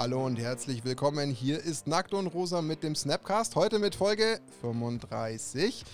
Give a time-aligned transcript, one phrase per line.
[0.00, 1.32] Hallo und herzlich willkommen.
[1.32, 3.56] Hier ist Nackt und Rosa mit dem Snapcast.
[3.56, 5.84] Heute mit Folge 35.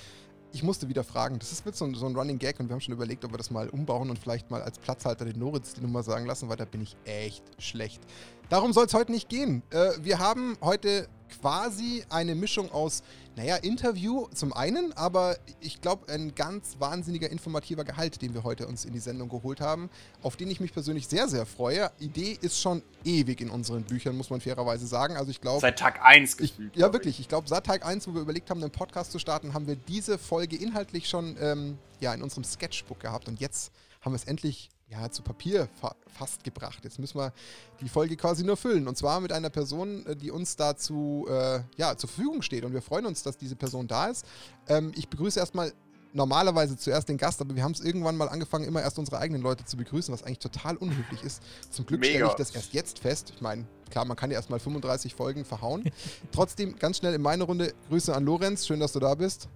[0.53, 2.83] Ich musste wieder fragen, das ist mit so, so ein Running Gag und wir haben
[2.83, 5.81] schon überlegt, ob wir das mal umbauen und vielleicht mal als Platzhalter den Noritz die
[5.81, 8.03] Nummer sagen lassen, weil da bin ich echt schlecht.
[8.51, 9.63] Darum soll es heute nicht gehen.
[9.71, 11.09] Äh, wir haben heute
[11.41, 13.03] quasi eine Mischung aus,
[13.37, 18.67] naja, Interview zum einen, aber ich glaube, ein ganz wahnsinniger informativer Gehalt, den wir heute
[18.67, 19.91] uns in die Sendung geholt haben,
[20.23, 21.91] auf den ich mich persönlich sehr, sehr freue.
[21.99, 25.17] Idee ist schon ewig in unseren Büchern, muss man fairerweise sagen.
[25.17, 25.61] Also ich glaube.
[25.61, 26.77] Seit Tag 1 gefühlt.
[26.77, 27.19] Ja, wirklich.
[27.21, 29.77] Ich glaube, seit Tag 1, wo wir überlegt haben, einen Podcast zu starten, haben wir
[29.77, 33.29] diese Folge inhaltlich schon ähm, ja, in unserem Sketchbook gehabt.
[33.29, 36.79] Und jetzt haben wir es endlich ja, zu Papier fa fast gebracht.
[36.85, 37.33] Jetzt müssen wir
[37.81, 38.87] die Folge quasi nur füllen.
[38.87, 42.65] Und zwar mit einer Person, äh, die uns dazu äh, ja, zur Verfügung steht.
[42.65, 44.25] Und wir freuen uns, dass diese Person da ist.
[44.69, 45.73] Ähm, ich begrüße erstmal
[46.13, 49.43] normalerweise zuerst den Gast, aber wir haben es irgendwann mal angefangen, immer erst unsere eigenen
[49.43, 51.43] Leute zu begrüßen, was eigentlich total unhöflich ist.
[51.71, 53.33] Zum Glück stelle ich das erst jetzt fest.
[53.35, 55.91] Ich meine, klar, man kann ja erst mal 35 Folgen verhauen.
[56.33, 58.67] Trotzdem ganz schnell in meine Runde Grüße an Lorenz.
[58.69, 59.49] Schön, dass du da bist.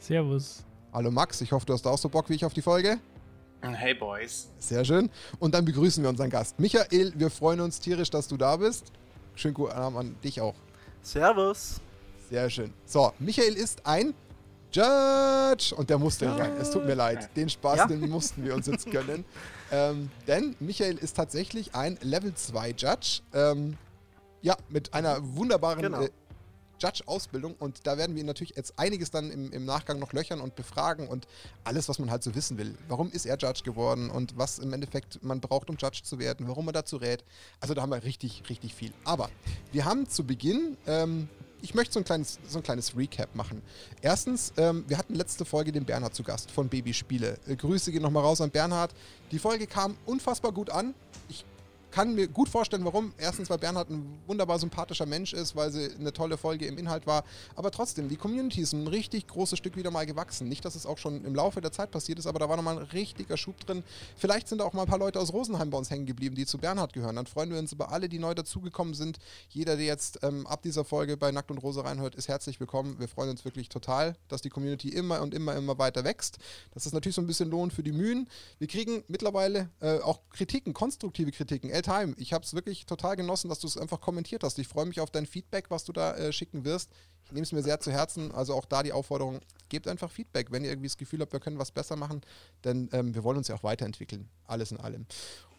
[0.00, 0.64] Servus.
[0.92, 2.98] Hallo Max, ich hoffe, du hast auch so Bock wie ich auf die Folge.
[3.62, 4.48] Hey Boys.
[4.58, 5.10] Sehr schön.
[5.38, 6.58] Und dann begrüßen wir unseren Gast.
[6.58, 8.92] Michael, wir freuen uns tierisch, dass du da bist.
[9.34, 10.54] Schönen guten Abend an dich auch.
[11.02, 11.80] Servus.
[12.30, 12.72] Sehr schön.
[12.84, 14.14] So, Michael ist ein
[14.72, 15.74] Judge.
[15.74, 16.36] Und der musste ja.
[16.36, 16.52] rein.
[16.60, 17.28] Es tut mir leid.
[17.36, 17.86] Den Spaß, ja?
[17.86, 19.24] den mussten wir uns jetzt gönnen.
[19.72, 23.20] ähm, denn Michael ist tatsächlich ein Level 2 Judge.
[23.34, 23.76] Ähm,
[24.42, 26.02] ja, mit einer wunderbaren genau.
[26.02, 26.10] äh,
[26.80, 30.40] Judge-Ausbildung und da werden wir ihn natürlich jetzt einiges dann im, im, Nachgang noch löchern
[30.40, 31.26] und befragen und
[31.64, 32.74] alles, was man halt so wissen will.
[32.88, 36.48] Warum ist er Judge geworden und was im Endeffekt man braucht, um Judge zu werden,
[36.48, 37.24] warum man dazu rät.
[37.60, 38.92] Also da haben wir richtig, richtig viel.
[39.04, 39.30] Aber
[39.72, 41.28] wir haben zu Beginn, ähm,
[41.62, 43.62] ich möchte so ein kleines, so ein kleines Recap machen.
[44.00, 47.38] Erstens, ähm, wir hatten letzte Folge den Bernhard zu Gast von Babyspiele.
[47.46, 48.94] Äh, Grüße gehen nochmal raus an Bernhard.
[49.30, 50.94] Die Folge kam unfassbar gut an.
[51.90, 53.12] Kann mir gut vorstellen, warum.
[53.18, 57.06] Erstens, weil Bernhard ein wunderbar sympathischer Mensch ist, weil sie eine tolle Folge im Inhalt
[57.06, 57.24] war.
[57.56, 60.48] Aber trotzdem, die Community ist ein richtig großes Stück wieder mal gewachsen.
[60.48, 62.78] Nicht, dass es auch schon im Laufe der Zeit passiert ist, aber da war nochmal
[62.78, 63.82] ein richtiger Schub drin.
[64.16, 66.58] Vielleicht sind auch mal ein paar Leute aus Rosenheim bei uns hängen geblieben, die zu
[66.58, 67.16] Bernhard gehören.
[67.16, 69.18] Dann freuen wir uns über alle, die neu dazugekommen sind.
[69.48, 73.00] Jeder, der jetzt ähm, ab dieser Folge bei Nackt und Rose reinhört, ist herzlich willkommen.
[73.00, 76.38] Wir freuen uns wirklich total, dass die Community immer und immer, immer weiter wächst.
[76.72, 78.28] Das ist natürlich so ein bisschen Lohn für die Mühen.
[78.58, 81.70] Wir kriegen mittlerweile äh, auch Kritiken, konstruktive Kritiken.
[81.80, 84.58] L-Time, ich habe es wirklich total genossen, dass du es einfach kommentiert hast.
[84.58, 86.90] Ich freue mich auf dein Feedback, was du da äh, schicken wirst.
[87.24, 88.32] Ich nehme es mir sehr zu Herzen.
[88.32, 91.40] Also auch da die Aufforderung, gebt einfach Feedback, wenn ihr irgendwie das Gefühl habt, wir
[91.40, 92.20] können was besser machen,
[92.64, 94.28] denn ähm, wir wollen uns ja auch weiterentwickeln.
[94.46, 95.06] Alles in allem.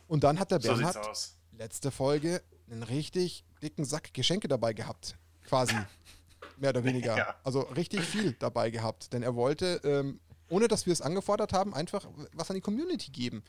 [0.07, 5.15] Und dann hat der so Bernhard letzte Folge einen richtig dicken Sack Geschenke dabei gehabt.
[5.45, 5.75] Quasi.
[6.57, 7.17] Mehr oder weniger.
[7.17, 7.35] Ja.
[7.43, 9.13] Also richtig viel dabei gehabt.
[9.13, 10.19] Denn er wollte ähm,
[10.51, 13.44] ohne dass wir es angefordert haben, einfach was an die Community geben.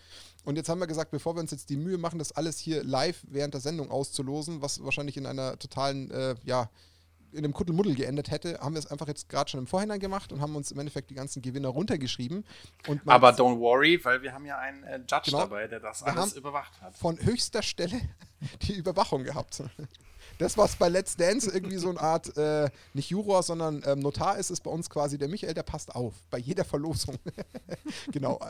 [0.45, 2.83] Und jetzt haben wir gesagt, bevor wir uns jetzt die Mühe machen, das alles hier
[2.85, 6.71] live während der Sendung auszulosen, was wahrscheinlich in einer totalen, äh, ja,
[7.33, 10.33] in einem Kuddelmuddel geendet hätte, haben wir es einfach jetzt gerade schon im Vorhinein gemacht
[10.33, 12.45] und haben uns im Endeffekt die ganzen Gewinner runtergeschrieben.
[13.07, 16.35] Aber don't worry, weil wir haben ja einen äh, Judge genau, dabei, der das alles
[16.35, 16.95] überwacht hat.
[16.97, 18.01] Von höchster Stelle
[18.63, 19.63] die Überwachung gehabt
[20.39, 24.39] das, was bei Let's Dance irgendwie so eine Art, äh, nicht Juror, sondern ähm, Notar
[24.39, 26.15] ist, ist bei uns quasi der Michael, der passt auf.
[26.31, 27.17] Bei jeder Verlosung.
[28.13, 28.41] genau.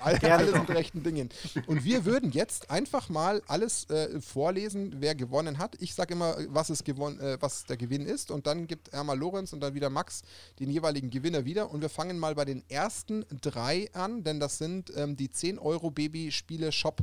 [0.00, 1.28] All, alles mit rechten Dingen.
[1.66, 5.76] Und wir würden jetzt einfach mal alles äh, vorlesen, wer gewonnen hat.
[5.80, 8.30] Ich sage immer, was, es gewon äh, was der Gewinn ist.
[8.30, 10.22] Und dann gibt einmal Lorenz und dann wieder Max
[10.58, 11.70] den jeweiligen Gewinner wieder.
[11.70, 15.58] Und wir fangen mal bei den ersten drei an, denn das sind ähm, die 10
[15.58, 17.02] Euro Baby Spiele Shop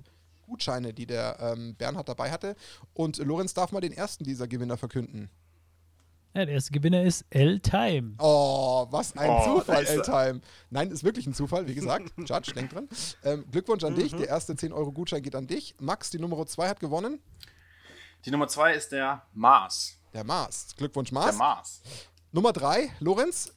[0.49, 2.55] Gutscheine, die der ähm, Bernhard dabei hatte.
[2.93, 5.29] Und Lorenz darf mal den ersten dieser Gewinner verkünden.
[6.33, 8.13] Ja, der erste Gewinner ist L-Time.
[8.19, 10.41] Oh, was ein oh, Zufall, L-Time.
[10.69, 12.11] Nein, ist wirklich ein Zufall, wie gesagt.
[12.17, 12.87] Judge, denk dran.
[13.23, 13.97] Ähm, Glückwunsch an mhm.
[13.97, 14.15] dich.
[14.15, 15.75] Der erste 10-Euro-Gutschein geht an dich.
[15.79, 17.19] Max, die Nummer 2 hat gewonnen.
[18.25, 19.97] Die Nummer 2 ist der Mars.
[20.13, 20.67] Der Mars.
[20.77, 21.31] Glückwunsch, Mars.
[21.31, 21.81] Der Mars.
[22.31, 23.51] Nummer 3, Lorenz.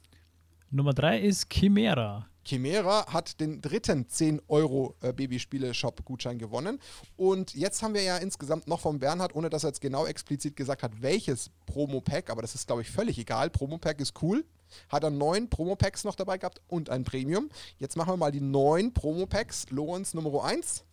[0.71, 2.27] Nummer 3 ist Chimera.
[2.45, 6.79] Chimera hat den dritten 10 Euro äh, Babyspiele-Shop-Gutschein gewonnen.
[7.15, 10.55] Und jetzt haben wir ja insgesamt noch vom Bernhard, ohne dass er jetzt genau explizit
[10.55, 13.49] gesagt hat, welches Promo-Pack, aber das ist, glaube ich, völlig egal.
[13.49, 14.45] Promo-Pack ist cool.
[14.89, 17.49] Hat er neun Promo-Packs noch dabei gehabt und ein Premium.
[17.77, 19.69] Jetzt machen wir mal die neun Promo-Packs.
[19.69, 20.83] Lorenz Nummer 1.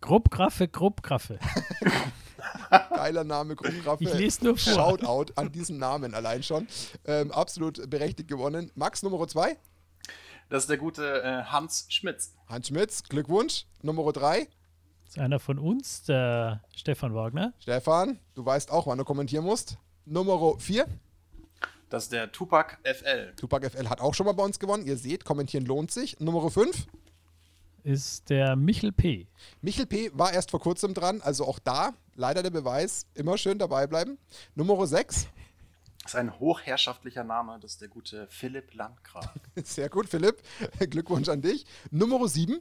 [0.00, 1.38] Grubgraffe, Grubgraffe.
[2.90, 4.04] Geiler Name, Grubgraffe.
[4.04, 4.72] Ich lese nur vor.
[4.72, 6.66] Shoutout an diesen Namen allein schon.
[7.04, 8.70] Ähm, absolut berechtigt gewonnen.
[8.74, 9.56] Max Nummer 2.
[10.48, 12.34] Das ist der gute äh, Hans Schmitz.
[12.48, 13.66] Hans Schmitz, Glückwunsch.
[13.82, 14.48] Nummer drei.
[15.04, 17.52] Das ist einer von uns, der Stefan Wagner.
[17.60, 19.78] Stefan, du weißt auch, wann du kommentieren musst.
[20.04, 20.86] Nummer vier.
[21.88, 23.32] Das ist der Tupac FL.
[23.36, 24.86] Tupac FL hat auch schon mal bei uns gewonnen.
[24.86, 26.18] Ihr seht, kommentieren lohnt sich.
[26.20, 26.86] Nummer fünf.
[27.84, 29.28] ist der Michel P.
[29.62, 30.10] Michel P.
[30.14, 34.18] war erst vor kurzem dran, also auch da leider der Beweis, immer schön dabei bleiben.
[34.54, 35.28] Nummer 6.
[36.06, 39.28] Das ist ein hochherrschaftlicher Name, das ist der gute Philipp Landgraf.
[39.64, 40.40] Sehr gut, Philipp.
[40.88, 41.66] Glückwunsch an dich.
[41.90, 42.60] Nummer 7.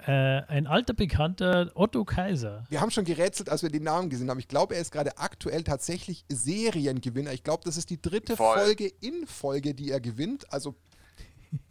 [0.00, 2.64] Äh, ein alter Bekannter, Otto Kaiser.
[2.68, 4.38] Wir haben schon gerätselt, als wir den Namen gesehen haben.
[4.38, 7.32] Ich glaube, er ist gerade aktuell tatsächlich Seriengewinner.
[7.32, 8.58] Ich glaube, das ist die dritte Voll.
[8.58, 10.52] Folge in Folge, die er gewinnt.
[10.52, 10.74] Also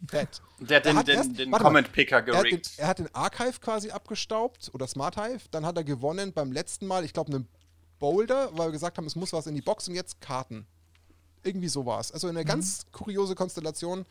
[0.08, 0.42] fett.
[0.58, 2.72] Der hat den, den, erst, den Comment-Picker gerickt.
[2.76, 5.44] Er, er hat den, Archive quasi abgestaubt oder Smart Hive.
[5.52, 7.48] Dann hat er gewonnen beim letzten Mal, ich glaube, einen
[7.98, 10.66] Boulder, weil wir gesagt haben, es muss was in die Box und jetzt Karten.
[11.42, 12.12] Irgendwie so war es.
[12.12, 12.46] Also eine mhm.
[12.46, 14.04] ganz kuriose Konstellation.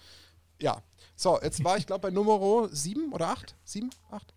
[0.61, 0.81] Ja.
[1.15, 3.55] So, jetzt war ich glaube bei Nummer 7 oder 8?
[3.65, 3.89] 7?
[4.11, 4.33] 8?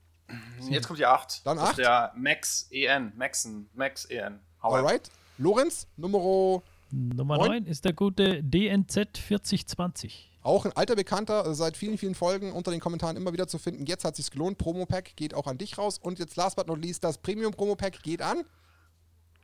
[0.69, 1.47] Jetzt kommt die 8.
[1.47, 1.79] Dann 8?
[1.79, 3.13] der Max EN.
[3.17, 3.69] Maxen.
[3.75, 4.41] Max EN.
[4.61, 5.11] Alright.
[5.39, 7.49] Lorenz, Nummer Nummer 9.
[7.49, 10.29] 9 ist der gute DNZ 4020.
[10.43, 13.87] Auch ein alter Bekannter, seit vielen, vielen Folgen unter den Kommentaren immer wieder zu finden.
[13.87, 14.59] Jetzt hat sich's gelohnt.
[14.59, 15.99] Promo-Pack geht auch an dich raus.
[15.99, 18.45] Und jetzt last but not least, das Premium-Promo-Pack geht an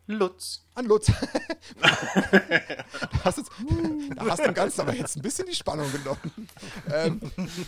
[0.07, 0.61] Lutz.
[0.75, 1.07] An Lutz.
[1.81, 1.91] da,
[3.25, 3.51] hast jetzt,
[4.17, 6.49] da hast du ganz aber jetzt ein bisschen die Spannung genommen.
[6.93, 7.21] Ähm,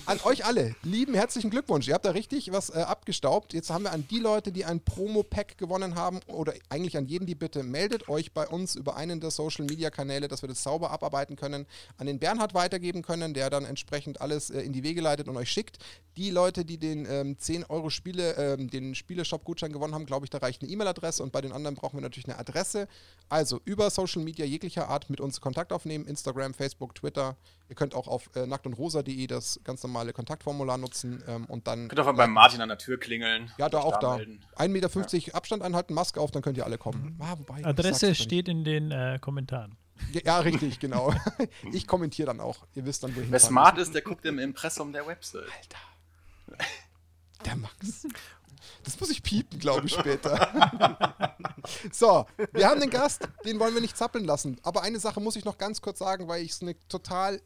[0.06, 1.86] an euch alle, lieben herzlichen Glückwunsch.
[1.88, 3.54] Ihr habt da richtig was äh, abgestaubt.
[3.54, 7.26] Jetzt haben wir an die Leute, die ein Promo-Pack gewonnen haben, oder eigentlich an jeden,
[7.26, 11.36] die bitte meldet euch bei uns über einen der Social-Media-Kanäle, dass wir das sauber abarbeiten
[11.36, 11.66] können,
[11.96, 15.36] an den Bernhard weitergeben können, der dann entsprechend alles äh, in die Wege leitet und
[15.36, 15.78] euch schickt.
[16.16, 20.30] Die Leute, die den ähm, 10 Euro Spiele, ähm, den Spieleshop-Gutschein gewonnen haben, glaube ich,
[20.30, 22.88] da reicht eine E-Mail-Adresse und bei den anderen brauchen wir natürlich eine Adresse.
[23.28, 27.36] Also über Social Media jeglicher Art mit uns Kontakt aufnehmen, Instagram, Facebook, Twitter.
[27.68, 31.88] Ihr könnt auch auf äh, nacktundrosa.de das ganz normale Kontaktformular nutzen ähm, und dann.
[31.88, 33.50] Könnt auch beim Martin an der Tür klingeln.
[33.58, 34.16] Ja, da auch da.
[34.16, 35.34] 1,50 Meter ja.
[35.34, 37.16] Abstand einhalten, Maske auf, dann könnt ihr alle kommen.
[37.16, 37.22] Mhm.
[37.22, 39.76] Ah, wobei, Adresse steht in den äh, Kommentaren.
[40.12, 41.12] Ja, ja, richtig, genau.
[41.72, 42.66] ich kommentiere dann auch.
[42.74, 43.32] Ihr wisst dann, wohin.
[43.32, 45.44] Wer smart ist, der guckt im Impressum der Website.
[45.44, 46.66] Alter.
[47.44, 48.06] Der Max.
[48.84, 51.36] Das muss ich piepen, glaube ich, später.
[51.92, 54.58] so, wir haben den Gast, den wollen wir nicht zappeln lassen.
[54.62, 57.40] Aber eine Sache muss ich noch ganz kurz sagen, weil ich es eine total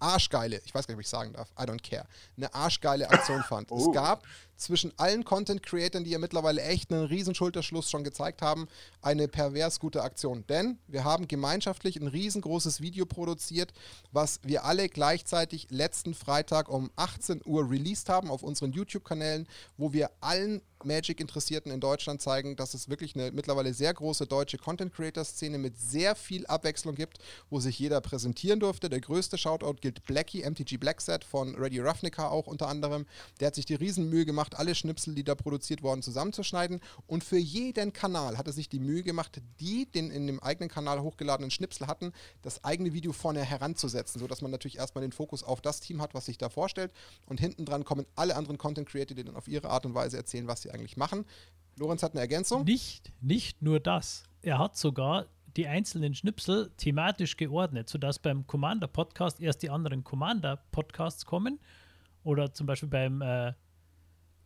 [0.00, 2.06] arschgeile, ich weiß gar nicht, ob ich sagen darf, I don't care,
[2.36, 3.70] eine arschgeile Aktion fand.
[3.70, 3.78] Oh.
[3.78, 4.26] Es gab
[4.56, 8.68] zwischen allen Content-Creatern, die ja mittlerweile echt einen riesen Schulterschluss schon gezeigt haben,
[9.00, 10.44] eine pervers gute Aktion.
[10.48, 13.72] Denn wir haben gemeinschaftlich ein riesengroßes Video produziert,
[14.12, 19.48] was wir alle gleichzeitig letzten Freitag um 18 Uhr released haben auf unseren YouTube-Kanälen,
[19.78, 24.58] wo wir allen Magic-Interessierten in Deutschland zeigen, dass es wirklich eine mittlerweile sehr große deutsche
[24.58, 27.18] Content-Creator-Szene mit sehr viel Abwechslung gibt,
[27.48, 28.88] wo sich jeder präsentieren durfte.
[28.88, 33.06] Der größte Shoutout gilt Blackie, MTG Blackset von Ready Ravnica auch unter anderem.
[33.40, 36.80] Der hat sich die Riesenmühe gemacht, alle Schnipsel, die da produziert wurden, zusammenzuschneiden.
[37.06, 40.68] Und für jeden Kanal hat er sich die Mühe gemacht, die den in dem eigenen
[40.68, 42.12] Kanal hochgeladenen Schnipsel hatten,
[42.42, 46.14] das eigene Video vorne heranzusetzen, sodass man natürlich erstmal den Fokus auf das Team hat,
[46.14, 46.92] was sich da vorstellt.
[47.26, 50.46] Und hinten dran kommen alle anderen Content-Creator, die dann auf ihre Art und Weise erzählen,
[50.46, 51.24] was sie eigentlich machen.
[51.76, 52.64] Lorenz hat eine Ergänzung.
[52.64, 54.24] Nicht, nicht nur das.
[54.42, 55.26] Er hat sogar
[55.56, 61.58] die einzelnen Schnipsel thematisch geordnet, sodass beim Commander-Podcast erst die anderen Commander-Podcasts kommen.
[62.22, 63.52] Oder zum Beispiel beim äh,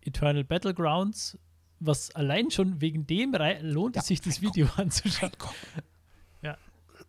[0.00, 1.38] Eternal Battlegrounds,
[1.80, 5.32] was allein schon wegen dem lohnt ja, es sich, das Video anzuschauen.
[6.42, 6.56] Ja,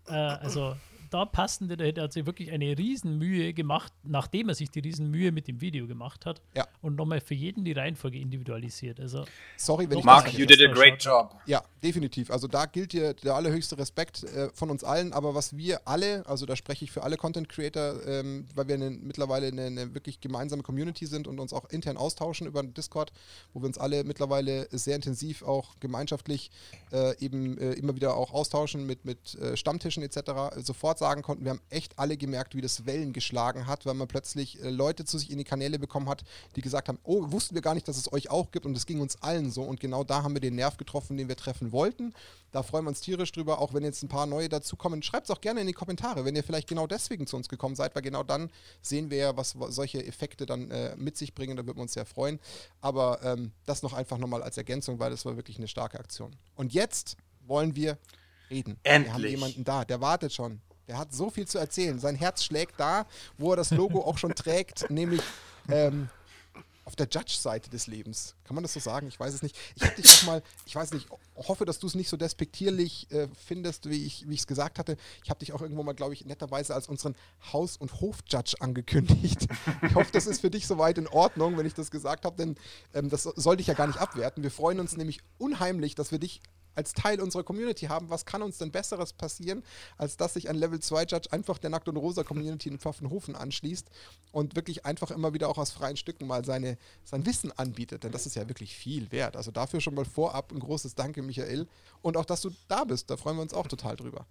[0.08, 0.76] äh, also
[1.16, 5.48] da passende, der hat sich wirklich eine Riesenmühe gemacht, nachdem er sich die Riesenmühe mit
[5.48, 6.42] dem Video gemacht hat.
[6.56, 6.68] Ja.
[6.82, 9.00] Und nochmal für jeden die Reihenfolge individualisiert.
[9.00, 9.24] Also,
[9.56, 11.34] Sorry, wenn ich Mark, you did a great job.
[11.46, 12.30] Ja, definitiv.
[12.32, 15.14] Also da gilt dir der allerhöchste Respekt äh, von uns allen.
[15.14, 18.76] Aber was wir alle, also da spreche ich für alle Content Creator, ähm, weil wir
[18.76, 23.14] eine, mittlerweile eine, eine, wirklich gemeinsame Community sind und uns auch intern austauschen über Discord,
[23.54, 26.52] wo wir uns alle mittlerweile sehr intensiv auch gemeinschaftlich
[26.92, 30.58] äh, eben äh, immer wieder auch austauschen mit, mit äh, Stammtischen etc.
[30.58, 34.08] Sofort sagen konnten, wir haben echt alle gemerkt, wie das Wellen geschlagen hat, weil man
[34.08, 36.24] plötzlich äh, Leute zu sich in die Kanäle bekommen hat,
[36.56, 38.86] die gesagt haben, oh, wussten wir gar nicht, dass es euch auch gibt und es
[38.86, 41.72] ging uns allen so und genau da haben wir den Nerv getroffen, den wir treffen
[41.72, 42.14] wollten.
[42.52, 45.04] Da freuen wir uns tierisch drüber, auch wenn jetzt ein paar neue dazukommen.
[45.04, 47.76] Schreibt es auch gerne in die Kommentare, wenn ihr vielleicht genau deswegen zu uns gekommen
[47.76, 48.50] seid, weil genau dann
[48.82, 51.94] sehen wir ja, was solche Effekte dann äh, mit sich bringen, da würden wir uns
[51.94, 52.40] sehr freuen.
[52.82, 56.36] Aber ähm, das noch einfach nochmal als Ergänzung, weil das war wirklich eine starke Aktion.
[56.56, 57.98] Und jetzt wollen wir
[58.50, 58.78] reden.
[58.84, 59.08] Endlich.
[59.08, 60.62] Wir haben jemanden da, der wartet schon.
[60.88, 62.00] Der hat so viel zu erzählen.
[62.00, 63.06] Sein Herz schlägt da,
[63.38, 65.22] wo er das Logo auch schon trägt, nämlich
[65.70, 66.10] ähm,
[66.86, 68.36] auf der Judge-Seite des Lebens.
[68.44, 69.08] Kann man das so sagen?
[69.08, 69.58] Ich weiß es nicht.
[69.76, 73.12] Ich habe dich auch mal, ich weiß nicht, hoffe, dass du es nicht so despektierlich
[73.12, 74.96] äh, findest, wie ich es gesagt hatte.
[75.24, 77.16] Ich habe dich auch irgendwo mal, glaube ich, netterweise als unseren
[77.52, 79.48] Haus- und Hof-Judge angekündigt.
[79.82, 82.56] Ich hoffe, das ist für dich soweit in Ordnung, wenn ich das gesagt habe, denn
[82.94, 84.44] ähm, das sollte ich ja gar nicht abwerten.
[84.44, 86.42] Wir freuen uns nämlich unheimlich, dass wir dich
[86.76, 88.10] als Teil unserer Community haben.
[88.10, 89.64] Was kann uns denn Besseres passieren,
[89.98, 93.36] als dass sich ein Level 2 Judge einfach der Nackt und Rosa Community in Pfaffenhofen
[93.36, 93.90] anschließt
[94.32, 98.04] und wirklich einfach immer wieder auch aus freien Stücken mal seine, sein Wissen anbietet.
[98.04, 99.36] Denn das ist ja wirklich viel wert.
[99.36, 101.68] Also dafür schon mal vorab ein großes Danke, Michael.
[102.02, 103.10] Und auch, dass du da bist.
[103.10, 104.26] Da freuen wir uns auch total drüber.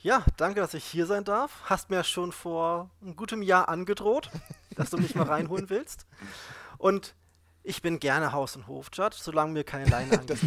[0.00, 1.62] Ja, danke, dass ich hier sein darf.
[1.64, 4.30] Hast mir schon vor einem guten Jahr angedroht,
[4.76, 6.06] dass du mich mal reinholen willst.
[6.78, 7.14] Und
[7.66, 10.38] ich bin gerne Haus- und Hof-Judge, solange mir keine Leine angeht.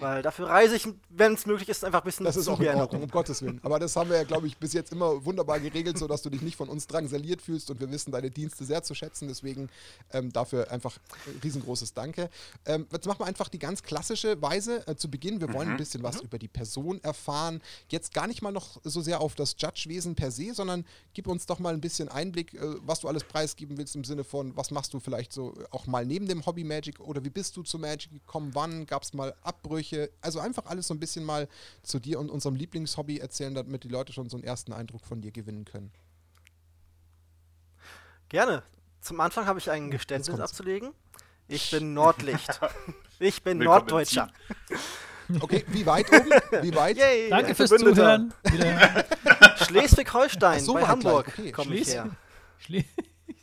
[0.00, 2.74] Weil dafür reise ich, wenn es möglich ist, einfach ein bisschen Das ist auch in
[2.76, 3.60] Ordnung, um Gottes Willen.
[3.62, 6.40] Aber das haben wir ja, glaube ich, bis jetzt immer wunderbar geregelt, sodass du dich
[6.40, 9.28] nicht von uns drangsaliert fühlst und wir wissen deine Dienste sehr zu schätzen.
[9.28, 9.68] Deswegen
[10.12, 10.96] ähm, dafür einfach
[11.44, 12.30] riesengroßes Danke.
[12.64, 15.42] Ähm, jetzt machen wir einfach die ganz klassische Weise äh, zu Beginn.
[15.42, 15.74] Wir wollen mhm.
[15.74, 16.28] ein bisschen was mhm.
[16.28, 17.60] über die Person erfahren.
[17.88, 21.44] Jetzt gar nicht mal noch so sehr auf das Judge-Wesen per se, sondern gib uns
[21.44, 24.70] doch mal ein bisschen Einblick, äh, was du alles preisgeben willst im Sinne von, was
[24.70, 27.78] machst du vielleicht so auch mal neben dem Hobby Magic oder wie bist du zu
[27.78, 28.50] Magic gekommen?
[28.54, 30.10] Wann gab es mal Abbrüche?
[30.20, 31.48] Also einfach alles so ein bisschen mal
[31.82, 35.20] zu dir und unserem Lieblingshobby erzählen, damit die Leute schon so einen ersten Eindruck von
[35.20, 35.92] dir gewinnen können.
[38.28, 38.62] Gerne.
[39.00, 40.92] Zum Anfang habe ich ein Geständnis abzulegen.
[41.48, 42.60] Ich bin Nordlicht.
[43.18, 44.30] ich bin Willkommen Norddeutscher.
[45.40, 46.30] Okay, wie weit oben?
[46.62, 46.96] Wie weit?
[46.96, 48.34] Yay, Danke fürs Zuhören.
[49.64, 51.52] Schleswig-Holstein so bei Hamburg okay.
[51.52, 52.10] komme ich her.
[52.58, 52.84] Schle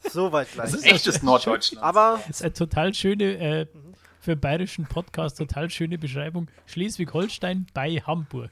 [0.10, 0.72] so weit gleich.
[0.72, 1.84] Das ist echtes Norddeutschland.
[1.84, 3.66] Aber das ist eine total schöne, äh,
[4.20, 6.48] für einen bayerischen Podcast, total schöne Beschreibung.
[6.66, 8.52] Schleswig-Holstein bei Hamburg.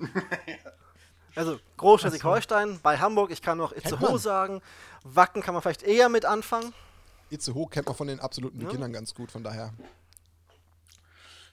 [1.36, 3.30] Also Groß Schleswig-Holstein bei Hamburg.
[3.30, 4.60] Ich kann noch Itzehoe sagen.
[5.04, 6.74] Wacken kann man vielleicht eher mit anfangen.
[7.30, 8.98] Itzehoe kennt man von den absoluten Beginnern ja.
[8.98, 9.72] ganz gut, von daher.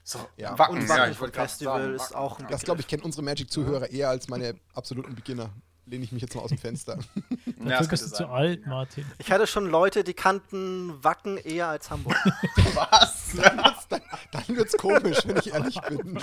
[0.02, 0.58] So, ja.
[0.58, 3.90] Wacken, und Wacken ja, Festival sagen, ist auch ein Das, glaube ich, kennen unsere Magic-Zuhörer
[3.90, 5.50] eher als meine absoluten Beginner
[5.88, 6.98] lehne ich mich jetzt mal aus dem Fenster.
[7.46, 9.04] ja, Dafür bist du zu alt, Martin.
[9.18, 12.16] Ich hatte schon Leute, die kannten Wacken eher als Hamburg.
[12.74, 13.32] Was?
[13.88, 16.18] dann, dann wird's komisch, wenn ich ehrlich bin.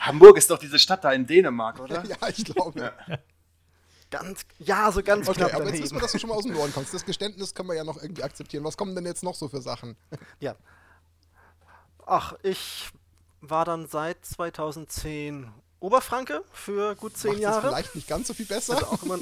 [0.00, 2.04] Hamburg ist doch diese Stadt da in Dänemark, oder?
[2.04, 2.92] ja, ich glaube.
[3.08, 3.18] Ja.
[4.10, 5.54] Ganz, ja, so ganz okay, knapp.
[5.54, 6.94] Aber jetzt wissen wir, dass du schon mal aus dem Norden kommst.
[6.94, 8.62] Das Geständnis können wir ja noch irgendwie akzeptieren.
[8.62, 9.96] Was kommen denn jetzt noch so für Sachen?
[10.38, 10.54] Ja.
[12.06, 12.90] Ach, ich
[13.40, 15.52] war dann seit 2010
[15.86, 17.62] Oberfranke für gut zehn Macht Jahre.
[17.62, 18.74] Das vielleicht nicht ganz so viel besser.
[18.74, 19.18] Also auch immer,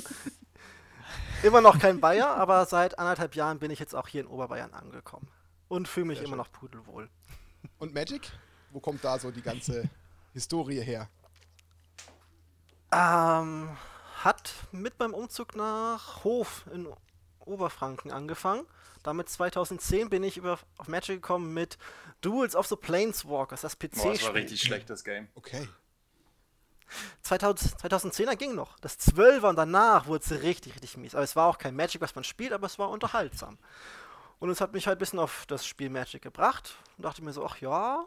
[1.43, 4.73] immer noch kein Bayer, aber seit anderthalb Jahren bin ich jetzt auch hier in Oberbayern
[4.73, 5.29] angekommen
[5.69, 6.39] und fühle mich Sehr immer schön.
[6.39, 7.11] noch pudelwohl.
[7.79, 8.33] Und Magic?
[8.71, 9.91] Wo kommt da so die ganze
[10.33, 11.09] Historie her?
[12.93, 13.77] Ähm,
[14.23, 16.89] hat mit beim Umzug nach Hof in
[17.41, 18.67] Oberfranken angefangen.
[19.03, 21.77] Damit 2010 bin ich über, auf Magic gekommen mit
[22.23, 24.13] Duels of the Planeswalkers, das PC-Spiel.
[24.13, 25.29] Das war richtig schlechtes Game.
[25.35, 25.69] Okay.
[27.23, 28.79] 2000, 2010er ging noch.
[28.81, 31.15] Das 12er und danach wurde es richtig, richtig mies.
[31.15, 33.59] Aber es war auch kein Magic, was man spielt, aber es war unterhaltsam.
[34.39, 36.77] Und es hat mich halt ein bisschen auf das Spiel Magic gebracht.
[36.97, 38.05] Und dachte mir so, ach ja,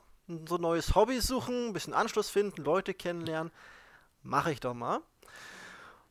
[0.48, 3.52] so ein neues Hobby suchen, ein bisschen Anschluss finden, Leute kennenlernen.
[4.24, 5.00] Mache ich doch mal.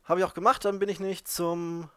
[0.03, 0.65] Habe ich auch gemacht.
[0.65, 1.89] Dann bin ich nicht zum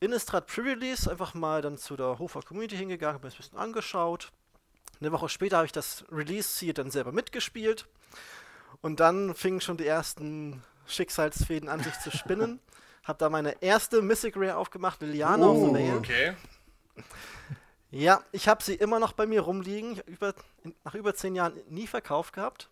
[0.00, 3.58] Innistrad Pre-Release einfach mal dann zu der Hofer Community hingegangen, habe mir das ein bisschen
[3.58, 4.32] angeschaut.
[5.00, 7.86] Eine Woche später habe ich das Release hier dann selber mitgespielt.
[8.84, 12.60] Und dann fingen schon die ersten Schicksalsfäden an, sich zu spinnen.
[13.04, 15.96] Hab da meine erste Mystic Rare aufgemacht, Liliana oh, the Veil.
[15.96, 16.34] Okay.
[17.90, 20.02] Ja, ich habe sie immer noch bei mir rumliegen.
[20.04, 20.34] Über,
[20.84, 22.68] nach über zehn Jahren nie verkauft gehabt.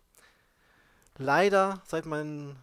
[1.17, 2.57] Leider, seit mein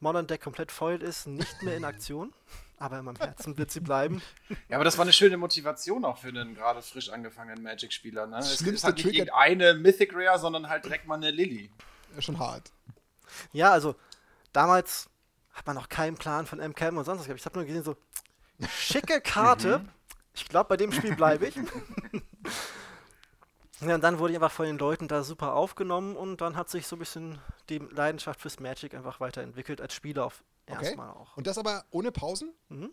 [0.00, 2.32] Modern Deck komplett voll ist, nicht mehr in Aktion.
[2.78, 4.22] Aber in meinem Herzen wird sie bleiben.
[4.70, 8.26] Ja, aber das war eine schöne Motivation auch für einen gerade frisch angefangenen Magic-Spieler.
[8.26, 8.38] Ne?
[8.38, 11.70] Es gibt halt nicht eine Mythic Rare, sondern halt direkt mal eine Lily.
[12.14, 12.72] Ja, schon hart.
[13.52, 13.94] Ja, also
[14.52, 15.08] damals
[15.52, 17.40] hat man noch keinen Plan von MCAM und sonst was gehabt.
[17.40, 17.96] Ich habe nur gesehen, so
[18.68, 19.80] schicke Karte.
[19.80, 19.88] Mhm.
[20.34, 21.56] ich glaube, bei dem Spiel bleibe ich.
[23.80, 26.70] ja, und dann wurde ich einfach von den Leuten da super aufgenommen und dann hat
[26.70, 30.84] sich so ein bisschen die Leidenschaft fürs Magic einfach weiterentwickelt als Spieler auf okay.
[30.84, 31.36] erstmal auch.
[31.36, 32.52] Und das aber ohne Pausen?
[32.68, 32.90] Mhm.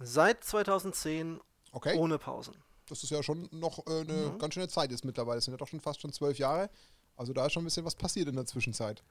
[0.00, 1.40] Seit 2010
[1.72, 1.96] okay.
[1.96, 2.56] ohne Pausen.
[2.92, 4.38] Das ist ja schon noch äh, eine mhm.
[4.38, 5.38] ganz schöne Zeit ist mittlerweile.
[5.38, 6.68] Das sind ja doch schon fast schon zwölf Jahre.
[7.16, 9.02] Also da ist schon ein bisschen was passiert in der Zwischenzeit.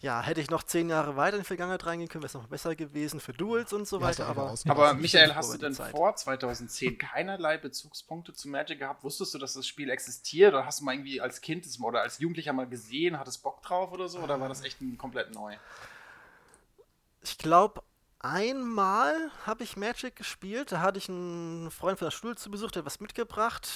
[0.00, 2.46] Ja, hätte ich noch zehn Jahre weiter in die Vergangenheit reingehen können, wäre es noch
[2.46, 4.26] besser gewesen für Duels und so weiter.
[4.26, 5.90] Aber, aber Michael, hast du denn Zeit.
[5.90, 9.02] vor 2010 keinerlei Bezugspunkte zu Magic gehabt?
[9.02, 10.52] Wusstest du, dass das Spiel existiert?
[10.52, 13.90] Oder hast du mal irgendwie als Kind oder als Jugendlicher mal gesehen, hattest Bock drauf
[13.90, 14.18] oder so?
[14.18, 15.56] Oder war das echt ein komplett neu?
[17.22, 17.82] Ich glaube,
[18.20, 20.72] einmal habe ich Magic gespielt.
[20.72, 23.68] Da hatte ich einen Freund von der Schule zu Besuch, der hat was mitgebracht.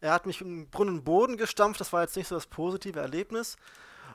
[0.00, 3.56] Er hat mich im Brunnen Boden gestampft, das war jetzt nicht so das positive Erlebnis.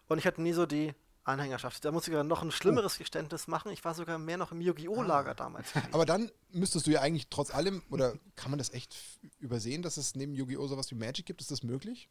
[0.07, 1.83] Und ich hatte nie so die Anhängerschaft.
[1.83, 2.99] Da muss ich sogar noch ein schlimmeres oh.
[2.99, 3.71] Geständnis machen.
[3.71, 5.01] Ich war sogar mehr noch im Yu-Gi-Oh!
[5.01, 5.35] Lager ah.
[5.35, 5.67] damals.
[5.91, 8.95] Aber dann müsstest du ja eigentlich trotz allem, oder kann man das echt
[9.39, 10.67] übersehen, dass es neben Yu-Gi-Oh!
[10.67, 11.41] sowas wie Magic gibt?
[11.41, 12.09] Ist das möglich?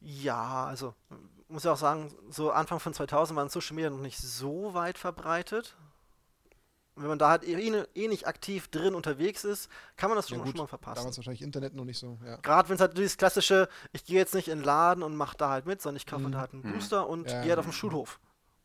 [0.00, 0.94] Ja, also
[1.50, 4.98] muss ich auch sagen, so Anfang von 2000 waren Social Media noch nicht so weit
[4.98, 5.76] verbreitet.
[6.94, 10.28] Und wenn man da halt eh, eh, nicht aktiv drin unterwegs ist, kann man das
[10.28, 10.96] schon, ja, gut, schon mal verpassen.
[10.96, 12.18] Damals wahrscheinlich Internet noch nicht so.
[12.24, 12.36] Ja.
[12.36, 15.36] Gerade wenn es halt dieses klassische, ich gehe jetzt nicht in den Laden und mache
[15.36, 16.32] da halt mit, sondern ich kaufe mhm.
[16.32, 16.72] da halt einen mhm.
[16.72, 18.20] Booster und ja, gehe halt auf den Schulhof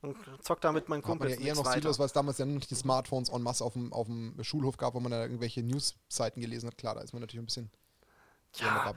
[0.06, 1.36] und zock da mit meinen Kumpels.
[1.36, 3.74] Ja eher noch sinnlos, weil es damals ja noch nicht die Smartphones en masse auf
[3.74, 6.78] dem, auf dem Schulhof gab, wo man da irgendwelche News-Seiten gelesen hat.
[6.78, 7.72] Klar, da ist man natürlich ein bisschen
[8.56, 8.94] ja,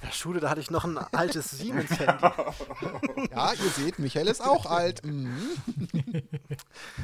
[0.00, 2.24] in der Schule, da hatte ich noch ein altes Siemens-Handy.
[3.30, 5.04] ja, ihr seht, Michael ist auch alt.
[5.04, 5.52] Mhm.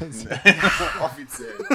[1.01, 1.67] Offiziell.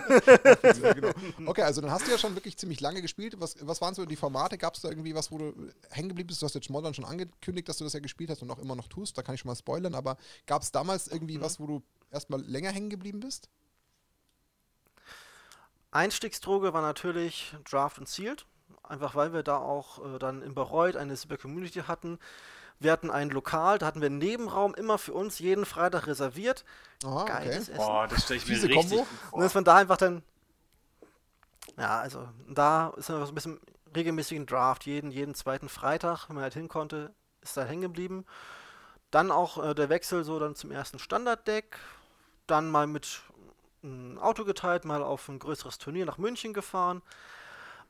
[0.63, 1.11] Offiziell genau.
[1.45, 3.35] Okay, also dann hast du ja schon wirklich ziemlich lange gespielt.
[3.39, 4.57] Was, was waren so die Formate?
[4.57, 5.53] Gab es da irgendwie was, wo du
[5.91, 6.41] hängen geblieben bist?
[6.41, 8.75] Du hast jetzt Modern schon angekündigt, dass du das ja gespielt hast und auch immer
[8.75, 9.15] noch tust.
[9.15, 9.93] Da kann ich schon mal spoilern.
[9.93, 11.41] Aber gab es damals irgendwie mhm.
[11.41, 13.47] was, wo du erstmal länger hängen geblieben bist?
[15.91, 18.45] Einstiegsdroge war natürlich Draft und Sealed
[18.83, 22.19] einfach weil wir da auch äh, dann in Bayreuth eine super Community hatten.
[22.79, 26.65] Wir hatten ein Lokal, da hatten wir einen Nebenraum immer für uns jeden Freitag reserviert.
[27.03, 27.71] Aha, Geiles okay.
[27.73, 27.75] Essen.
[27.75, 29.05] Boah, das stelle ich mir Diese richtig Kombo.
[29.05, 29.33] vor.
[29.37, 30.23] Und dass man da einfach dann,
[31.77, 33.59] ja, also da ist dann so ein bisschen
[33.95, 38.25] regelmäßigen Draft, jeden, jeden zweiten Freitag, wenn man halt hin konnte, ist da hängen geblieben.
[39.11, 41.77] Dann auch äh, der Wechsel so dann zum ersten Standarddeck,
[42.47, 43.21] dann mal mit
[43.83, 47.01] ein Auto geteilt, mal auf ein größeres Turnier nach München gefahren.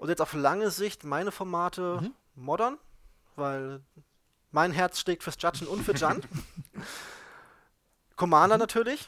[0.02, 2.16] Und jetzt auf lange Sicht meine Formate mhm.
[2.34, 2.80] modern,
[3.36, 3.84] weil
[4.50, 6.24] mein Herz schlägt fürs Judgen und für Jan.
[8.16, 8.62] Commander mhm.
[8.62, 9.08] natürlich,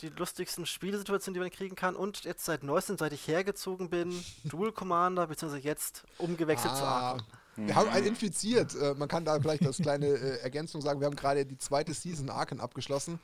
[0.00, 1.94] die lustigsten Spielsituationen, die man kriegen kann.
[1.94, 6.76] Und jetzt seit neuestem, seit ich hergezogen bin, Dual Commander, beziehungsweise jetzt umgewechselt ah.
[6.76, 7.26] zu Arkham.
[7.56, 8.74] Wir haben einen infiziert.
[8.74, 11.94] Äh, man kann da vielleicht als kleine äh, Ergänzung sagen, wir haben gerade die zweite
[11.94, 13.18] Season Arken abgeschlossen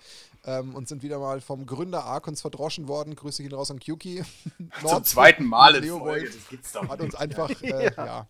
[0.45, 3.15] ähm, und sind wieder mal vom Gründer Arkons verdroschen worden.
[3.15, 4.23] Grüße ihn raus an Kyuki.
[4.87, 8.07] Zum zweiten Mal in Folge, das gibt's doch Hat uns einfach, äh, ja.
[8.07, 8.29] ja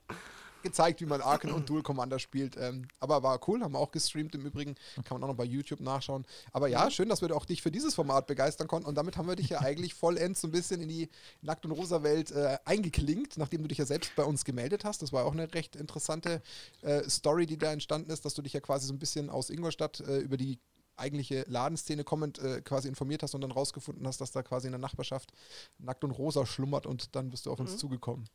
[0.62, 2.57] gezeigt, wie man Arken und Dual Commander spielt.
[2.57, 4.75] Ähm, aber war cool, haben wir auch gestreamt im Übrigen.
[5.05, 6.26] Kann man auch noch bei YouTube nachschauen.
[6.52, 8.88] Aber ja, schön, dass wir auch dich für dieses Format begeistern konnten.
[8.88, 11.08] Und damit haben wir dich ja eigentlich vollends so ein bisschen in die
[11.43, 15.02] Nackt- und Rosa-Welt äh, eingeklinkt, nachdem du dich ja selbst bei uns gemeldet hast.
[15.02, 16.43] Das war auch eine recht interessante
[16.82, 19.50] äh, Story, die da entstanden ist, dass du dich ja quasi so ein bisschen aus
[19.50, 20.58] Ingolstadt äh, über die
[21.00, 24.73] eigentliche Ladenszene kommend äh, quasi informiert hast und dann rausgefunden hast, dass da quasi in
[24.73, 25.32] der Nachbarschaft
[25.78, 27.78] Nackt und Rosa schlummert und dann bist du auf uns mhm.
[27.78, 28.28] zugekommen.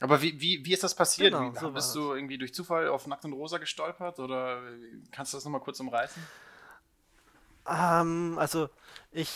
[0.00, 1.32] Aber wie, wie, wie ist das passiert?
[1.32, 4.62] Genau, wie, so bist du irgendwie durch Zufall auf Nackt und Rosa gestolpert oder
[5.10, 6.22] kannst du das nochmal kurz umreißen?
[7.66, 8.68] Ähm, also
[9.10, 9.30] ich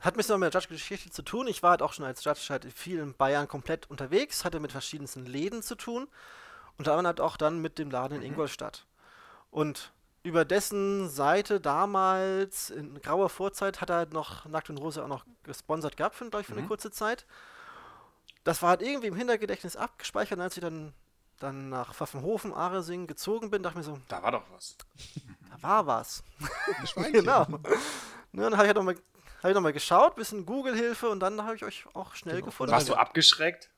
[0.00, 1.48] hat mich so mit der Judge-Geschichte zu tun.
[1.48, 4.72] Ich war halt auch schon als Judge halt viel in Bayern komplett unterwegs, hatte mit
[4.72, 6.08] verschiedensten Läden zu tun
[6.76, 8.26] und da halt auch dann mit dem Laden in mhm.
[8.28, 8.86] Ingolstadt.
[9.50, 15.02] Und über dessen Seite damals in grauer Vorzeit hat er halt noch Nackt und Rosa
[15.04, 16.58] auch noch gesponsert gehabt, für, ich, für mhm.
[16.58, 17.26] eine kurze Zeit
[18.48, 20.38] das war halt irgendwie im Hintergedächtnis abgespeichert.
[20.38, 20.94] Und als ich dann,
[21.38, 24.74] dann nach Pfaffenhofen, Aresing gezogen bin, dachte ich mir so: Da war doch was.
[25.50, 26.24] Da war was.
[27.12, 27.46] genau.
[28.32, 28.96] Ne, dann habe ich halt nochmal
[29.42, 32.46] hab noch geschaut, bisschen Google-Hilfe und dann habe ich euch auch schnell genau.
[32.46, 32.72] gefunden.
[32.72, 33.68] Warst du abgeschreckt?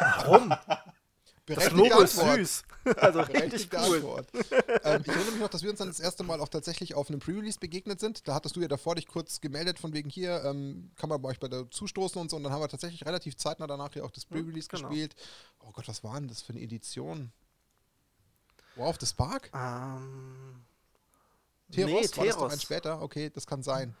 [0.00, 0.52] Warum?
[1.54, 2.62] Das Logo ist süß.
[2.96, 4.24] also richtig cool.
[4.84, 7.08] ähm, ich erinnere mich noch, dass wir uns dann das erste Mal auch tatsächlich auf
[7.08, 8.26] einem Pre-Release begegnet sind.
[8.26, 11.28] Da hattest du ja davor dich kurz gemeldet, von wegen hier, ähm, kann man bei
[11.28, 12.36] euch bei der zustoßen und so.
[12.36, 14.88] Und dann haben wir tatsächlich relativ zeitnah danach ja auch das Pre-Release genau.
[14.88, 15.14] gespielt.
[15.60, 17.32] Oh Gott, was war denn das für eine Edition?
[18.76, 19.50] Wow, of the Spark?
[19.54, 20.64] Ähm.
[21.70, 22.26] Theros, nee, war Theros.
[22.26, 23.02] das doch ein später?
[23.02, 23.94] Okay, das kann sein.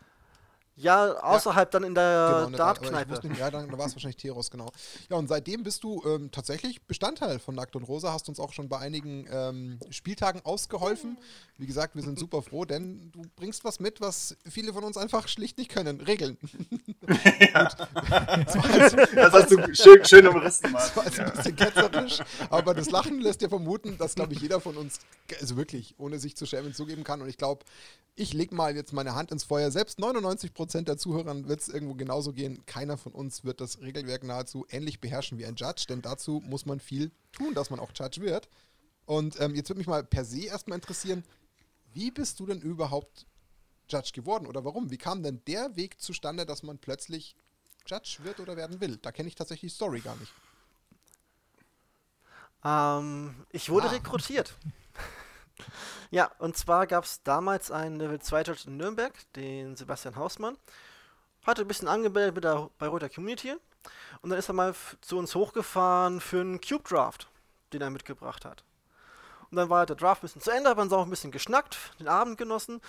[0.80, 1.78] Ja, außerhalb ja.
[1.78, 3.20] dann in der genau, Dartkneipe.
[3.38, 4.72] Ja, dann war es wahrscheinlich Teros, genau.
[5.10, 8.52] Ja, und seitdem bist du ähm, tatsächlich Bestandteil von Nackt und Rosa, hast uns auch
[8.52, 11.18] schon bei einigen ähm, Spieltagen ausgeholfen.
[11.58, 14.96] Wie gesagt, wir sind super froh, denn du bringst was mit, was viele von uns
[14.96, 16.00] einfach schlicht nicht können.
[16.00, 16.38] Regeln.
[17.52, 17.64] Ja.
[17.64, 20.82] das, das hast du schön, schön umrissen, Mann.
[20.82, 22.18] Das war jetzt ein bisschen ketzerisch,
[22.50, 25.00] aber das Lachen lässt dir vermuten, dass, glaube ich, jeder von uns,
[25.40, 27.20] also wirklich, ohne sich zu schämen, zugeben kann.
[27.22, 27.64] Und ich glaube,
[28.20, 29.70] ich lege mal jetzt meine Hand ins Feuer.
[29.70, 32.64] Selbst 99% der Zuhörern wird es irgendwo genauso gehen.
[32.66, 36.66] Keiner von uns wird das Regelwerk nahezu ähnlich beherrschen wie ein Judge, denn dazu muss
[36.66, 38.48] man viel tun, dass man auch Judge wird.
[39.06, 41.24] Und ähm, jetzt würde mich mal per se erstmal interessieren,
[41.92, 43.26] wie bist du denn überhaupt
[43.88, 44.90] Judge geworden oder warum?
[44.90, 47.34] Wie kam denn der Weg zustande, dass man plötzlich
[47.86, 48.96] Judge wird oder werden will?
[48.98, 50.32] Da kenne ich tatsächlich die Story gar nicht.
[52.64, 53.90] Ähm, ich wurde ah.
[53.90, 54.54] rekrutiert.
[56.10, 60.56] Ja, und zwar gab es damals einen Level 2 Judge in Nürnberg, den Sebastian Hausmann.
[61.46, 63.54] Hatte ein bisschen angemeldet mit der Bayreuther Community.
[64.20, 67.28] Und dann ist er mal zu uns hochgefahren für einen Cube Draft,
[67.72, 68.64] den er mitgebracht hat.
[69.50, 71.76] Und dann war der Draft ein bisschen zu Ende, aber dann auch ein bisschen geschnackt,
[72.00, 72.80] den Abend genossen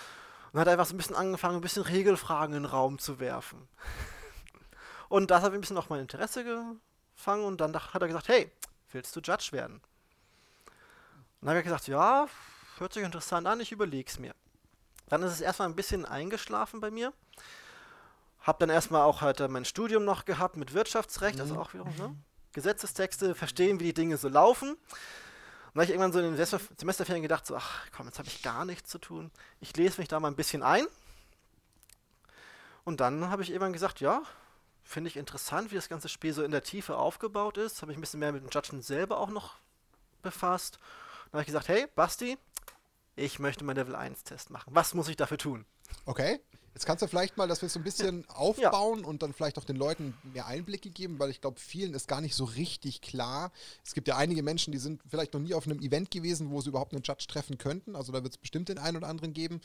[0.52, 3.68] und hat einfach so ein bisschen angefangen, ein bisschen Regelfragen in den Raum zu werfen.
[5.10, 8.50] Und das hat ein bisschen auch mein Interesse gefangen und dann hat er gesagt, hey,
[8.94, 9.82] willst du Judge werden?
[10.64, 12.28] Und dann habe ich gesagt, ja,
[12.82, 14.34] hört sich interessant an, ich überleg's mir.
[15.08, 17.14] Dann ist es erstmal ein bisschen eingeschlafen bei mir.
[18.42, 21.60] Hab dann erstmal auch halt mein Studium noch gehabt mit Wirtschaftsrecht, also mhm.
[21.60, 22.16] also auch wieder ne?
[22.54, 24.72] Gesetzestexte, verstehen, wie die Dinge so laufen.
[24.72, 28.28] Und dann habe ich irgendwann so in den Semesterferien gedacht, so, ach komm, jetzt habe
[28.28, 29.32] ich gar nichts zu tun.
[29.62, 30.86] Ich lese mich da mal ein bisschen ein.
[32.84, 34.24] Und dann habe ich irgendwann gesagt, ja,
[34.84, 37.82] finde ich interessant, wie das ganze Spiel so in der Tiefe aufgebaut ist.
[37.82, 39.56] Habe ich ein bisschen mehr mit dem Judgment selber auch noch
[40.22, 40.80] befasst.
[41.26, 42.38] Dann habe ich gesagt, hey, Basti,
[43.16, 44.74] ich möchte meinen Level 1 Test machen.
[44.74, 45.66] Was muss ich dafür tun?
[46.06, 46.40] Okay.
[46.74, 49.06] Jetzt kannst du vielleicht mal, dass wir es so ein bisschen aufbauen ja.
[49.06, 52.22] und dann vielleicht auch den Leuten mehr Einblicke geben, weil ich glaube, vielen ist gar
[52.22, 53.52] nicht so richtig klar.
[53.84, 56.62] Es gibt ja einige Menschen, die sind vielleicht noch nie auf einem Event gewesen, wo
[56.62, 57.96] sie überhaupt einen Judge treffen könnten.
[57.96, 59.60] Also da wird es bestimmt den einen oder anderen geben.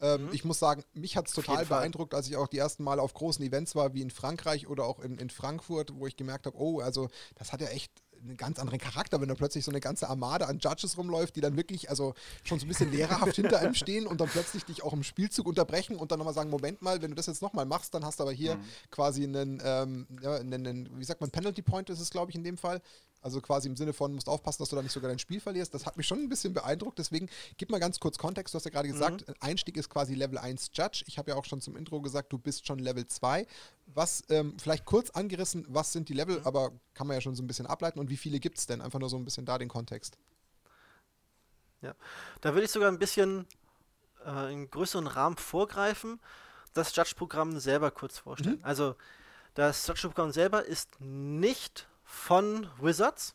[0.00, 0.32] Ähm, mhm.
[0.32, 3.12] Ich muss sagen, mich hat es total beeindruckt, als ich auch die ersten Male auf
[3.12, 6.56] großen Events war, wie in Frankreich oder auch in, in Frankfurt, wo ich gemerkt habe,
[6.56, 7.90] oh, also das hat ja echt
[8.22, 11.40] einen ganz anderen Charakter, wenn da plötzlich so eine ganze Armade an Judges rumläuft, die
[11.40, 14.82] dann wirklich also schon so ein bisschen lehrerhaft hinter einem stehen und dann plötzlich dich
[14.82, 17.66] auch im Spielzug unterbrechen und dann nochmal sagen, Moment mal, wenn du das jetzt nochmal
[17.66, 18.64] machst, dann hast du aber hier mhm.
[18.90, 22.36] quasi einen, ähm, ja, einen, einen, wie sagt man, Penalty Point ist es, glaube ich,
[22.36, 22.80] in dem Fall.
[23.22, 25.72] Also quasi im Sinne von, musst aufpassen, dass du da nicht sogar dein Spiel verlierst.
[25.72, 26.98] Das hat mich schon ein bisschen beeindruckt.
[26.98, 28.52] Deswegen gib mal ganz kurz Kontext.
[28.52, 29.34] Du hast ja gerade gesagt, mhm.
[29.40, 31.04] Einstieg ist quasi Level 1 Judge.
[31.06, 33.46] Ich habe ja auch schon zum Intro gesagt, du bist schon Level 2.
[33.86, 36.46] Was, ähm, vielleicht kurz angerissen, was sind die Level, mhm.
[36.46, 38.00] aber kann man ja schon so ein bisschen ableiten.
[38.00, 38.80] Und wie viele gibt es denn?
[38.80, 40.18] Einfach nur so ein bisschen da den Kontext.
[41.80, 41.94] Ja,
[42.40, 43.46] da würde ich sogar ein bisschen
[44.26, 46.20] äh, in größeren Rahmen vorgreifen,
[46.74, 48.58] das Judge-Programm selber kurz vorstellen.
[48.58, 48.64] Mhm.
[48.64, 48.96] Also,
[49.54, 53.34] das Judge-Programm selber ist nicht von Wizards.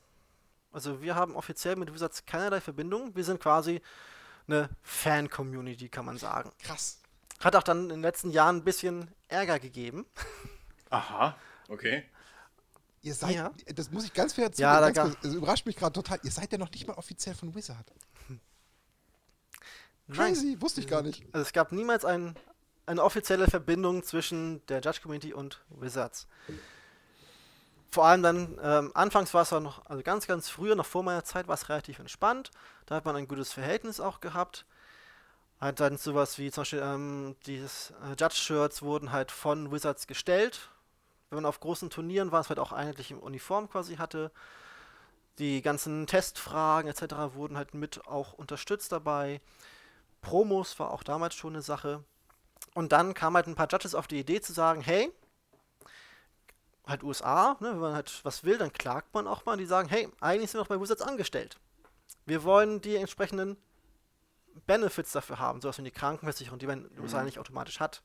[0.71, 3.15] Also wir haben offiziell mit Wizards keinerlei Verbindung.
[3.15, 3.81] Wir sind quasi
[4.47, 6.51] eine Fan-Community, kann man sagen.
[6.59, 6.99] Krass.
[7.39, 10.05] Hat auch dann in den letzten Jahren ein bisschen Ärger gegeben.
[10.91, 11.35] Aha,
[11.67, 12.05] okay.
[13.01, 13.51] Ihr seid, ja.
[13.73, 16.19] das muss ich ganz fair erzählen, ja, ganz kurz, das überrascht mich gerade total.
[16.23, 17.91] Ihr seid ja noch nicht mal offiziell von Wizard.
[20.11, 20.61] Crazy, Nein.
[20.61, 21.23] wusste ich gar nicht.
[21.33, 22.35] Also es gab niemals ein,
[22.85, 26.27] eine offizielle Verbindung zwischen der Judge Community und Wizards
[27.91, 31.03] vor allem dann, ähm, anfangs war es auch noch, also ganz, ganz früher, noch vor
[31.03, 32.51] meiner Zeit, war es relativ entspannt.
[32.85, 34.65] Da hat man ein gutes Verhältnis auch gehabt.
[35.59, 40.69] Hat dann sowas wie zum Beispiel, ähm, dieses äh, Judge-Shirts wurden halt von Wizards gestellt.
[41.29, 44.31] Wenn man auf großen Turnieren war, es halt auch einheitlich im Uniform quasi hatte.
[45.39, 47.35] Die ganzen Testfragen etc.
[47.35, 49.41] wurden halt mit auch unterstützt dabei.
[50.21, 52.03] Promos war auch damals schon eine Sache.
[52.73, 55.11] Und dann kamen halt ein paar Judges auf die Idee zu sagen, hey,
[56.87, 59.57] halt USA, ne, wenn man halt was will, dann klagt man auch mal.
[59.57, 61.57] Die sagen, hey, eigentlich sind wir doch bei Wizards angestellt.
[62.25, 63.57] Wir wollen die entsprechenden
[64.65, 67.25] Benefits dafür haben, sowas wie die Krankenversicherung, die man in den USA mhm.
[67.25, 68.01] nicht automatisch hat.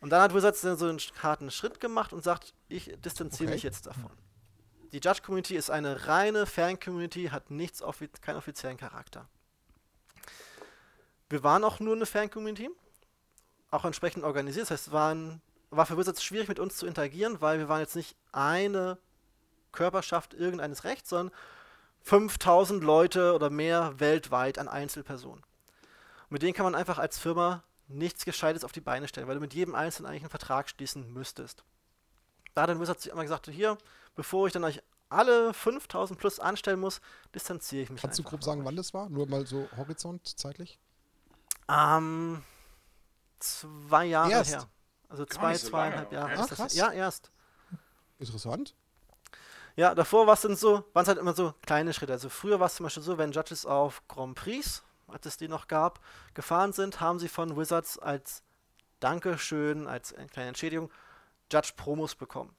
[0.00, 3.54] Und dann hat Wizards dann so einen harten Schritt gemacht und sagt, ich distanziere okay.
[3.54, 4.10] mich jetzt davon.
[4.92, 9.28] Die Judge Community ist eine reine Fan-Community, hat nichts, offi keinen offiziellen Charakter.
[11.28, 12.70] Wir waren auch nur eine Fan-Community,
[13.70, 14.64] auch entsprechend organisiert.
[14.64, 15.40] Das heißt, es waren
[15.70, 18.98] war für Wizards schwierig mit uns zu interagieren, weil wir waren jetzt nicht eine
[19.72, 21.34] Körperschaft irgendeines Rechts, sondern
[22.02, 25.44] 5000 Leute oder mehr weltweit an Einzelpersonen.
[25.44, 29.34] Und mit denen kann man einfach als Firma nichts Gescheites auf die Beine stellen, weil
[29.34, 31.64] du mit jedem Einzelnen eigentlich einen Vertrag schließen müsstest.
[32.54, 33.78] Da hat dann Wizards sich immer gesagt, hier,
[34.14, 37.00] bevor ich dann euch alle 5000 plus anstellen muss,
[37.34, 38.00] distanziere ich mich.
[38.00, 39.08] Kannst du grob sagen, wann das war?
[39.08, 40.78] Nur mal so horizont zeitlich?
[41.68, 42.42] Ähm,
[43.40, 44.52] zwei Jahre Erst.
[44.52, 44.68] her.
[45.10, 46.32] Also zwei, so zweieinhalb Jahre.
[46.32, 46.40] Okay.
[46.40, 46.74] Ah, krass.
[46.74, 47.30] Ja, erst.
[48.18, 48.74] Interessant.
[49.76, 52.12] Ja, davor war es dann so, waren es halt immer so kleine Schritte.
[52.12, 55.48] Also früher war es zum Beispiel so, wenn Judges auf Grand Prix, als es die
[55.48, 56.00] noch gab,
[56.34, 58.42] gefahren sind, haben sie von Wizards als
[59.00, 60.90] Dankeschön, als kleine Entschädigung,
[61.50, 62.54] Judge-Promos bekommen.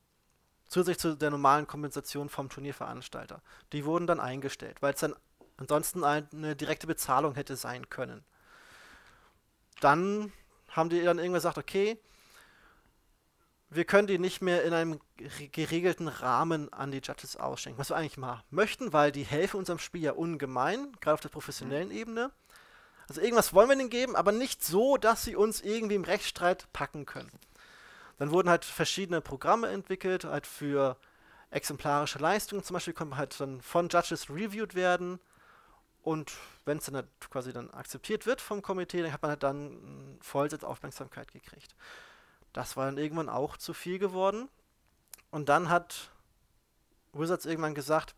[0.67, 3.41] Zusätzlich zu der normalen Kompensation vom Turnierveranstalter.
[3.73, 5.15] Die wurden dann eingestellt, weil es dann
[5.57, 8.23] ansonsten eine direkte Bezahlung hätte sein können.
[9.79, 10.31] Dann
[10.69, 11.99] haben die dann irgendwann gesagt, okay,
[13.73, 17.95] wir können die nicht mehr in einem geregelten Rahmen an die Judges ausschenken, was wir
[17.95, 21.95] eigentlich mal möchten, weil die helfen unserem Spiel ja ungemein, gerade auf der professionellen mhm.
[21.95, 22.31] Ebene.
[23.07, 26.67] Also irgendwas wollen wir denen geben, aber nicht so, dass sie uns irgendwie im Rechtsstreit
[26.73, 27.31] packen können.
[28.19, 30.97] Dann wurden halt verschiedene Programme entwickelt, halt für
[31.49, 32.63] exemplarische Leistungen.
[32.63, 35.19] Zum Beispiel konnte man halt dann von Judges reviewed werden.
[36.03, 36.33] Und
[36.65, 40.17] wenn es dann halt quasi dann akzeptiert wird vom Komitee, dann hat man halt dann
[40.21, 41.73] Vollsitz Aufmerksamkeit gekriegt.
[42.53, 44.49] Das war dann irgendwann auch zu viel geworden.
[45.29, 46.11] Und dann hat
[47.13, 48.15] Wizards irgendwann gesagt,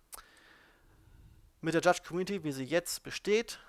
[1.61, 3.59] mit der Judge Community, wie sie jetzt besteht,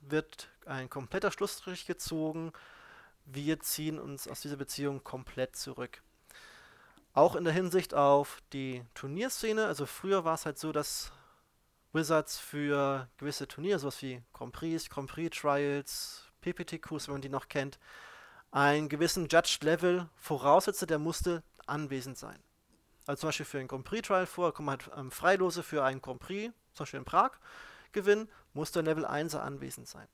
[0.00, 2.52] wird ein kompletter Schlussstrich gezogen.
[3.24, 6.02] Wir ziehen uns aus dieser Beziehung komplett zurück.
[7.12, 9.66] Auch in der Hinsicht auf die Turnierszene.
[9.66, 11.12] Also früher war es halt so, dass
[11.92, 17.30] Wizards für gewisse Turniere, sowas wie Grand Prix, Grand Prix Trials, PPTQs, wenn man die
[17.30, 17.78] noch kennt,
[18.56, 22.42] einen gewissen Judge-Level voraussetzte, der musste anwesend sein.
[23.04, 26.00] Also zum Beispiel für ein Grand Prix Trial vor, kommen halt ähm, Freilose für einen
[26.00, 27.32] Grand Prix, zum Beispiel in Prag,
[27.92, 30.08] gewinnen, musste ein Level 1er anwesend sein.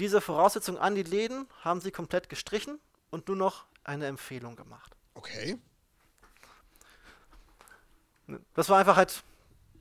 [0.00, 4.96] Diese Voraussetzung an die Läden haben sie komplett gestrichen und nur noch eine Empfehlung gemacht.
[5.14, 5.56] Okay.
[8.54, 9.22] Das war einfach halt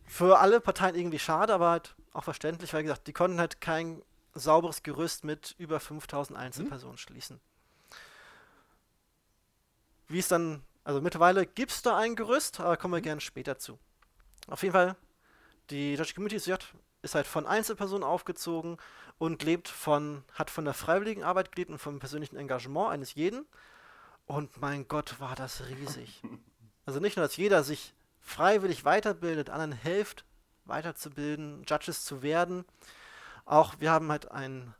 [0.05, 4.03] für alle Parteien irgendwie schade, aber halt auch verständlich, weil gesagt, die konnten halt kein
[4.35, 6.99] sauberes Gerüst mit über 5000 Einzelpersonen hm.
[6.99, 7.41] schließen.
[10.12, 13.04] Wie es dann, also mittlerweile gibt es da ein Gerüst, aber kommen wir hm.
[13.04, 13.80] gerne später zu.
[14.47, 14.95] Auf jeden Fall,
[15.69, 16.54] die Judge Community
[17.02, 18.78] ist halt von Einzelpersonen aufgezogen
[19.17, 23.45] und lebt von, hat von der freiwilligen Arbeit gelebt und vom persönlichen Engagement eines jeden.
[24.26, 26.21] Und mein Gott, war das riesig.
[26.84, 30.26] Also nicht nur, dass jeder sich freiwillig weiterbildet, anderen hilft,
[30.65, 32.65] weiterzubilden, Judges zu werden.
[33.45, 34.74] Auch wir haben halt ein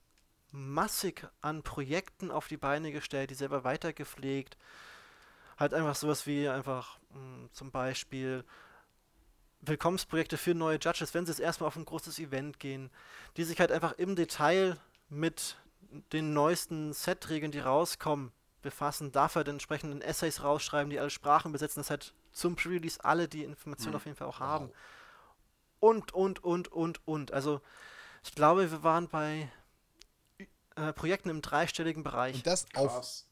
[0.52, 4.58] massig an Projekten auf die Beine gestellt, die selber weitergepflegt.
[5.62, 8.44] Halt einfach sowas wie einfach mh, hm, zum Beispiel
[9.62, 12.90] Willkommensprojekte für neue Judges, wenn sie jetzt erstmal auf ein großes Event gehen,
[13.38, 15.58] die sich halt einfach im Detail mit
[16.14, 18.32] den neuesten Set-Regeln, die rauskommen,
[18.64, 23.28] befassen, dafür den entsprechenden Essays rausschreiben, die alle Sprachen besetzen, dass halt zum Pre-Release alle
[23.28, 23.98] die Informationen mhm.
[23.98, 24.70] auf jeden Fall auch haben.
[24.70, 24.76] Wow.
[25.80, 27.34] Und, und, und, und, und.
[27.34, 27.62] Also,
[28.24, 29.52] ich glaube, wir waren bei
[30.76, 32.36] äh, Projekten im dreistelligen Bereich.
[32.38, 33.26] Und das auf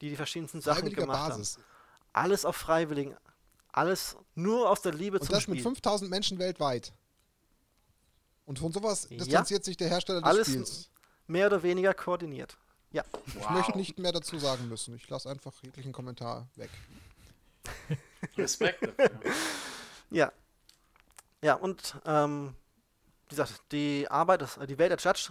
[0.00, 1.56] die die verschiedensten Sachen gemacht Basis.
[1.56, 1.64] haben.
[2.14, 3.14] Alles auf Freiwilligen.
[3.70, 5.52] Alles nur aus der Liebe und zum Spiel.
[5.52, 6.92] Und das mit 5000 Menschen weltweit.
[8.46, 9.64] Und von sowas distanziert ja.
[9.64, 10.90] sich der Hersteller des Alles Spiels.
[11.26, 12.56] mehr oder weniger koordiniert.
[12.92, 13.02] Ja.
[13.26, 13.50] Ich wow.
[13.50, 14.94] möchte nicht mehr dazu sagen müssen.
[14.94, 16.70] Ich lasse einfach jeglichen Kommentar weg.
[18.38, 19.10] Respekt dafür.
[20.10, 20.30] Ja.
[21.42, 22.54] Ja, und ähm,
[23.26, 25.30] wie gesagt, die Arbeit, die Welt der Judge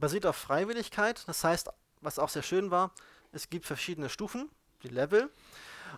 [0.00, 1.22] basiert auf Freiwilligkeit.
[1.28, 1.70] Das heißt,
[2.00, 2.90] was auch sehr schön war,
[3.30, 4.50] es gibt verschiedene Stufen,
[4.82, 5.30] die Level.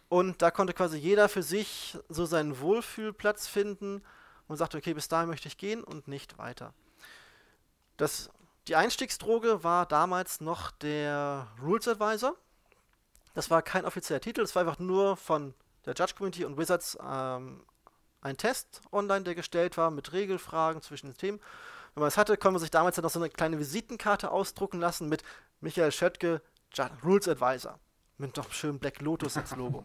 [0.08, 4.02] Und da konnte quasi jeder für sich so seinen Wohlfühlplatz finden
[4.48, 6.72] und sagte, okay, bis dahin möchte ich gehen und nicht weiter.
[7.96, 8.30] Das,
[8.68, 12.34] die Einstiegsdroge war damals noch der Rules Advisor.
[13.34, 15.54] Das war kein offizieller Titel, es war einfach nur von
[15.84, 17.64] der Judge Community und Wizards ähm,
[18.22, 21.40] ein Test online, der gestellt war mit Regelfragen zwischen den Themen.
[21.94, 24.80] Wenn man es hatte, konnte man sich damals dann noch so eine kleine Visitenkarte ausdrucken
[24.80, 25.22] lassen mit
[25.60, 26.42] Michael Schöttke,
[27.04, 27.78] Rules Advisor.
[28.18, 29.84] Mit doch schön Black Lotus als Logo.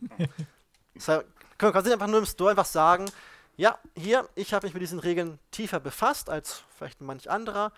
[0.95, 1.25] das heißt,
[1.57, 3.11] kann man einfach nur im Store einfach sagen,
[3.57, 7.71] ja, hier, ich habe mich mit diesen Regeln tiefer befasst als vielleicht manch anderer.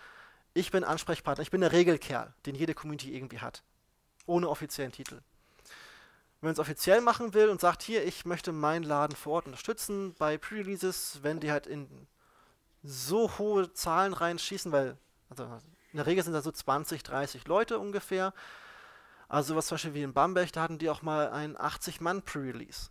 [0.54, 3.64] Ich bin Ansprechpartner, ich bin der Regelkerl, den jede Community irgendwie hat.
[4.26, 5.22] Ohne offiziellen Titel.
[6.40, 9.46] Wenn man es offiziell machen will und sagt, hier, ich möchte meinen Laden vor Ort
[9.46, 12.08] unterstützen bei Pre-Releases, wenn die halt in
[12.84, 14.98] so hohe Zahlen reinschießen, weil
[15.30, 15.46] also
[15.92, 18.34] in der Regel sind da so 20, 30 Leute ungefähr,
[19.28, 22.90] also was zum Beispiel wie in Bamberg, da hatten die auch mal ein 80-Mann-Pre-Release.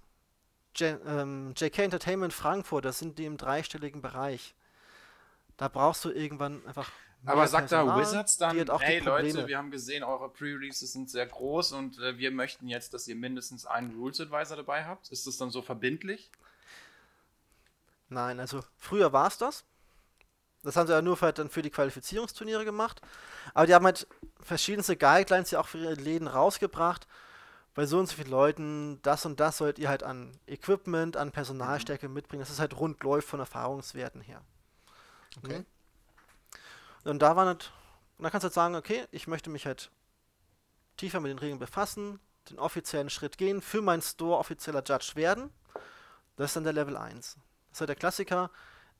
[0.81, 4.55] Ähm, JK Entertainment Frankfurt, das sind die im dreistelligen Bereich.
[5.57, 6.91] Da brauchst du irgendwann einfach.
[7.25, 11.73] Aber sagt da Wizards dann, hey Leute, wir haben gesehen, eure Pre-Releases sind sehr groß
[11.73, 15.09] und äh, wir möchten jetzt, dass ihr mindestens einen Rules Advisor dabei habt.
[15.11, 16.33] Ist das dann so verbindlich?
[18.09, 19.65] Nein, also früher war es das.
[20.63, 23.01] Das haben sie ja nur für, halt dann für die Qualifizierungsturniere gemacht.
[23.53, 24.07] Aber die haben halt
[24.41, 27.09] verschiedenste Guidelines ja auch für ihre Läden rausgebracht.
[27.75, 31.33] Bei so und so vielen Leuten, das und das sollt ihr halt an Equipment, an
[31.33, 32.15] Personalstärke mhm.
[32.15, 34.43] mitbringen, dass es halt rund läuft von Erfahrungswerten her.
[35.43, 35.61] Okay.
[35.61, 35.67] Mhm.
[37.05, 37.73] Und da war nicht,
[38.19, 39.91] und dann kannst du halt sagen, okay, ich möchte mich halt
[40.97, 42.21] tiefer mit den Regeln befassen,
[42.51, 45.51] den offiziellen Schritt gehen, für meinen Store offizieller Judge werden.
[46.37, 47.35] Das ist dann der Level 1.
[47.35, 48.51] Das ist halt der Klassiker,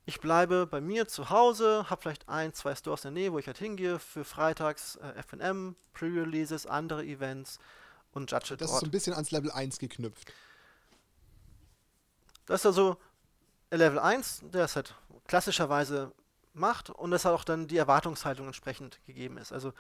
[0.05, 3.39] ich bleibe bei mir zu Hause, habe vielleicht ein, zwei Stores in der Nähe, wo
[3.39, 7.59] ich halt hingehe für freitags äh, FM, Pre-Releases, andere Events
[8.13, 8.71] und judge Das dort.
[8.71, 10.33] ist so ein bisschen ans Level 1 geknüpft.
[12.47, 12.97] Das ist also
[13.71, 14.95] Level 1, der es halt
[15.29, 16.13] klassischerweise
[16.53, 19.53] macht und das hat auch dann die Erwartungshaltung entsprechend gegeben ist.
[19.53, 19.73] Also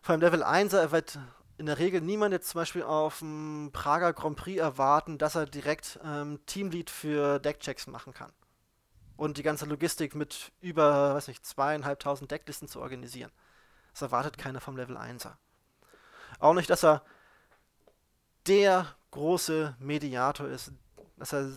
[0.00, 1.18] vor allem Level 1 wird
[1.58, 5.44] in der Regel niemand jetzt zum Beispiel auf dem Prager Grand Prix erwarten, dass er
[5.44, 8.32] direkt ähm, Teamlead für Deckchecks machen kann
[9.22, 13.30] und die ganze Logistik mit über, weiß nicht, zweieinhalbtausend Decklisten zu organisieren.
[13.92, 15.34] Das erwartet keiner vom Level 1er.
[16.40, 17.04] Auch nicht, dass er
[18.48, 20.72] der große Mediator ist,
[21.18, 21.52] dass er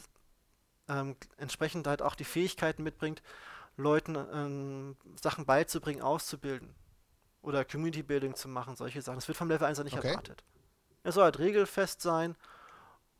[0.89, 3.23] ähm, entsprechend halt auch die Fähigkeiten mitbringt,
[3.77, 6.75] Leuten ähm, Sachen beizubringen, auszubilden.
[7.41, 9.17] Oder Community Building zu machen, solche Sachen.
[9.17, 10.09] Das wird vom Level 1 nicht okay.
[10.09, 10.43] erwartet.
[11.01, 12.35] Er soll halt regelfest sein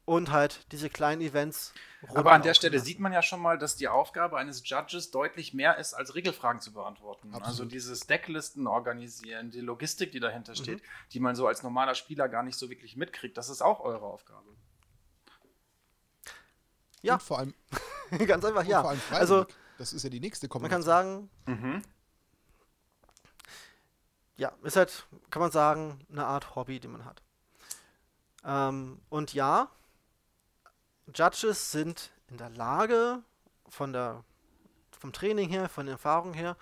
[0.06, 1.74] und halt diese kleinen Events.
[2.13, 5.54] Aber an der Stelle sieht man ja schon mal, dass die Aufgabe eines Judges deutlich
[5.54, 7.30] mehr ist, als Regelfragen zu beantworten.
[7.30, 7.48] Absolut.
[7.48, 10.58] Also dieses Decklisten organisieren, die Logistik, die dahinter mhm.
[10.58, 13.80] steht, die man so als normaler Spieler gar nicht so wirklich mitkriegt, das ist auch
[13.80, 14.46] eure Aufgabe.
[17.02, 17.15] Ja.
[17.15, 17.54] Und vor allem.
[18.28, 18.84] Ganz einfach, ja.
[19.12, 19.46] also,
[19.80, 20.82] das ist ja die nächste Kombination.
[20.86, 21.74] Man kann sagen.
[21.74, 21.82] Mhm.
[24.38, 27.22] Ja, ist halt, kann man sagen, eine Art Hobby, die man hat.
[28.44, 29.70] Ähm, und ja,
[31.13, 33.22] Judges sind in der Lage,
[33.70, 34.24] von der,
[34.91, 36.58] vom Training her, von der Erfahrung her,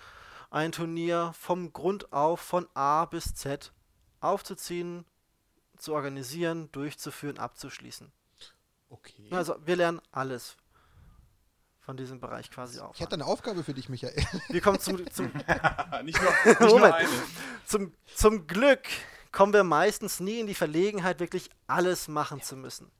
[0.49, 3.71] ein Turnier vom Grund auf, von A bis Z
[4.19, 5.05] aufzuziehen,
[5.77, 8.11] zu organisieren, durchzuführen, abzuschließen.
[8.89, 9.27] Okay.
[9.31, 10.55] Also wir lernen alles
[11.81, 12.95] von diesem Bereich quasi auf.
[12.95, 14.15] Ich hätte eine Aufgabe für dich, Michael.
[14.49, 15.25] Wir kommen zum, zum
[16.03, 17.09] nicht nur, nicht eine.
[17.65, 18.83] Zum, zum Glück
[19.31, 22.91] kommen wir meistens nie in die Verlegenheit, wirklich alles machen zu müssen.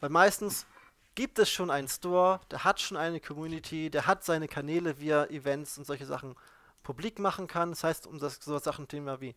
[0.00, 0.66] Weil meistens
[1.14, 5.10] gibt es schon einen Store, der hat schon eine Community, der hat seine Kanäle, wie
[5.10, 6.36] er Events und solche Sachen
[6.82, 7.70] publik machen kann.
[7.70, 9.34] Das heißt, um das, so Sachen Thema wie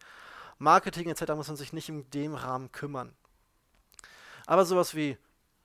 [0.59, 1.33] Marketing etc.
[1.35, 3.13] muss man sich nicht in dem Rahmen kümmern.
[4.45, 5.17] Aber sowas wie,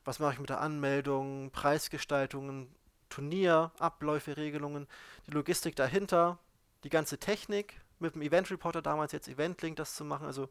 [0.05, 2.75] was mache ich mit der Anmeldung, Preisgestaltungen,
[3.09, 4.87] Turnier, Abläufe, Regelungen,
[5.27, 6.39] die Logistik dahinter,
[6.85, 10.27] die ganze Technik, mit dem Event Reporter damals jetzt Eventlink das zu machen.
[10.27, 10.49] Also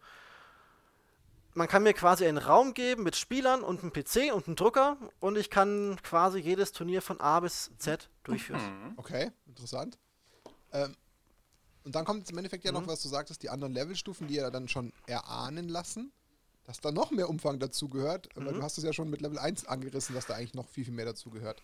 [1.55, 4.97] man kann mir quasi einen Raum geben mit Spielern und einem PC und einem Drucker
[5.19, 8.61] und ich kann quasi jedes Turnier von A bis Z durchführen.
[8.61, 8.93] Mhm.
[8.97, 9.97] Okay, interessant.
[10.73, 10.95] Ähm,
[11.85, 12.79] und dann kommt im Endeffekt ja mhm.
[12.79, 16.11] noch, was du sagtest, die anderen Levelstufen, die ja dann schon erahnen lassen,
[16.65, 18.27] dass da noch mehr Umfang dazu gehört.
[18.35, 18.45] Mhm.
[18.45, 20.83] Weil du hast es ja schon mit Level 1 angerissen, dass da eigentlich noch viel,
[20.83, 21.61] viel mehr dazu gehört.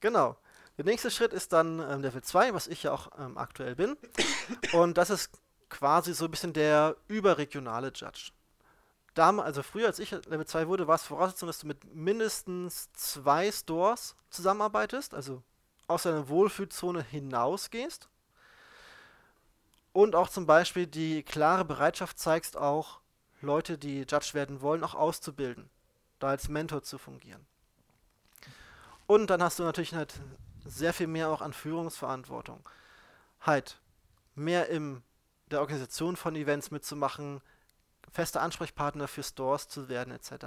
[0.00, 0.36] Genau.
[0.76, 3.96] Der nächste Schritt ist dann ähm, Level 2, was ich ja auch ähm, aktuell bin.
[4.72, 5.30] Und das ist
[5.74, 8.30] quasi so ein bisschen der überregionale Judge.
[9.14, 12.92] Dam also früher, als ich Level 2 wurde, war es Voraussetzung, dass du mit mindestens
[12.92, 15.42] zwei Stores zusammenarbeitest, also
[15.88, 18.08] aus deiner Wohlfühlzone hinausgehst.
[19.92, 23.00] Und auch zum Beispiel die klare Bereitschaft zeigst, auch
[23.40, 25.68] Leute, die Judge werden wollen, auch auszubilden,
[26.20, 27.44] da als Mentor zu fungieren.
[29.06, 30.14] Und dann hast du natürlich halt
[30.64, 32.68] sehr viel mehr auch an Führungsverantwortung.
[33.40, 33.78] Halt,
[34.34, 35.02] mehr in
[35.54, 37.40] der Organisation von Events mitzumachen,
[38.12, 40.46] fester Ansprechpartner für Stores zu werden, etc.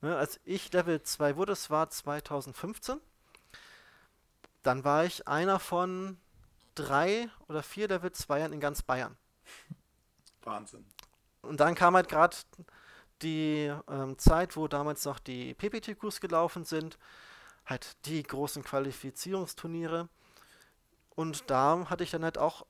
[0.00, 2.98] Ne, als ich Level 2 wurde, das war 2015,
[4.62, 6.18] dann war ich einer von
[6.74, 9.16] drei oder vier Level 2ern in ganz Bayern.
[10.42, 10.84] Wahnsinn.
[11.42, 12.36] Und dann kam halt gerade
[13.22, 16.98] die ähm, Zeit, wo damals noch die PPTQs gelaufen sind
[17.68, 20.08] halt die großen Qualifizierungsturniere.
[21.14, 22.66] Und da hatte ich dann halt auch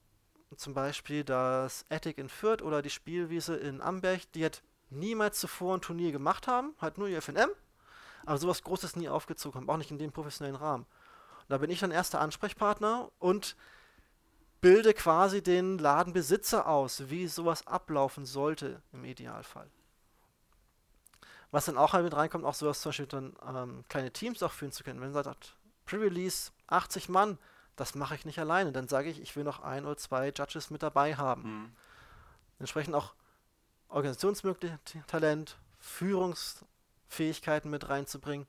[0.56, 5.76] zum Beispiel das Attic in Fürth oder die Spielwiese in Amberg, die halt niemals zuvor
[5.76, 7.50] ein Turnier gemacht haben, halt nur ihr FNM,
[8.24, 10.84] aber sowas Großes nie aufgezogen haben, auch nicht in dem professionellen Rahmen.
[10.84, 13.56] Und da bin ich dann erster Ansprechpartner und
[14.61, 19.70] bilde quasi den Ladenbesitzer aus, wie sowas ablaufen sollte im Idealfall.
[21.50, 24.52] Was dann auch halt mit reinkommt, auch sowas zum Beispiel dann ähm, kleine Teams auch
[24.52, 25.00] führen zu können.
[25.00, 25.56] Wenn man sagt,
[25.87, 27.38] Pre-Release 80 Mann,
[27.78, 28.72] das mache ich nicht alleine.
[28.72, 31.42] Dann sage ich, ich will noch ein oder zwei Judges mit dabei haben.
[31.42, 31.72] Mhm.
[32.58, 33.14] Entsprechend auch
[33.88, 38.46] Organisationsmöglichkeiten, Talent, Führungsfähigkeiten mit reinzubringen.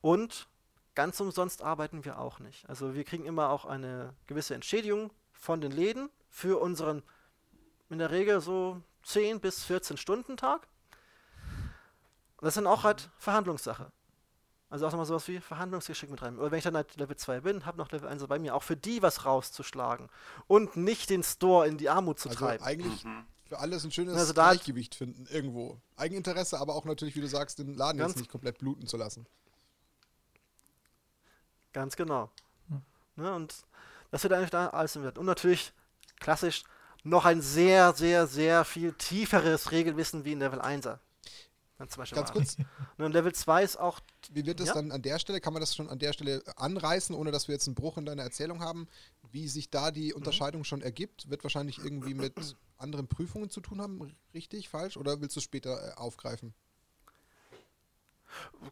[0.00, 0.46] Und
[0.94, 2.68] ganz umsonst arbeiten wir auch nicht.
[2.68, 7.02] Also wir kriegen immer auch eine gewisse Entschädigung von den Läden für unseren
[7.90, 10.66] in der Regel so 10 bis 14 Stunden Tag.
[12.40, 13.92] Das dann auch halt Verhandlungssache.
[14.72, 16.38] Also auch nochmal sowas wie Verhandlungsgeschick mit rein.
[16.38, 18.62] Oder wenn ich dann halt Level 2 bin, habe noch Level 1 bei mir, auch
[18.62, 20.08] für die was rauszuschlagen.
[20.46, 22.64] Und nicht den Store in die Armut zu also treiben.
[22.64, 23.26] Eigentlich mhm.
[23.44, 25.78] für alles ein schönes also Gleichgewicht finden, irgendwo.
[25.96, 29.26] Eigeninteresse, aber auch natürlich, wie du sagst, den Laden jetzt nicht komplett bluten zu lassen.
[31.74, 32.30] Ganz genau.
[32.68, 32.82] Mhm.
[33.16, 33.54] Ne, und
[34.10, 35.18] das wird eigentlich da alles im Wert.
[35.18, 35.74] Und natürlich,
[36.18, 36.64] klassisch,
[37.02, 40.98] noch ein sehr, sehr, sehr viel tieferes Regelwissen wie in Level 1er.
[41.88, 42.56] Zum Beispiel Ganz kurz.
[42.98, 44.00] Und Level 2 ist auch.
[44.30, 44.74] Wie wird das ja?
[44.74, 45.40] dann an der Stelle?
[45.40, 48.04] Kann man das schon an der Stelle anreißen, ohne dass wir jetzt einen Bruch in
[48.04, 48.88] deiner Erzählung haben?
[49.30, 50.16] Wie sich da die mhm.
[50.16, 50.66] Unterscheidung mhm.
[50.66, 51.30] schon ergibt?
[51.30, 54.14] Wird wahrscheinlich irgendwie mit anderen Prüfungen zu tun haben?
[54.34, 54.96] Richtig, falsch?
[54.96, 56.54] Oder willst du es später äh, aufgreifen?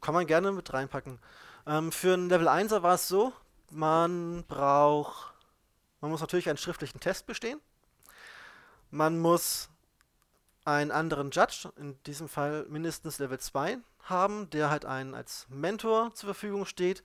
[0.00, 1.18] Kann man gerne mit reinpacken.
[1.66, 3.32] Ähm, für einen Level 1er war es so,
[3.70, 5.34] man braucht.
[6.00, 7.60] Man muss natürlich einen schriftlichen Test bestehen.
[8.90, 9.68] Man muss
[10.76, 16.14] einen anderen Judge, in diesem Fall mindestens Level 2, haben, der halt einen als Mentor
[16.14, 17.02] zur Verfügung steht,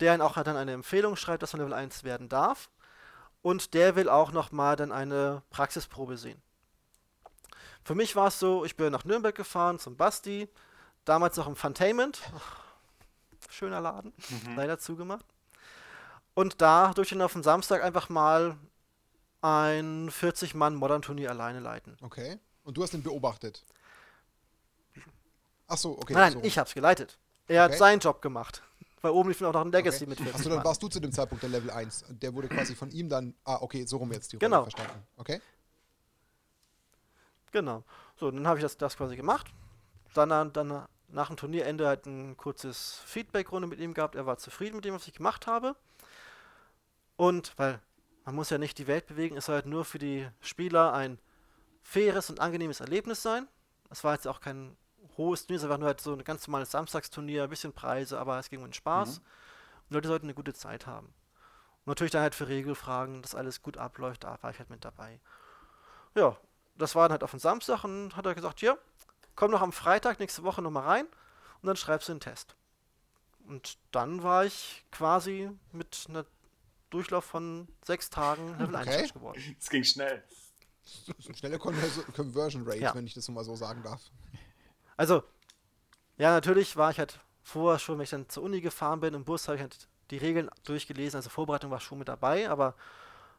[0.00, 2.70] der ihn auch dann eine Empfehlung schreibt, dass man Level 1 werden darf.
[3.42, 6.42] Und der will auch nochmal dann eine Praxisprobe sehen.
[7.84, 10.48] Für mich war es so, ich bin nach Nürnberg gefahren zum Basti,
[11.04, 12.20] damals noch im Funtainment.
[13.48, 14.56] Schöner Laden, mhm.
[14.56, 15.24] leider zugemacht.
[16.34, 18.56] Und da durch den auf den Samstag einfach mal
[19.40, 21.96] ein 40-Mann-Modern-Turnier alleine leiten.
[22.02, 22.38] Okay.
[22.68, 23.64] Und du hast ihn beobachtet?
[25.68, 26.12] Ach so, okay.
[26.12, 26.40] Nein, so.
[26.42, 27.16] ich hab's geleitet.
[27.46, 27.72] Er okay.
[27.72, 28.62] hat seinen Job gemacht.
[29.00, 30.10] Weil oben lief auch noch ein Legacy okay.
[30.10, 32.04] mit 40 Achso, dann warst du zu dem Zeitpunkt der Level 1.
[32.10, 33.34] Der wurde quasi von ihm dann.
[33.44, 34.62] Ah, okay, so rum jetzt die Rolle genau.
[34.64, 35.02] verstanden.
[35.16, 35.40] Okay.
[37.52, 37.84] Genau.
[38.16, 39.46] So, dann habe ich das, das quasi gemacht.
[40.12, 44.14] Dann, dann nach dem Turnierende halt ein kurzes Feedback-Runde mit ihm gehabt.
[44.14, 45.74] Er war zufrieden mit dem, was ich gemacht habe.
[47.16, 47.80] Und weil
[48.26, 51.18] man muss ja nicht die Welt bewegen, es soll halt nur für die Spieler ein
[51.88, 53.48] faires und angenehmes Erlebnis sein.
[53.88, 54.76] Es war jetzt auch kein
[55.16, 58.38] hohes Turnier, es war nur halt so ein ganz normales Samstagsturnier, ein bisschen Preise, aber
[58.38, 59.20] es ging um den Spaß.
[59.20, 59.24] Mhm.
[59.88, 61.06] Und Leute sollten eine gute Zeit haben.
[61.06, 64.84] Und natürlich dann halt für Regelfragen, dass alles gut abläuft, da war ich halt mit
[64.84, 65.18] dabei.
[66.14, 66.36] Ja,
[66.76, 68.76] das war dann halt auf den Samstag und hat er gesagt, ja,
[69.34, 71.06] komm noch am Freitag nächste Woche nochmal rein
[71.62, 72.54] und dann schreibst du einen Test.
[73.46, 76.26] Und dann war ich quasi mit einer
[76.90, 78.98] Durchlauf von sechs Tagen Level okay.
[78.98, 79.56] 1 geworden.
[79.58, 80.22] Es ging schnell.
[81.36, 82.94] Schnelle Conversion Rate, ja.
[82.94, 84.10] wenn ich das mal so sagen darf.
[84.96, 85.22] Also,
[86.16, 89.24] ja, natürlich war ich halt vorher schon, wenn ich dann zur Uni gefahren bin, im
[89.24, 92.74] Bus habe ich halt die Regeln durchgelesen, also Vorbereitung war schon mit dabei, aber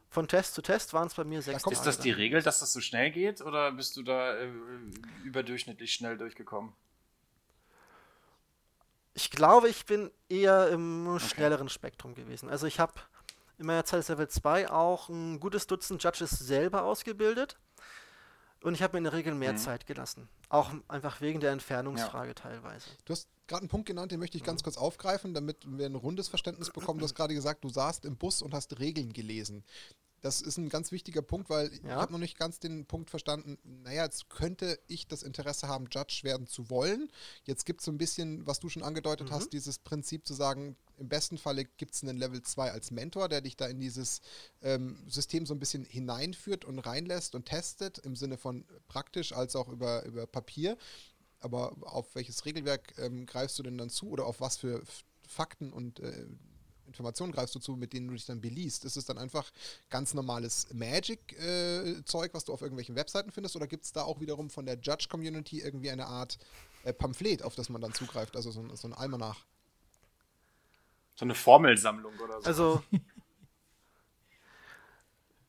[0.10, 1.76] von Test zu Test waren es bei mir sechs Tage.
[1.76, 4.50] Ist das die Regel, dass das so schnell geht oder bist du da äh,
[5.24, 6.74] überdurchschnittlich schnell durchgekommen?
[9.14, 11.26] Ich glaube, ich bin eher im okay.
[11.26, 12.50] schnelleren Spektrum gewesen.
[12.50, 12.94] Also ich habe
[13.60, 17.58] in meiner Zeit Level 2 auch ein gutes Dutzend Judges selber ausgebildet.
[18.62, 19.58] Und ich habe mir in der Regel mehr mhm.
[19.58, 20.28] Zeit gelassen.
[20.50, 22.34] Auch einfach wegen der Entfernungsfrage ja.
[22.34, 22.90] teilweise.
[23.06, 25.96] Du hast gerade einen Punkt genannt, den möchte ich ganz kurz aufgreifen, damit wir ein
[25.96, 27.00] rundes Verständnis bekommen.
[27.00, 29.64] Du hast gerade gesagt, du saßt im Bus und hast Regeln gelesen.
[30.22, 31.80] Das ist ein ganz wichtiger Punkt, weil ja.
[31.82, 35.88] ich habe noch nicht ganz den Punkt verstanden, naja, jetzt könnte ich das Interesse haben,
[35.92, 37.10] Judge werden zu wollen.
[37.44, 39.34] Jetzt gibt es so ein bisschen, was du schon angedeutet mhm.
[39.34, 43.30] hast, dieses Prinzip zu sagen, im besten Falle gibt es einen Level 2 als Mentor,
[43.30, 44.22] der dich da in dieses
[44.62, 49.56] ähm, System so ein bisschen hineinführt und reinlässt und testet, im Sinne von praktisch als
[49.56, 50.78] auch über, über Papier.
[51.40, 54.84] Aber auf welches Regelwerk ähm, greifst du denn dann zu oder auf was für
[55.26, 56.26] Fakten und äh,
[56.90, 58.84] Informationen greifst du zu, mit denen du dich dann beliest?
[58.84, 59.50] Ist es dann einfach
[59.90, 64.20] ganz normales Magic-Zeug, äh, was du auf irgendwelchen Webseiten findest, oder gibt es da auch
[64.20, 66.38] wiederum von der Judge-Community irgendwie eine Art
[66.84, 69.46] äh, Pamphlet, auf das man dann zugreift, also so, so ein Almanach?
[71.16, 72.48] So eine Formelsammlung oder so.
[72.48, 72.84] Also.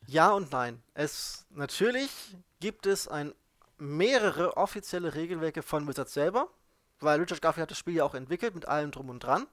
[0.07, 0.83] ja und nein.
[0.95, 2.11] Es natürlich
[2.59, 3.33] gibt es ein
[3.79, 6.51] mehrere offizielle Regelwerke von Wizards selber,
[6.99, 9.47] weil Richard Garfield hat das Spiel ja auch entwickelt mit allem drum und dran.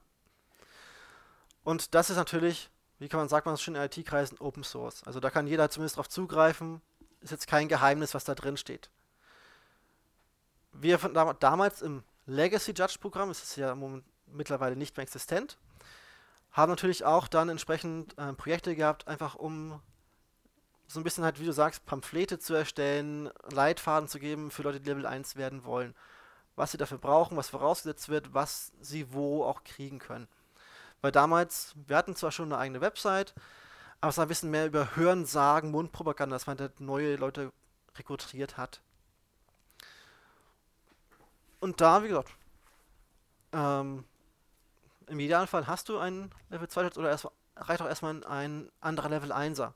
[1.68, 5.04] Und das ist natürlich, wie kann man sagt man das schon in IT-Kreisen, Open Source.
[5.04, 6.82] Also da kann jeder zumindest darauf zugreifen.
[7.20, 8.90] Ist jetzt kein Geheimnis, was da drin steht.
[10.72, 13.76] Wir von damals im Legacy Judge Programm, es ist ja
[14.28, 15.58] mittlerweile nicht mehr existent,
[16.54, 19.82] haben natürlich auch dann entsprechend äh, Projekte gehabt, einfach um
[20.88, 24.80] so ein bisschen halt, wie du sagst, Pamphlete zu erstellen, Leitfaden zu geben für Leute,
[24.80, 25.96] die Level 1 werden wollen.
[26.56, 30.30] Was sie dafür brauchen, was vorausgesetzt wird, was sie wo auch kriegen können.
[31.02, 33.34] Weil damals, wir hatten zwar schon eine eigene Website,
[34.02, 37.52] aber es war ein bisschen mehr über Hören, Sagen, Mundpropaganda, dass man halt neue Leute
[37.96, 38.82] rekrutiert hat.
[41.60, 42.32] Und da, wie gesagt,
[43.52, 44.06] ähm,
[45.08, 49.32] im Idealfall hast du einen Level 2 oder erst, reicht auch erstmal ein anderer Level
[49.32, 49.74] 1er.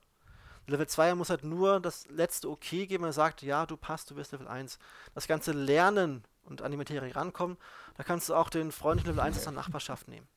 [0.67, 4.15] Level 2 muss halt nur das letzte Okay geben, er sagt, ja, du passt, du
[4.15, 4.77] bist Level 1.
[5.15, 7.57] Das ganze Lernen und an die Materie rankommen,
[7.97, 10.27] da kannst du auch den freundlichen Level 1 aus der Nachbarschaft nehmen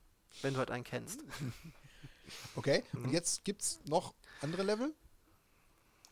[0.42, 1.20] wenn du halt einen kennst.
[2.56, 3.12] Okay, und mhm.
[3.12, 4.94] jetzt gibt es noch andere Level?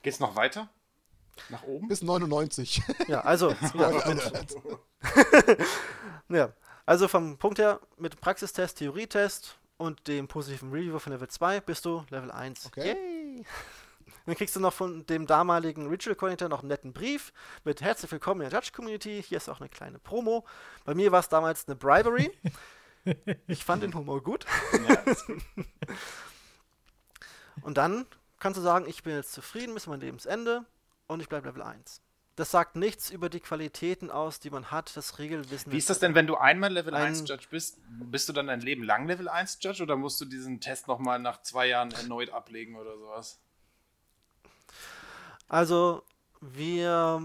[0.03, 0.69] Geht es noch weiter?
[1.49, 1.89] Nach oben?
[1.89, 2.83] Bis 99.
[3.09, 3.51] Ja, also.
[3.75, 4.77] ja,
[6.29, 6.53] ja,
[6.85, 11.85] also vom Punkt her, mit Praxistest, Theorietest und dem positiven Review von Level 2 bist
[11.85, 12.67] du Level 1.
[12.67, 12.89] Okay.
[12.89, 13.47] Yay.
[14.27, 17.33] Dann kriegst du noch von dem damaligen Ritual Coordinator noch einen netten Brief
[17.65, 19.23] mit Herzlich willkommen in der Judge Community.
[19.27, 20.45] Hier ist auch eine kleine Promo.
[20.85, 22.31] Bei mir war es damals eine Bribery.
[23.47, 24.47] Ich fand den Humor gut.
[27.63, 28.07] und dann
[28.39, 30.65] kannst du sagen, ich bin jetzt zufrieden bis mein Lebensende
[31.07, 32.01] und ich bleibe Level 1.
[32.35, 35.71] Das sagt nichts über die Qualitäten aus, die man hat, das Regelwissen.
[35.71, 37.79] Wie ist das denn, wenn du einmal Level ein 1 Judge bist?
[37.89, 41.19] Bist du dann dein Leben lang Level 1 Judge oder musst du diesen Test nochmal
[41.19, 43.39] nach zwei Jahren erneut ablegen oder sowas?
[45.47, 46.03] Also,
[46.41, 47.23] wir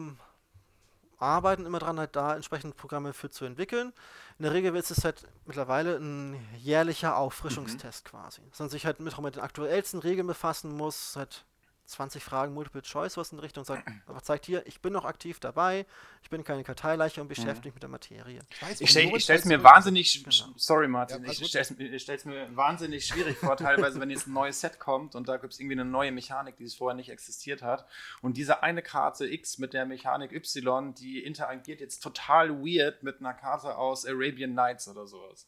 [1.20, 3.94] arbeiten immer dran, halt da entsprechend Programme für zu entwickeln.
[4.40, 8.10] In der Regel ist es halt mittlerweile ein jährlicher Auffrischungstest mhm.
[8.10, 8.42] quasi.
[8.50, 11.46] Dass man sich halt mit, mit den aktuellsten Regeln befassen muss, halt
[11.88, 15.40] 20 Fragen Multiple Choice, was in Richtung sagt, aber zeigt hier, ich bin noch aktiv
[15.40, 15.86] dabei,
[16.22, 17.76] ich bin keine Karteileiche und beschäftige mich mhm.
[17.76, 18.40] mit der Materie.
[18.80, 20.54] Ich, ich stelle es mir wahnsinnig, genau.
[20.58, 24.60] sorry Martin, ja, ich stelle es mir wahnsinnig schwierig vor, teilweise, wenn jetzt ein neues
[24.60, 27.62] Set kommt und da gibt es irgendwie eine neue Mechanik, die es vorher nicht existiert
[27.62, 27.88] hat
[28.22, 33.20] und diese eine Karte X mit der Mechanik Y, die interagiert jetzt total weird mit
[33.20, 35.48] einer Karte aus Arabian Nights oder sowas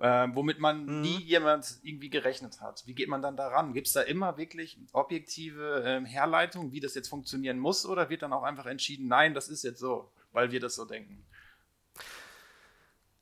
[0.00, 1.00] äh, womit man mhm.
[1.02, 2.82] nie jemand irgendwie gerechnet hat.
[2.86, 3.74] Wie geht man dann daran?
[3.74, 8.22] Gibt es da immer wirklich objektive äh, Herleitung, wie das jetzt funktionieren muss, oder wird
[8.22, 11.24] dann auch einfach entschieden, nein, das ist jetzt so, weil wir das so denken?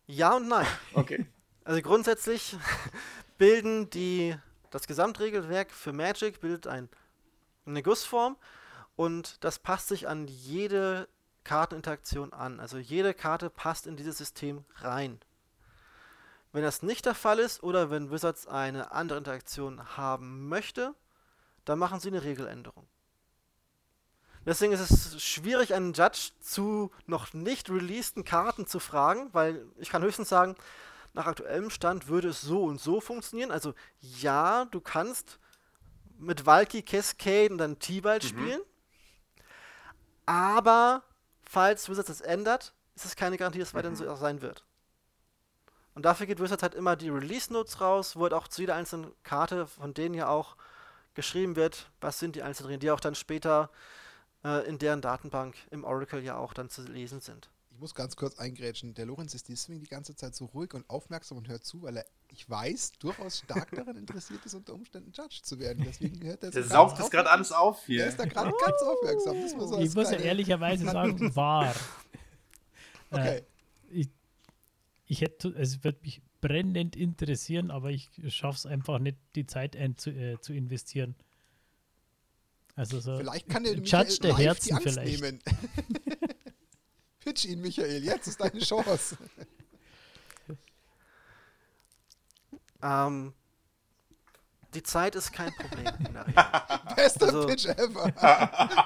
[0.06, 0.66] Ja und nein.
[0.94, 1.26] Okay.
[1.64, 2.56] Also grundsätzlich
[3.36, 4.34] bilden die
[4.70, 6.88] das Gesamtregelwerk für Magic bildet ein,
[7.66, 8.38] eine Gussform
[8.96, 11.08] und das passt sich an jede
[11.44, 12.58] Karteninteraktion an.
[12.58, 15.20] Also jede Karte passt in dieses System rein.
[16.52, 20.94] Wenn das nicht der Fall ist oder wenn Wizards eine andere Interaktion haben möchte,
[21.64, 22.88] dann machen sie eine Regeländerung.
[24.46, 29.90] Deswegen ist es schwierig, einen Judge zu noch nicht releaseden Karten zu fragen, weil ich
[29.90, 30.56] kann höchstens sagen,
[31.12, 33.50] nach aktuellem Stand würde es so und so funktionieren.
[33.50, 35.38] Also ja, du kannst
[36.18, 38.22] mit Valky, Cascade und dann T-Ball mhm.
[38.22, 38.60] spielen,
[40.24, 41.02] aber
[41.42, 44.04] falls Wizards das ändert, ist es keine Garantie, dass es weiterhin mhm.
[44.04, 44.64] so sein wird.
[45.98, 48.76] Und dafür gibt Wizards halt immer die Release Notes raus, wo halt auch zu jeder
[48.76, 50.54] einzelnen Karte von denen ja auch
[51.14, 53.68] geschrieben wird, was sind die einzelnen Regeln, die auch dann später
[54.44, 57.50] äh, in deren Datenbank im Oracle ja auch dann zu lesen sind.
[57.72, 58.94] Ich muss ganz kurz eingrätschen.
[58.94, 61.96] Der Lorenz ist deswegen die ganze Zeit so ruhig und aufmerksam und hört zu, weil
[61.96, 65.82] er, ich weiß, durchaus stark daran interessiert ist, unter Umständen Judge zu werden.
[65.84, 68.02] Deswegen hört er Der saugt das gerade alles auf hier.
[68.02, 69.66] Der ist da gerade ganz aufmerksam.
[69.68, 71.74] So ich muss ja ehrlicherweise sagen, wahr.
[73.10, 73.38] Okay.
[73.38, 73.42] Äh,
[75.08, 79.74] ich hätte, es wird mich brennend interessieren, aber ich schaffe es einfach nicht, die Zeit
[79.74, 81.16] ein, zu, äh, zu investieren.
[82.76, 85.20] Also so vielleicht kann der Judge der Herzen vielleicht.
[85.20, 85.40] Nehmen.
[87.20, 89.18] Pitch ihn, Michael, jetzt ist deine Chance.
[92.82, 93.32] ähm,
[94.74, 95.86] die Zeit ist kein Problem.
[96.96, 98.12] Bester also, Pitch ever.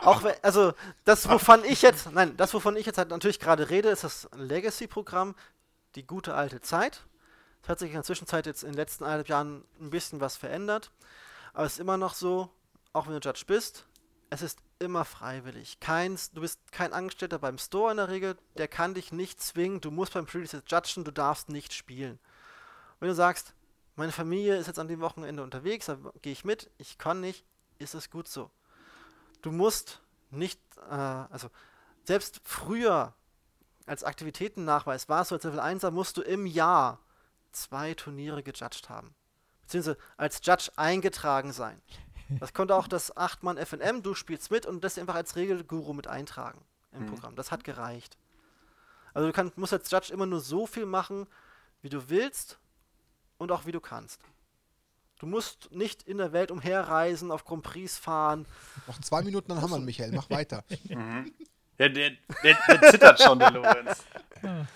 [0.07, 0.73] auch wenn, also
[1.05, 4.29] das, wovon ich jetzt, nein, das, wovon ich jetzt halt natürlich gerade rede, ist das
[4.35, 5.35] Legacy-Programm
[5.95, 7.05] die gute alte Zeit.
[7.62, 10.36] Es hat sich in der Zwischenzeit jetzt in den letzten eineinhalb Jahren ein bisschen was
[10.36, 10.90] verändert.
[11.53, 12.51] Aber es ist immer noch so,
[12.93, 13.86] auch wenn du Judge bist,
[14.30, 15.78] es ist immer freiwillig.
[15.78, 19.80] Keins, du bist kein Angestellter beim Store in der Regel, der kann dich nicht zwingen,
[19.80, 22.18] du musst beim Pre-Release judgen, du darfst nicht spielen.
[22.99, 23.55] Wenn du sagst,
[23.95, 27.45] meine Familie ist jetzt an dem Wochenende unterwegs, da gehe ich mit, ich kann nicht,
[27.78, 28.51] ist es gut so.
[29.43, 31.51] Du musst nicht, äh, also
[32.05, 33.14] selbst früher
[33.87, 37.01] als Aktivitätennachweis war es so, als Level 1er musst du im Jahr
[37.53, 39.14] zwei Turniere gejudged haben.
[39.62, 41.80] Beziehungsweise als Judge eingetragen sein.
[42.41, 46.07] Das konnte auch das 8-Mann FNM, du spielst mit und das einfach als Regelguru mit
[46.07, 47.07] eintragen im mhm.
[47.07, 47.37] Programm.
[47.37, 48.16] Das hat gereicht.
[49.14, 51.26] Also du kann, musst als Judge immer nur so viel machen,
[51.83, 52.59] wie du willst
[53.39, 54.22] und auch wie du kannst.
[55.18, 58.47] Du musst nicht in der Welt umherreisen, auf Grand Prix fahren.
[58.87, 60.12] Noch zwei Minuten, dann haben wir Michael.
[60.12, 60.64] Mach weiter.
[60.89, 61.33] Mhm.
[61.79, 62.11] Der, der,
[62.43, 64.05] der, der zittert schon, der Lorenz.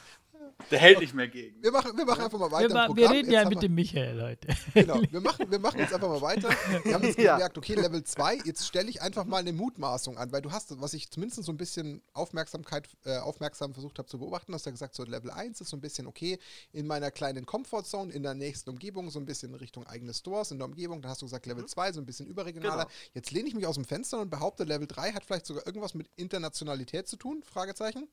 [0.70, 1.62] Der hält nicht mehr gegen.
[1.62, 2.88] Wir machen, wir machen einfach mal weiter.
[2.88, 4.48] Wir, wir reden jetzt ja mit dem Michael heute.
[4.74, 6.48] Genau, wir machen, wir machen jetzt einfach mal weiter.
[6.82, 7.34] Wir haben jetzt ja.
[7.34, 10.80] gemerkt, okay, Level 2, jetzt stelle ich einfach mal eine Mutmaßung an, weil du hast,
[10.80, 14.72] was ich zumindest so ein bisschen Aufmerksamkeit, äh, aufmerksam versucht habe zu beobachten, hast ja
[14.72, 16.38] gesagt, so Level 1 ist so ein bisschen okay,
[16.72, 20.58] in meiner kleinen Comfortzone, in der nächsten Umgebung, so ein bisschen Richtung eigene Stores in
[20.58, 21.02] der Umgebung.
[21.02, 21.94] Da hast du gesagt, Level 2, mhm.
[21.94, 22.84] so ein bisschen überregionaler.
[22.84, 22.94] Genau.
[23.14, 25.94] Jetzt lehne ich mich aus dem Fenster und behaupte, Level 3 hat vielleicht sogar irgendwas
[25.94, 27.42] mit Internationalität zu tun?
[27.44, 28.08] Fragezeichen.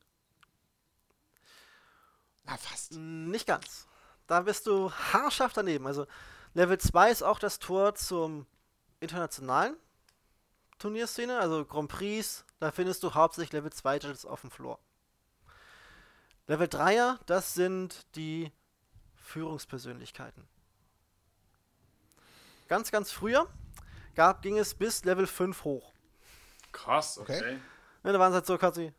[2.46, 2.94] Na, fast.
[2.94, 3.88] Nicht ganz.
[4.28, 5.88] Da bist du haarscharf daneben.
[5.88, 6.08] Also
[6.54, 8.46] Level 2 ist auch das Tor zum
[9.00, 9.76] internationalen
[10.80, 12.46] Turnierszene, also Grand Prix.
[12.60, 14.80] Da findest du hauptsächlich Level 2 Judges auf dem Floor.
[16.48, 18.52] Level 3er, das sind die
[19.16, 20.48] Führungspersönlichkeiten.
[22.68, 23.48] Ganz, ganz früher
[24.16, 25.94] gab, ging es bis Level 5 hoch.
[26.72, 27.38] Krass, okay.
[27.38, 27.60] okay.
[28.04, 28.94] Ja, da waren es halt so quasi,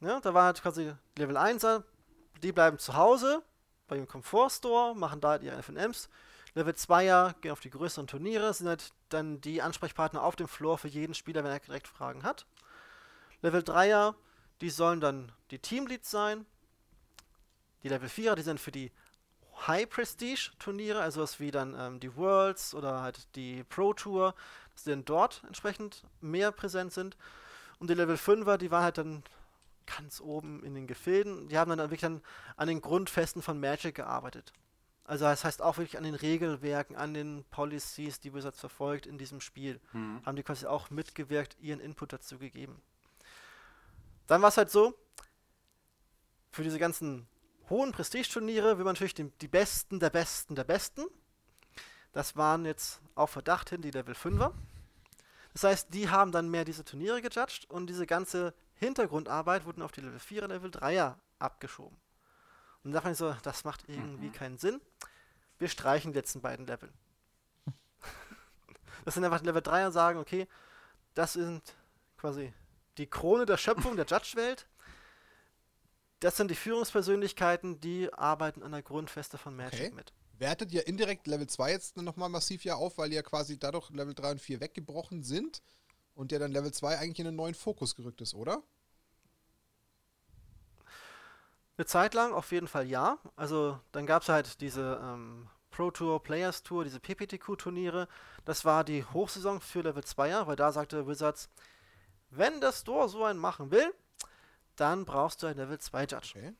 [0.00, 1.82] ja, da war halt quasi Level 1er,
[2.42, 3.42] die bleiben zu Hause
[3.86, 6.08] bei dem Comfort Store, machen da ihre FNMs.
[6.54, 10.78] Level 2er gehen auf die größeren Turniere, sind halt dann die Ansprechpartner auf dem Floor
[10.78, 12.46] für jeden Spieler, wenn er direkt Fragen hat.
[13.42, 14.14] Level 3er,
[14.60, 16.46] die sollen dann die Teamleads sein.
[17.82, 18.90] Die Level 4er, die sind für die
[19.66, 24.34] High Prestige Turniere, also was wie dann ähm, die Worlds oder halt die Pro Tour,
[24.72, 27.16] dass die dann dort entsprechend mehr präsent sind.
[27.78, 29.22] Und die Level 5er, die waren halt dann
[29.96, 31.48] ganz oben in den Gefilden.
[31.48, 32.22] Die haben dann wirklich dann
[32.56, 34.52] an den Grundfesten von Magic gearbeitet.
[35.04, 39.16] Also das heißt auch wirklich an den Regelwerken, an den Policies, die Wizards verfolgt in
[39.16, 39.80] diesem Spiel.
[39.92, 40.20] Mhm.
[40.26, 42.82] Haben die quasi auch mitgewirkt, ihren Input dazu gegeben.
[44.26, 44.94] Dann war es halt so,
[46.52, 47.26] für diese ganzen
[47.70, 51.06] hohen Prestigeturniere will man natürlich die, die Besten der Besten der Besten.
[52.12, 54.52] Das waren jetzt auf Verdacht hin die Level 5er.
[55.54, 59.92] Das heißt, die haben dann mehr diese Turniere gejudged und diese ganze Hintergrundarbeit wurde auf
[59.92, 61.98] die Level 4er, Level 3er abgeschoben.
[62.84, 64.32] Und da fand ich so, das macht irgendwie mhm.
[64.32, 64.80] keinen Sinn.
[65.58, 66.92] Wir streichen die letzten beiden Level.
[69.04, 70.46] das sind einfach Level 3er sagen, okay,
[71.14, 71.74] das sind
[72.16, 72.52] quasi
[72.96, 74.66] die Krone der Schöpfung der Judge-Welt.
[76.20, 79.94] Das sind die Führungspersönlichkeiten, die arbeiten an der Grundfeste von Magic okay.
[79.94, 80.12] mit.
[80.38, 84.14] Wertet ihr indirekt Level 2 jetzt nochmal massiv ja auf, weil ihr quasi dadurch Level
[84.14, 85.62] 3 und 4 weggebrochen sind
[86.18, 88.60] und der dann Level 2 eigentlich in einen neuen Fokus gerückt ist, oder?
[91.76, 93.18] Eine Zeit lang auf jeden Fall ja.
[93.36, 98.08] Also dann gab es halt diese ähm, Pro Tour, Players Tour, diese PPTQ-Turniere.
[98.44, 101.50] Das war die Hochsaison für Level 2er, weil da sagte Wizards,
[102.30, 103.94] wenn der Store so einen machen will,
[104.74, 106.32] dann brauchst du ein Level 2 Judge.
[106.34, 106.52] Okay.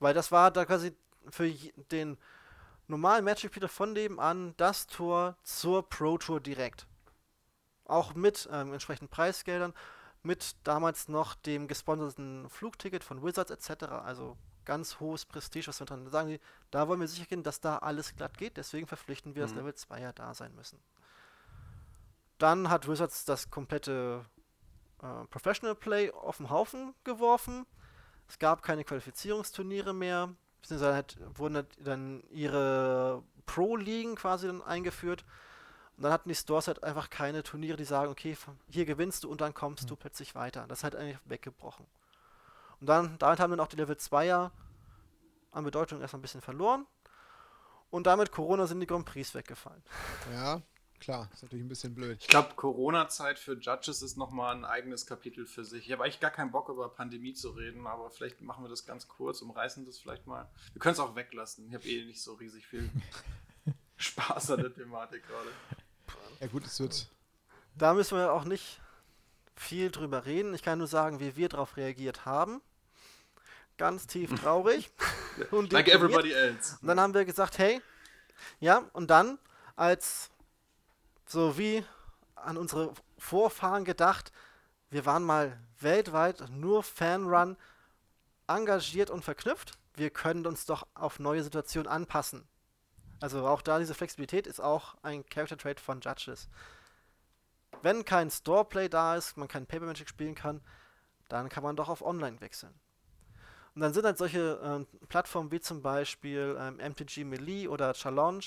[0.00, 0.92] Weil das war da quasi
[1.30, 1.48] für
[1.92, 2.18] den
[2.88, 6.88] normalen Magic-Spieler von nebenan das Tor zur Pro Tour direkt.
[7.84, 9.74] Auch mit ähm, entsprechenden Preisgeldern
[10.22, 13.84] mit damals noch dem gesponserten Flugticket von Wizards etc.
[13.84, 16.28] Also ganz hohes Prestige, was wir dran sagen.
[16.28, 19.48] Die, da wollen wir sicher gehen, dass da alles glatt geht, deswegen verpflichten wir, mhm.
[19.48, 20.78] dass Level 2 ja da sein müssen.
[22.38, 24.24] Dann hat Wizards das komplette
[25.02, 27.66] äh, Professional Play auf den Haufen geworfen.
[28.28, 35.24] Es gab keine Qualifizierungsturniere mehr, beziehungsweise halt, wurden dann ihre Pro-Ligen quasi dann eingeführt.
[35.96, 38.36] Und dann hatten die Stores halt einfach keine Turniere, die sagen, okay,
[38.68, 39.88] hier gewinnst du und dann kommst mhm.
[39.88, 40.66] du plötzlich weiter.
[40.68, 41.86] Das ist halt eigentlich weggebrochen.
[42.80, 44.50] Und dann, damit haben dann auch die Level 2er
[45.52, 46.86] an Bedeutung erstmal ein bisschen verloren.
[47.90, 49.82] Und damit Corona sind die Grand Prix weggefallen.
[50.32, 50.62] Ja,
[50.98, 52.18] klar, ist natürlich ein bisschen blöd.
[52.20, 55.86] Ich glaube, Corona-Zeit für Judges ist nochmal ein eigenes Kapitel für sich.
[55.86, 58.86] Ich habe eigentlich gar keinen Bock über Pandemie zu reden, aber vielleicht machen wir das
[58.86, 60.48] ganz kurz, umreißen das vielleicht mal.
[60.72, 61.68] Wir können es auch weglassen.
[61.68, 62.90] Ich habe eh nicht so riesig viel
[63.96, 65.50] Spaß an der Thematik gerade.
[66.40, 67.08] Ja gut, es wird.
[67.74, 68.80] Da müssen wir auch nicht
[69.56, 70.54] viel drüber reden.
[70.54, 72.60] Ich kann nur sagen, wie wir darauf reagiert haben.
[73.78, 74.90] Ganz tief traurig.
[75.50, 76.78] und like everybody else.
[76.80, 77.80] Und dann haben wir gesagt, hey,
[78.60, 79.38] ja, und dann
[79.76, 80.30] als
[81.26, 81.84] so wie
[82.34, 84.32] an unsere Vorfahren gedacht,
[84.90, 87.56] wir waren mal weltweit nur Fanrun
[88.46, 89.78] engagiert und verknüpft.
[89.94, 92.46] Wir können uns doch auf neue Situationen anpassen.
[93.22, 96.48] Also auch da diese Flexibilität ist auch ein Character Trait von Judges.
[97.80, 100.60] Wenn kein Storeplay da ist, man kein Paper Magic spielen kann,
[101.28, 102.74] dann kann man doch auf Online wechseln.
[103.74, 108.44] Und dann sind halt solche ähm, Plattformen wie zum Beispiel ähm, MTG Melee oder Challenge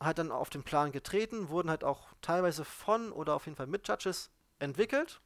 [0.00, 3.66] halt dann auf den Plan getreten, wurden halt auch teilweise von oder auf jeden Fall
[3.66, 5.20] mit Judges entwickelt.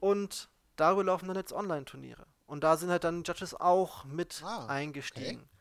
[0.00, 2.26] Und darüber laufen dann jetzt Online-Turniere.
[2.46, 5.42] Und da sind halt dann Judges auch mit ah, eingestiegen.
[5.42, 5.53] Okay.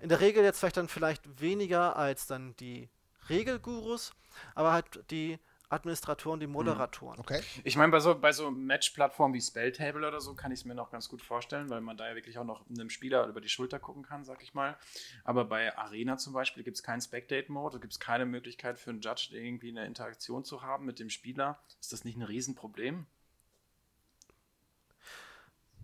[0.00, 2.88] In der Regel jetzt vielleicht dann vielleicht weniger als dann die
[3.28, 4.12] Regelgurus,
[4.54, 5.38] aber halt die
[5.70, 6.54] Administratoren, die mhm.
[6.54, 7.18] Moderatoren.
[7.20, 7.42] Okay.
[7.64, 10.74] Ich meine, bei so, bei so Match-Plattformen wie Spelltable oder so kann ich es mir
[10.74, 13.48] noch ganz gut vorstellen, weil man da ja wirklich auch noch einem Spieler über die
[13.48, 14.78] Schulter gucken kann, sag ich mal.
[15.24, 18.90] Aber bei Arena zum Beispiel gibt es keinen Spectate-Mode, da gibt es keine Möglichkeit für
[18.90, 21.60] einen Judge irgendwie eine Interaktion zu haben mit dem Spieler.
[21.80, 23.06] Ist das nicht ein Riesenproblem?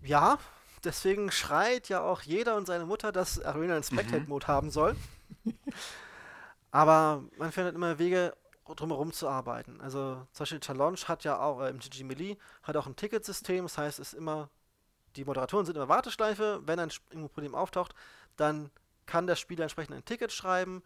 [0.02, 0.38] Ja,
[0.84, 4.52] deswegen schreit ja auch jeder und seine Mutter, dass Arena einen Spectate-Mode mhm.
[4.52, 4.96] haben soll.
[6.70, 9.80] Aber man findet immer Wege, drumherum zu arbeiten.
[9.80, 13.76] Also zum Beispiel Challenge hat ja auch, äh, MTG Melee hat auch ein Ticketsystem, das
[13.76, 14.48] heißt, es ist immer,
[15.16, 16.90] die Moderatoren sind immer Warteschleife, wenn ein
[17.28, 17.94] Problem auftaucht,
[18.36, 18.70] dann
[19.06, 20.82] kann der Spieler entsprechend ein Ticket schreiben,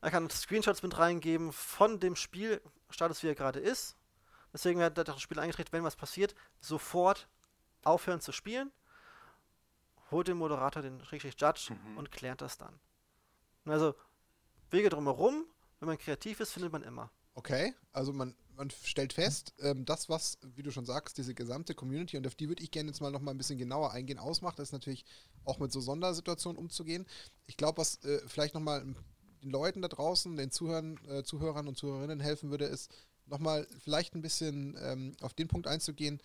[0.00, 3.96] er kann Screenshots mit reingeben von dem Spielstatus, wie er gerade ist.
[4.52, 7.28] Deswegen wird das Spiel eingetreten, wenn was passiert, sofort
[7.84, 8.72] aufhören zu spielen
[10.10, 11.98] holt den Moderator, den richtig Judge mhm.
[11.98, 12.78] und klärt das dann.
[13.64, 13.94] Also
[14.70, 15.44] Wege drumherum,
[15.78, 17.10] wenn man kreativ ist, findet man immer.
[17.34, 21.74] Okay, also man, man stellt fest, ähm, das, was, wie du schon sagst, diese gesamte
[21.74, 24.18] Community, und auf die würde ich gerne jetzt mal noch mal ein bisschen genauer eingehen,
[24.18, 25.04] ausmacht, ist natürlich
[25.44, 27.06] auch mit so Sondersituationen umzugehen.
[27.46, 28.84] Ich glaube, was äh, vielleicht noch mal
[29.42, 32.92] den Leuten da draußen, den Zuhörern, äh, Zuhörern und Zuhörerinnen helfen würde, ist
[33.26, 36.20] noch mal vielleicht ein bisschen ähm, auf den Punkt einzugehen.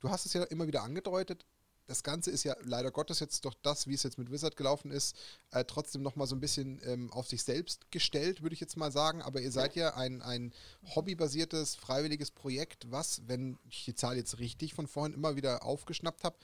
[0.00, 1.46] Du hast es ja immer wieder angedeutet,
[1.86, 4.90] das Ganze ist ja leider Gottes jetzt doch das, wie es jetzt mit Wizard gelaufen
[4.90, 5.16] ist,
[5.50, 8.90] äh, trotzdem nochmal so ein bisschen ähm, auf sich selbst gestellt, würde ich jetzt mal
[8.90, 9.22] sagen.
[9.22, 10.52] Aber ihr seid ja ein, ein
[10.94, 16.24] hobbybasiertes, freiwilliges Projekt, was, wenn ich die Zahl jetzt richtig von vorhin immer wieder aufgeschnappt
[16.24, 16.36] habe,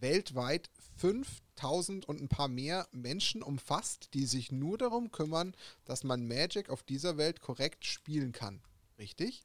[0.00, 6.26] weltweit 5000 und ein paar mehr Menschen umfasst, die sich nur darum kümmern, dass man
[6.26, 8.60] Magic auf dieser Welt korrekt spielen kann.
[8.98, 9.44] Richtig?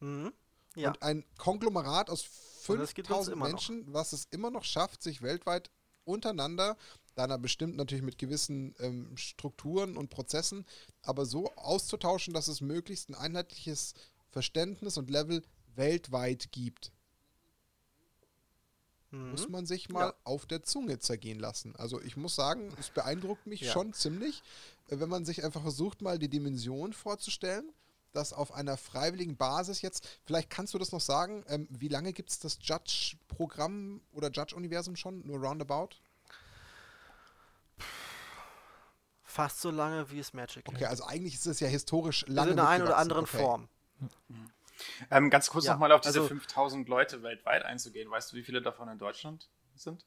[0.00, 0.32] Mhm.
[0.74, 0.90] Ja.
[0.90, 2.22] Und ein Konglomerat aus
[2.66, 3.94] 5000 Menschen, noch.
[3.94, 5.70] was es immer noch schafft, sich weltweit
[6.04, 6.76] untereinander,
[7.14, 10.66] dann bestimmt natürlich mit gewissen ähm, Strukturen und Prozessen,
[11.02, 13.94] aber so auszutauschen, dass es möglichst ein einheitliches
[14.28, 15.42] Verständnis und Level
[15.74, 16.92] weltweit gibt.
[19.10, 19.30] Mhm.
[19.30, 20.14] Muss man sich mal ja.
[20.24, 21.74] auf der Zunge zergehen lassen.
[21.76, 23.72] Also ich muss sagen, es beeindruckt mich ja.
[23.72, 24.42] schon ziemlich,
[24.88, 27.72] äh, wenn man sich einfach versucht, mal die Dimension vorzustellen
[28.12, 32.12] das auf einer freiwilligen Basis jetzt, vielleicht kannst du das noch sagen, ähm, wie lange
[32.12, 35.90] gibt es das Judge-Programm oder Judge-Universum schon, nur roundabout?
[39.22, 42.40] Fast so lange wie es Magic Okay, also eigentlich ist es ja historisch lange.
[42.40, 43.38] Also in einer einen oder anderen okay.
[43.38, 43.68] Form.
[44.28, 44.50] Mhm.
[45.10, 48.10] Ähm, ganz kurz ja, nochmal auf diese also, 5000 Leute weltweit einzugehen.
[48.10, 50.04] Weißt du, wie viele davon in Deutschland sind?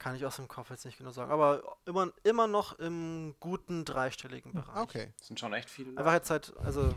[0.00, 1.30] Kann ich aus dem Kopf jetzt nicht genau sagen.
[1.30, 4.82] Aber immer, immer noch im guten dreistelligen Bereich.
[4.82, 5.12] Okay.
[5.18, 5.90] Das sind schon echt viele.
[5.90, 6.00] Leute.
[6.00, 6.94] Einfach jetzt halt, also.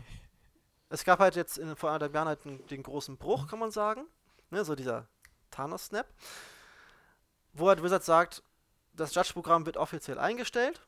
[0.88, 3.70] Es gab halt jetzt in, vor anderthalb Jahren halt den, den großen Bruch, kann man
[3.70, 4.06] sagen.
[4.48, 5.06] Ne, so dieser
[5.50, 6.06] Thanos-Snap.
[7.52, 8.42] Wo halt Wizard sagt,
[8.94, 10.80] das Judge-Programm wird offiziell eingestellt.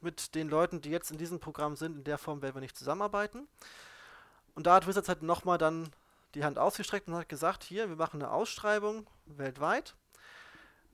[0.00, 2.78] Mit den Leuten, die jetzt in diesem Programm sind, in der Form werden wir nicht
[2.78, 3.46] zusammenarbeiten.
[4.54, 5.90] Und da hat Wizards halt nochmal dann
[6.34, 9.96] die Hand ausgestreckt und hat gesagt, hier, wir machen eine Ausschreibung weltweit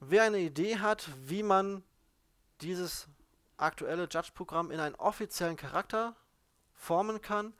[0.05, 1.84] Wer eine Idee hat, wie man
[2.61, 3.07] dieses
[3.57, 6.16] aktuelle Judge-Programm in einen offiziellen Charakter
[6.74, 7.55] formen kann,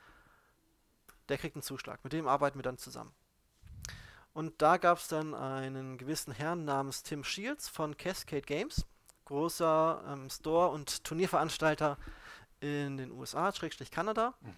[1.28, 2.03] der kriegt einen Zuschlag.
[2.03, 3.14] Mit dem arbeiten wir dann zusammen.
[4.32, 8.86] Und da gab es dann einen gewissen Herrn namens Tim Shields von Cascade Games,
[9.26, 11.97] großer ähm, Store- und Turnierveranstalter
[12.59, 14.34] in den USA, Schrägstrich Kanada.
[14.40, 14.55] Mhm.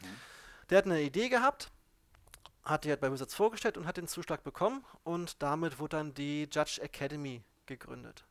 [0.71, 1.71] Der hat eine Idee gehabt,
[2.63, 6.15] hat die halt bei Wizards vorgestellt und hat den Zuschlag bekommen und damit wurde dann
[6.15, 8.25] die Judge Academy gegründet.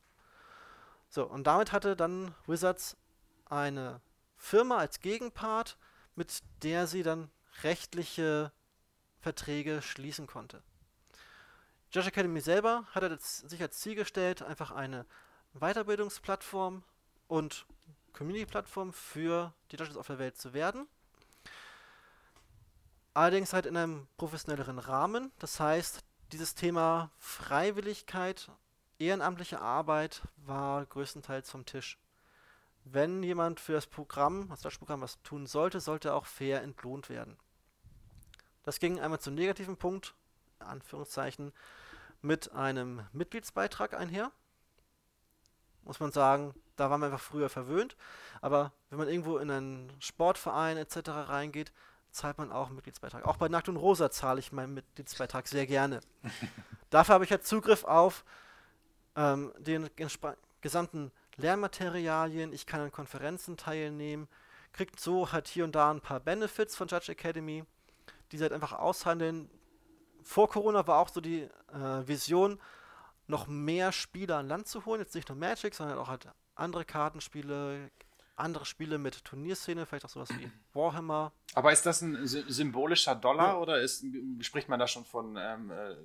[1.08, 2.96] So, und damit hatte dann Wizards
[3.46, 4.00] eine
[4.36, 5.76] Firma als Gegenpart,
[6.16, 7.30] mit der sie dann
[7.62, 8.52] rechtliche
[9.20, 10.62] Verträge schließen konnte.
[11.90, 15.06] Judge Academy selber hat als, sich als Ziel gestellt, einfach eine
[15.54, 16.82] Weiterbildungsplattform
[17.28, 17.66] und
[18.12, 20.88] Community-Plattform für die Judges auf der Welt zu werden.
[23.12, 25.30] Allerdings halt in einem professionelleren Rahmen.
[25.38, 26.00] Das heißt,
[26.32, 28.50] dieses Thema Freiwilligkeit
[28.98, 31.98] ehrenamtliche Arbeit war größtenteils vom Tisch.
[32.84, 37.08] Wenn jemand für das Programm, das Judge-Programm, was tun sollte, sollte er auch fair entlohnt
[37.08, 37.38] werden.
[38.62, 40.14] Das ging einmal zum negativen Punkt,
[40.58, 41.52] Anführungszeichen,
[42.20, 44.32] mit einem Mitgliedsbeitrag einher.
[45.82, 47.96] Muss man sagen, da waren wir einfach früher verwöhnt.
[48.40, 51.08] Aber wenn man irgendwo in einen Sportverein etc.
[51.08, 51.72] reingeht,
[52.10, 53.26] zahlt man auch einen Mitgliedsbeitrag.
[53.26, 56.00] Auch bei Nackt und Rosa zahle ich meinen Mitgliedsbeitrag sehr gerne.
[56.90, 58.24] Dafür habe ich halt Zugriff auf
[59.16, 59.88] ähm, den
[60.60, 64.28] gesamten Lernmaterialien, ich kann an Konferenzen teilnehmen,
[64.72, 67.64] kriegt so halt hier und da ein paar Benefits von Judge Academy,
[68.32, 69.50] die sie halt einfach aushandeln.
[70.22, 71.42] Vor Corona war auch so die
[71.72, 72.58] äh, Vision,
[73.26, 76.84] noch mehr Spieler an Land zu holen, jetzt nicht nur Magic, sondern auch halt andere
[76.84, 77.90] Kartenspiele,
[78.36, 81.32] andere Spiele mit Turnierszene, vielleicht auch sowas wie Warhammer.
[81.54, 83.58] Aber ist das ein symbolischer Dollar ja.
[83.58, 84.04] oder ist,
[84.40, 85.96] spricht man da schon von ähm, äh,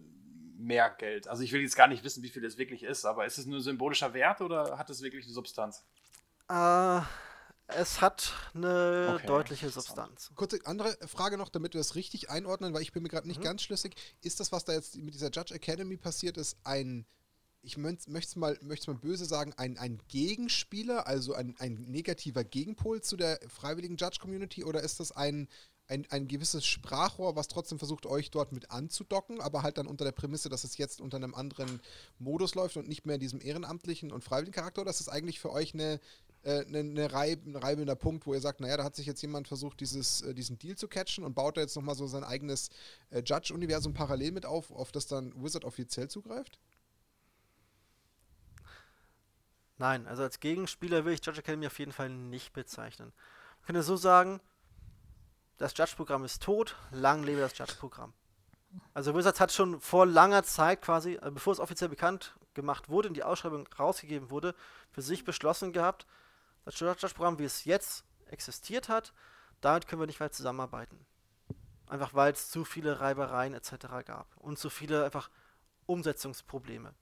[0.59, 1.27] mehr Geld?
[1.27, 3.45] Also ich will jetzt gar nicht wissen, wie viel es wirklich ist, aber ist es
[3.45, 5.83] nur symbolischer Wert oder hat es wirklich eine Substanz?
[6.49, 7.01] Äh,
[7.67, 10.31] es hat eine okay, deutliche Substanz.
[10.35, 13.39] Kurze andere Frage noch, damit wir das richtig einordnen, weil ich bin mir gerade nicht
[13.39, 13.45] mhm.
[13.45, 13.95] ganz schlüssig.
[14.21, 17.05] Ist das, was da jetzt mit dieser Judge Academy passiert ist, ein
[17.61, 23.01] ich möchte es mal, mal böse sagen, ein, ein Gegenspieler, also ein, ein negativer Gegenpol
[23.01, 25.49] zu der freiwilligen Judge-Community oder ist das ein,
[25.89, 30.05] ein, ein gewisses Sprachrohr, was trotzdem versucht, euch dort mit anzudocken, aber halt dann unter
[30.05, 31.81] der Prämisse, dass es jetzt unter einem anderen
[32.19, 35.39] Modus läuft und nicht mehr in diesem ehrenamtlichen und freiwilligen Charakter, oder ist das eigentlich
[35.39, 35.99] für euch eine,
[36.43, 39.21] äh, eine, eine Reib, ein reibender Punkt, wo ihr sagt, naja, da hat sich jetzt
[39.23, 42.23] jemand versucht, dieses, äh, diesen Deal zu catchen und baut da jetzt nochmal so sein
[42.23, 42.69] eigenes
[43.09, 46.59] äh, Judge-Universum parallel mit auf, auf das dann Wizard offiziell zugreift?
[49.79, 53.11] Nein, also als Gegenspieler will ich Judge Academy auf jeden Fall nicht bezeichnen.
[53.61, 54.39] Man könnte so sagen,
[55.59, 58.13] das Judge-Programm ist tot, lang lebe das Judge-Programm.
[58.93, 63.09] Also Wizards hat schon vor langer Zeit quasi, also bevor es offiziell bekannt gemacht wurde
[63.09, 64.55] und die Ausschreibung rausgegeben wurde,
[64.91, 66.07] für sich beschlossen gehabt,
[66.65, 69.13] das Judge-Programm, wie es jetzt existiert hat,
[69.61, 71.05] damit können wir nicht weiter zusammenarbeiten.
[71.87, 73.87] Einfach weil es zu viele Reibereien etc.
[74.05, 75.29] gab und zu viele einfach
[75.87, 76.93] Umsetzungsprobleme.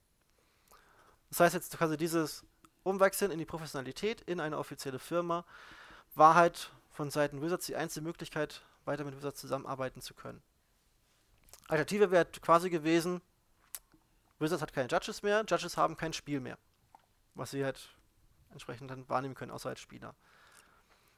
[1.28, 2.44] Das heißt jetzt quasi dieses
[2.82, 5.44] Umwechseln in die Professionalität in eine offizielle Firma
[6.14, 10.42] war halt von Seiten Wizards die einzige Möglichkeit, weiter mit Wizards zusammenarbeiten zu können.
[11.68, 13.22] Alternative wäre quasi gewesen,
[14.40, 16.58] Wizards hat keine Judges mehr, Judges haben kein Spiel mehr.
[17.36, 17.94] Was sie halt
[18.50, 20.16] entsprechend dann wahrnehmen können, außer als Spieler.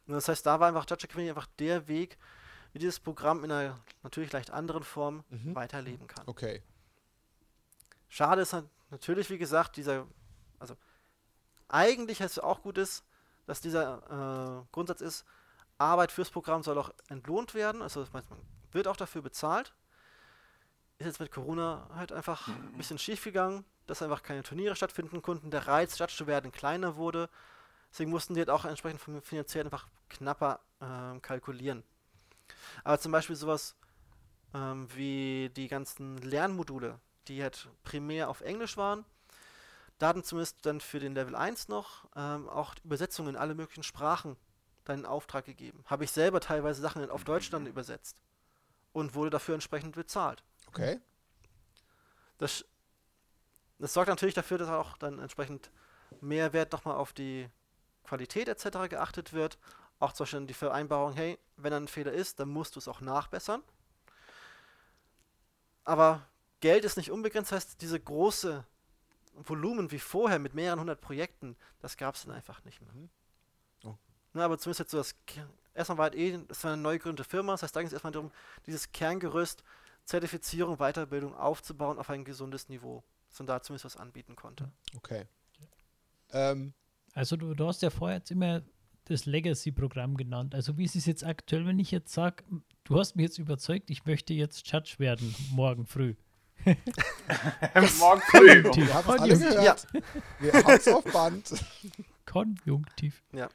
[0.07, 2.18] Und das heißt, da war einfach Judge Academy einfach der Weg,
[2.74, 5.55] wie dieses Programm in einer natürlich leicht anderen Form mhm.
[5.55, 6.28] weiterleben kann.
[6.28, 6.62] Okay.
[8.11, 10.07] Schade ist halt natürlich, wie gesagt, dieser,
[10.59, 10.76] also
[11.68, 13.03] eigentlich es auch gut ist,
[13.47, 15.24] dass dieser äh, Grundsatz ist,
[15.81, 18.39] Arbeit fürs Programm soll auch entlohnt werden, also das heißt, man
[18.72, 19.72] wird auch dafür bezahlt.
[20.99, 25.22] Ist jetzt mit Corona halt einfach ein bisschen schief gegangen, dass einfach keine Turniere stattfinden
[25.22, 27.31] konnten, der Reiz, Judge zu werden, kleiner wurde.
[27.91, 31.83] Deswegen mussten die halt auch entsprechend finanziell einfach knapper äh, kalkulieren.
[32.85, 33.74] Aber zum Beispiel sowas
[34.55, 39.05] ähm, wie die ganzen Lernmodule, die halt primär auf Englisch waren,
[39.99, 43.83] da hatten zumindest dann für den Level 1 noch ähm, auch Übersetzungen in alle möglichen
[43.83, 44.37] Sprachen
[44.91, 45.84] dann in Auftrag gegeben.
[45.86, 48.20] Habe ich selber teilweise Sachen auf Deutsch dann übersetzt
[48.93, 50.43] und wurde dafür entsprechend bezahlt.
[50.68, 51.01] Okay.
[52.38, 52.64] Das,
[53.78, 55.70] das sorgt natürlich dafür, dass auch dann entsprechend
[56.20, 57.49] mehr Wert nochmal auf die
[58.05, 58.88] Qualität etc.
[58.88, 59.59] geachtet wird.
[59.99, 63.01] Auch zum Beispiel die Vereinbarung, hey, wenn ein Fehler ist, dann musst du es auch
[63.01, 63.62] nachbessern.
[65.84, 66.26] Aber
[66.61, 68.64] Geld ist nicht unbegrenzt, heißt diese große
[69.34, 72.93] Volumen wie vorher mit mehreren hundert Projekten, das gab es dann einfach nicht mehr.
[72.93, 73.11] Mhm.
[74.33, 75.14] Na, aber zumindest jetzt so das,
[75.74, 77.93] erstmal war halt eh, das war eine neu gegründete Firma, das heißt, da ging es
[77.93, 78.31] erstmal darum,
[78.66, 79.64] dieses Kerngerüst,
[80.05, 84.70] Zertifizierung, Weiterbildung aufzubauen auf ein gesundes Niveau, dass man da zumindest was anbieten konnte.
[84.97, 85.26] Okay.
[86.33, 86.74] Ähm.
[87.12, 88.62] Also du, du hast ja vorher jetzt immer
[89.05, 90.55] das Legacy-Programm genannt.
[90.55, 92.45] Also wie ist es jetzt aktuell, wenn ich jetzt sage,
[92.85, 96.14] du hast mich jetzt überzeugt, ich möchte jetzt Judge werden, morgen früh.
[96.64, 98.62] morgen früh.
[98.76, 99.87] Wir haben es alle gehört.
[99.93, 100.01] Ja.
[100.39, 101.53] Wir haben es auf Band.
[102.31, 103.22] Konjunktiv.
[103.33, 103.49] Ja.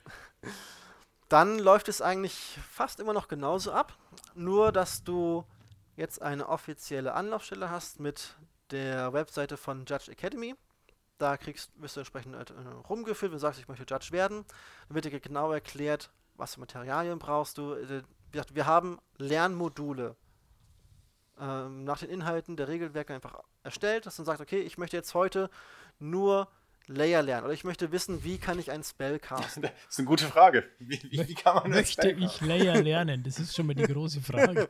[1.29, 3.97] Dann läuft es eigentlich fast immer noch genauso ab,
[4.35, 5.45] nur dass du
[5.95, 8.35] jetzt eine offizielle Anlaufstelle hast mit
[8.71, 10.55] der Webseite von Judge Academy.
[11.17, 12.53] Da kriegst, wirst du entsprechend äh,
[12.89, 14.45] rumgeführt, wenn du sagst, ich möchte Judge werden.
[14.87, 17.73] Dann wird dir genau erklärt, was für Materialien brauchst du.
[17.73, 20.17] Äh, wir haben Lernmodule
[21.39, 25.13] ähm, nach den Inhalten der Regelwerke einfach erstellt, dass man sagt, okay, ich möchte jetzt
[25.13, 25.49] heute
[25.97, 26.49] nur
[26.87, 29.63] Layer lernen oder ich möchte wissen, wie kann ich ein Spell casten.
[29.63, 30.69] Das ist eine gute Frage.
[30.79, 33.23] Wie, wie, wie kann man Möchte ich Layer lernen?
[33.23, 34.69] Das ist schon mal die große Frage.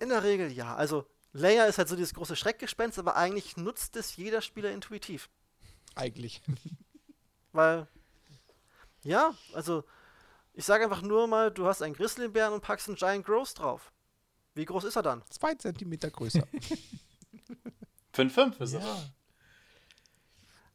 [0.00, 0.74] In der Regel ja.
[0.74, 5.30] Also Layer ist halt so dieses große Schreckgespenst, aber eigentlich nutzt es jeder Spieler intuitiv.
[5.94, 6.42] Eigentlich.
[7.52, 7.86] Weil,
[9.04, 9.84] ja, also
[10.54, 13.92] ich sage einfach nur mal, du hast einen Grizzlybären und packst einen Giant Gross drauf.
[14.54, 15.22] Wie groß ist er dann?
[15.30, 16.46] Zwei Zentimeter größer.
[18.14, 18.72] 5,5 ist.
[18.74, 18.98] Ja.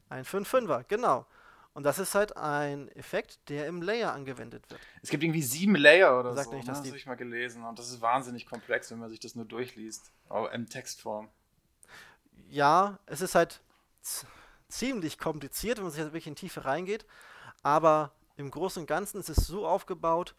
[0.09, 1.25] Ein 5,5er, genau.
[1.73, 4.81] Und das ist halt ein Effekt, der im Layer angewendet wird.
[5.03, 6.55] Es gibt irgendwie sieben Layer oder Sagt so.
[6.55, 6.73] Nicht, ne?
[6.73, 7.63] das habe ich mal gelesen.
[7.63, 10.11] Und das ist wahnsinnig komplex, wenn man sich das nur durchliest.
[10.27, 11.29] Aber in Textform.
[12.49, 13.61] Ja, es ist halt
[14.69, 17.05] ziemlich kompliziert, wenn man sich halt wirklich in Tiefe reingeht.
[17.61, 20.33] Aber im Großen und Ganzen ist es so aufgebaut,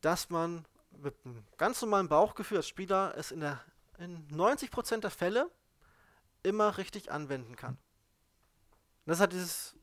[0.00, 0.64] dass man
[1.02, 3.60] mit einem ganz normalen Bauchgefühl als Spieler es in, der,
[3.98, 5.50] in 90% der Fälle
[6.44, 7.78] immer richtig anwenden kann.
[9.06, 9.74] das hat dieses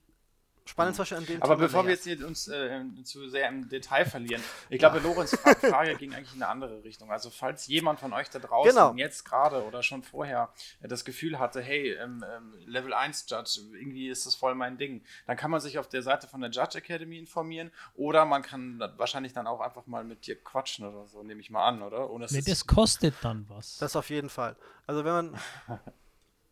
[0.66, 3.68] Spannend zum Beispiel an dem Aber Thema bevor wir jetzt uns äh, zu sehr im
[3.68, 5.03] Detail verlieren, ich glaube, ja.
[5.03, 7.12] Lorenz Frage ging eigentlich in eine andere Richtung.
[7.12, 8.93] Also falls jemand von euch da draußen genau.
[8.95, 13.59] jetzt gerade oder schon vorher äh, das Gefühl hatte, hey, ähm, ähm, Level 1 Judge,
[13.74, 16.51] irgendwie ist das voll mein Ding, dann kann man sich auf der Seite von der
[16.51, 21.07] Judge Academy informieren oder man kann wahrscheinlich dann auch einfach mal mit dir quatschen oder
[21.07, 22.09] so, nehme ich mal an, oder?
[22.12, 23.78] Ohne nee, das kostet dann was.
[23.80, 24.55] Das auf jeden Fall.
[24.86, 25.39] Also wenn man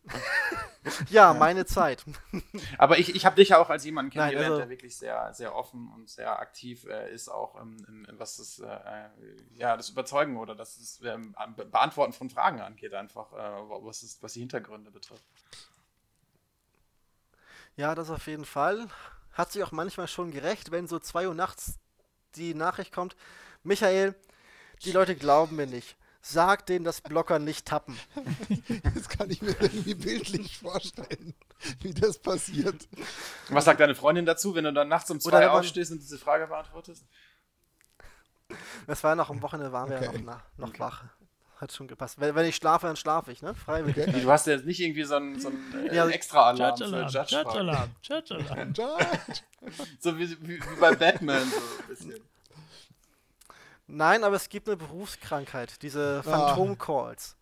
[1.10, 2.04] ja, meine Zeit.
[2.78, 5.32] Aber ich, ich habe dich ja auch als jemanden kennengelernt, Nein, also, der wirklich sehr,
[5.34, 9.08] sehr offen und sehr aktiv äh, ist, auch ähm, was das, äh,
[9.54, 11.34] ja, das Überzeugen oder das ähm,
[11.70, 13.36] Beantworten von Fragen angeht, einfach, äh,
[13.84, 15.24] was, ist, was die Hintergründe betrifft.
[17.76, 18.88] Ja, das auf jeden Fall.
[19.32, 21.78] Hat sich auch manchmal schon gerecht, wenn so 2 Uhr nachts
[22.34, 23.16] die Nachricht kommt,
[23.62, 24.14] Michael,
[24.84, 25.96] die Leute glauben mir nicht.
[26.22, 27.98] Sag denen, dass Blocker nicht tappen.
[28.94, 31.34] Das kann ich mir irgendwie bildlich vorstellen,
[31.80, 32.88] wie das passiert.
[33.48, 36.46] Was sagt deine Freundin dazu, wenn du dann nachts um zwei aufstehst und diese Frage
[36.46, 37.04] beantwortest?
[38.86, 40.00] Das war noch am Wochenende, waren okay.
[40.00, 40.80] wir ja noch, noch okay.
[40.80, 41.04] wach.
[41.56, 42.18] Hat schon gepasst.
[42.18, 43.54] Wenn, wenn, ich schlafe, dann schlafe ich, ne?
[43.54, 44.08] Freiwillig.
[44.08, 44.22] Okay.
[44.22, 47.08] Du hast ja jetzt nicht irgendwie so einen, so einen äh, ja, Extra-Alarm Judge Alarm,
[47.10, 49.18] Judge, Judge Alarm, Judge Alarm.
[49.98, 52.20] so wie, wie, wie, bei Batman so ein bisschen.
[53.90, 57.36] Nein, aber es gibt eine Berufskrankheit, diese Phantom Calls.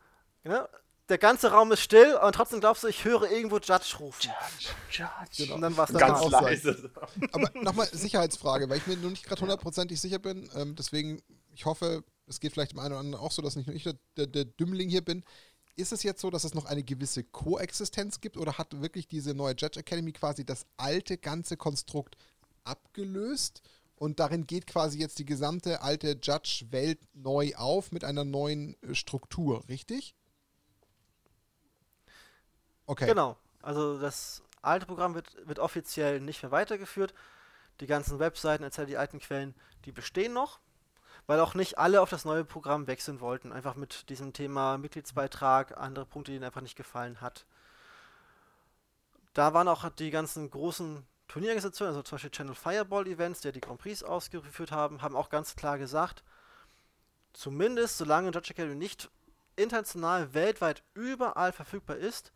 [0.44, 0.68] Ja?
[1.08, 4.30] Der ganze Raum ist still und trotzdem glaubst du, ich höre irgendwo Judge rufen.
[4.30, 5.44] Judge, Judge.
[5.44, 5.54] Genau.
[5.54, 6.90] Und dann war es ganz auch leise.
[7.32, 10.50] Aber nochmal Sicherheitsfrage, weil ich mir nur nicht gerade hundertprozentig sicher bin.
[10.54, 11.22] Ähm, deswegen,
[11.54, 13.84] ich hoffe, es geht vielleicht dem einen oder anderen auch so, dass nicht nur ich
[13.84, 15.24] der, der, der Dümmling hier bin.
[15.76, 19.32] Ist es jetzt so, dass es noch eine gewisse Koexistenz gibt oder hat wirklich diese
[19.32, 22.16] neue Judge Academy quasi das alte ganze Konstrukt
[22.64, 23.62] abgelöst?
[23.98, 28.94] Und darin geht quasi jetzt die gesamte alte Judge-Welt neu auf mit einer neuen äh,
[28.94, 30.14] Struktur, richtig?
[32.86, 33.06] Okay.
[33.06, 33.36] Genau.
[33.60, 37.12] Also das alte Programm wird, wird offiziell nicht mehr weitergeführt.
[37.80, 40.60] Die ganzen Webseiten, etc., die alten Quellen, die bestehen noch,
[41.26, 43.52] weil auch nicht alle auf das neue Programm wechseln wollten.
[43.52, 47.46] Einfach mit diesem Thema Mitgliedsbeitrag, andere Punkte, die ihnen einfach nicht gefallen hat.
[49.34, 53.60] Da waren auch die ganzen großen Turnierorganisationen, also zum Beispiel Channel Fireball Events, die die
[53.60, 56.24] Grand Prix ausgeführt haben, haben auch ganz klar gesagt,
[57.34, 59.10] zumindest solange Judge Academy nicht
[59.56, 62.32] international, weltweit überall verfügbar ist,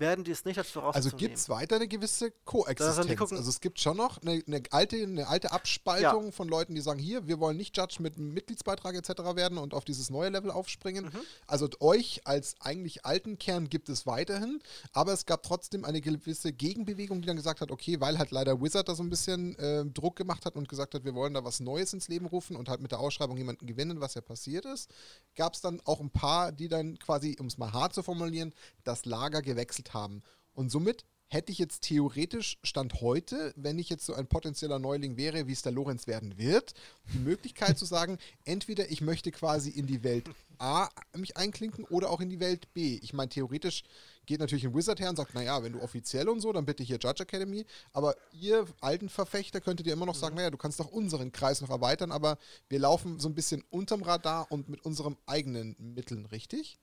[0.00, 3.32] werden die es nicht als Voraussetzung Also gibt es weiter eine gewisse Koexistenz.
[3.32, 6.30] Also es gibt schon noch eine, eine, alte, eine alte Abspaltung ja.
[6.32, 9.36] von Leuten, die sagen, hier, wir wollen nicht Judge mit Mitgliedsbeitrag etc.
[9.36, 11.06] werden und auf dieses neue Level aufspringen.
[11.06, 11.20] Mhm.
[11.46, 14.60] Also euch als eigentlich alten Kern gibt es weiterhin,
[14.92, 18.60] aber es gab trotzdem eine gewisse Gegenbewegung, die dann gesagt hat, okay, weil halt leider
[18.60, 21.44] Wizard da so ein bisschen äh, Druck gemacht hat und gesagt hat, wir wollen da
[21.44, 24.64] was Neues ins Leben rufen und halt mit der Ausschreibung jemanden gewinnen, was ja passiert
[24.64, 24.90] ist,
[25.36, 28.54] gab es dann auch ein paar, die dann quasi, um es mal hart zu formulieren,
[28.84, 30.22] das Lager gewechselt haben.
[30.52, 35.16] Und somit hätte ich jetzt theoretisch Stand heute, wenn ich jetzt so ein potenzieller Neuling
[35.16, 36.74] wäre, wie es der Lorenz werden wird,
[37.14, 40.28] die Möglichkeit zu sagen, entweder ich möchte quasi in die Welt
[40.58, 42.98] A mich einklinken oder auch in die Welt B.
[43.00, 43.84] Ich meine, theoretisch
[44.26, 46.82] geht natürlich ein Wizard her und sagt, naja, wenn du offiziell und so, dann bitte
[46.82, 47.64] hier Judge Academy.
[47.92, 50.38] Aber ihr alten Verfechter könntet ihr immer noch sagen, mhm.
[50.38, 52.38] naja, du kannst doch unseren Kreis noch erweitern, aber
[52.68, 56.80] wir laufen so ein bisschen unterm Radar und mit unseren eigenen Mitteln, richtig?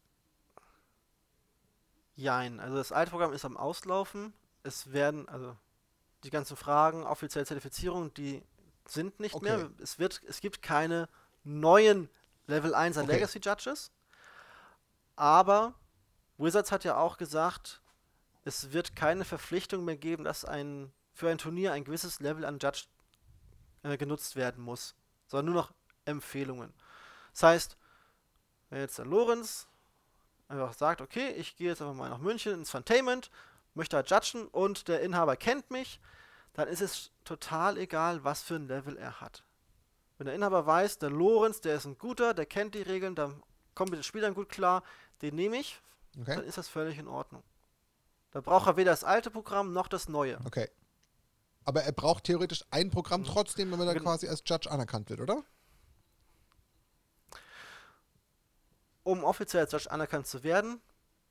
[2.18, 4.34] Jein, also das alte Programm ist am Auslaufen.
[4.63, 5.55] Es werden, also
[6.24, 8.43] die ganzen Fragen, offizielle Zertifizierung, die
[8.88, 9.45] sind nicht okay.
[9.45, 9.70] mehr.
[9.80, 11.09] Es, wird, es gibt keine
[11.43, 12.09] neuen
[12.47, 13.07] Level 1 okay.
[13.07, 13.91] Legacy Judges.
[15.15, 15.76] Aber
[16.38, 17.82] Wizards hat ja auch gesagt,
[18.45, 22.59] es wird keine Verpflichtung mehr geben, dass ein für ein Turnier ein gewisses Level an
[22.59, 22.86] Judge
[23.84, 24.95] äh, genutzt werden muss,
[25.28, 25.74] sondern nur noch
[26.05, 26.74] Empfehlungen.
[27.32, 27.78] Das heißt,
[28.70, 29.68] wenn jetzt der Lorenz
[30.48, 33.30] einfach sagt, okay, ich gehe jetzt einfach mal nach München ins Fantainment,
[33.74, 36.00] möchte halt judgen und der Inhaber kennt mich,
[36.54, 39.43] dann ist es total egal, was für ein Level er hat.
[40.18, 43.43] Wenn der Inhaber weiß, der Lorenz, der ist ein guter, der kennt die Regeln, dann
[43.76, 44.84] kommt mit den Spielern gut klar,
[45.22, 45.80] den nehme ich,
[46.20, 46.36] okay.
[46.36, 47.43] dann ist das völlig in Ordnung.
[48.32, 50.39] Da braucht er weder das alte Programm noch das neue.
[50.45, 50.70] Okay.
[51.64, 53.26] Aber er braucht theoretisch ein Programm mhm.
[53.26, 55.43] trotzdem, wenn er dann quasi als Judge anerkannt wird, oder?
[59.08, 60.82] Um offiziell als Judge anerkannt zu werden,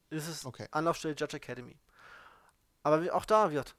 [0.09, 0.67] ist es okay.
[0.71, 1.79] Anlaufstelle Judge Academy.
[2.83, 3.77] Aber auch da wird,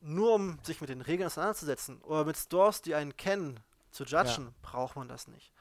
[0.00, 3.58] nur um sich mit den Regeln auseinanderzusetzen oder mit Stores, die einen kennen,
[3.90, 4.52] zu judgen, ja.
[4.60, 5.52] braucht man das nicht.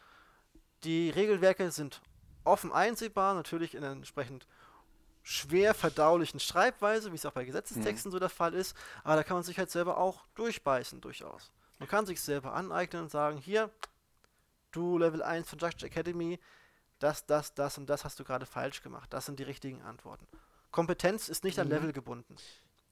[0.84, 2.02] Die Regelwerke sind
[2.44, 4.46] offen einsehbar, natürlich in einer entsprechend
[5.24, 8.14] schwer verdaulichen Schreibweise, wie es auch bei Gesetzestexten mhm.
[8.14, 11.52] so der Fall ist, aber da kann man sich halt selber auch durchbeißen, durchaus.
[11.78, 13.70] Man kann sich selber aneignen und sagen, hier,
[14.72, 16.40] du Level 1 von Judge Academy,
[17.00, 19.12] das, das, das und das hast du gerade falsch gemacht.
[19.14, 20.28] Das sind die richtigen Antworten.
[20.72, 21.74] Kompetenz ist nicht an mhm.
[21.74, 22.36] Level gebunden.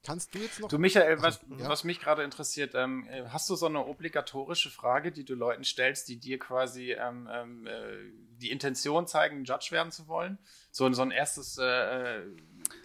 [0.04, 0.68] Kannst du jetzt noch.
[0.68, 1.68] Du, Michael, was, ja.
[1.68, 5.64] was mich gerade interessiert, ähm, äh, hast du so eine obligatorische Frage, die du Leuten
[5.64, 7.72] stellst, die dir quasi ähm, ähm, äh,
[8.40, 10.38] die Intention zeigen, Judge werden zu wollen?
[10.70, 12.22] So, so ein erstes, äh, äh,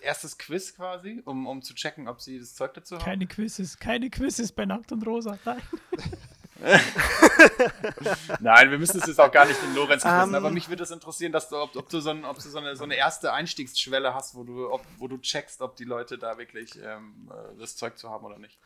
[0.01, 3.05] erstes Quiz quasi, um, um zu checken, ob sie das Zeug dazu haben?
[3.05, 5.38] Keine Quizzes, keine Quizzes bei Nackt und Rosa.
[5.45, 5.61] Nein.
[8.39, 10.53] Nein, wir müssen es jetzt auch gar nicht in Lorenz wissen, um, aber ähm.
[10.53, 12.76] mich würde es interessieren, dass du, ob, ob du, so, ein, ob du so, eine,
[12.76, 16.38] so, eine, erste Einstiegsschwelle hast, wo du, ob, wo du checkst, ob die Leute da
[16.38, 18.59] wirklich ähm, äh, das Zeug zu haben oder nicht.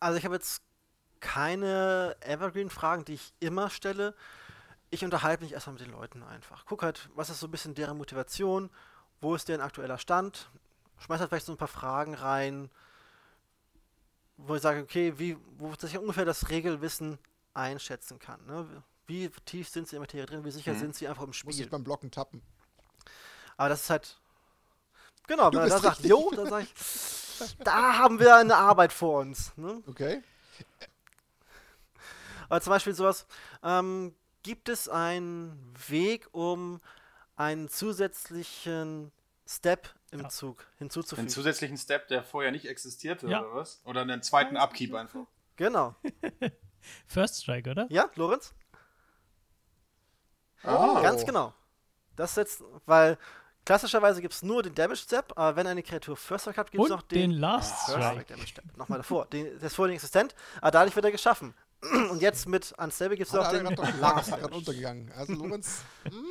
[0.00, 0.62] Also ich habe jetzt
[1.20, 4.14] keine Evergreen-Fragen, die ich immer stelle.
[4.90, 6.66] Ich unterhalte mich erstmal mit den Leuten einfach.
[6.66, 8.70] Guck halt, was ist so ein bisschen deren Motivation,
[9.20, 10.50] wo ist deren aktueller Stand,
[10.98, 12.70] schmeiß halt vielleicht so ein paar Fragen rein,
[14.36, 17.18] wo ich sage, okay, wie, wo ich ungefähr das Regelwissen
[17.52, 18.44] einschätzen kann.
[18.46, 18.82] Ne?
[19.06, 20.78] Wie tief sind sie in der Materie drin, wie sicher mhm.
[20.78, 21.48] sind sie einfach im Spiel.
[21.52, 22.42] Muss ich beim Blocken tappen.
[23.56, 24.18] Aber das ist halt.
[25.26, 29.20] Genau, wenn er da sagt, jo, dann sage ich, da haben wir eine Arbeit vor
[29.20, 29.52] uns.
[29.56, 29.82] Ne?
[29.86, 30.22] Okay.
[32.48, 33.26] Aber zum Beispiel sowas,
[33.62, 36.80] ähm, gibt es einen Weg, um
[37.36, 39.12] einen zusätzlichen
[39.46, 40.28] Step im ja.
[40.28, 41.20] Zug hinzuzufügen.
[41.20, 43.40] Einen zusätzlichen Step, der vorher nicht existierte, ja.
[43.40, 43.82] oder was?
[43.84, 45.26] Oder einen zweiten Upkeep einfach.
[45.56, 45.94] Genau.
[47.06, 47.86] First Strike, oder?
[47.90, 48.54] Ja, Lorenz?
[50.64, 51.00] Oh.
[51.02, 51.54] Ganz genau.
[52.16, 53.18] Das setzt, weil
[53.64, 56.84] klassischerweise gibt es nur den Damage Step, aber wenn eine Kreatur First Strike hat, gibt
[56.84, 58.24] es noch den, den Last Strike.
[58.28, 58.76] Damage Step.
[58.76, 59.26] Nochmal davor.
[59.26, 61.54] Den, der ist vorher existent, aber dadurch wird er geschaffen.
[62.10, 63.64] Und jetzt mit Unstable gibt es noch den
[64.00, 65.12] Last gerade untergegangen.
[65.12, 65.82] Also Lorenz.
[66.04, 66.12] Hm?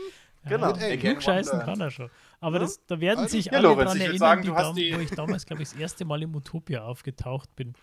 [0.46, 0.74] Genau.
[0.74, 2.12] Klugscheißen kann er schon.
[2.44, 2.64] Aber ja?
[2.64, 5.12] das, da werden also, sich ja, alle Lorenz, daran erinnern, sagen, die Dam wo ich
[5.12, 7.74] damals, glaube ich, das erste Mal im Utopia aufgetaucht bin.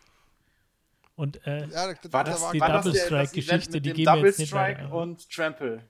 [1.16, 4.50] Und äh, ja, das, war das, die Double Strike-Geschichte, die gehen Double wir jetzt nicht
[4.50, 5.82] Strike und Trample.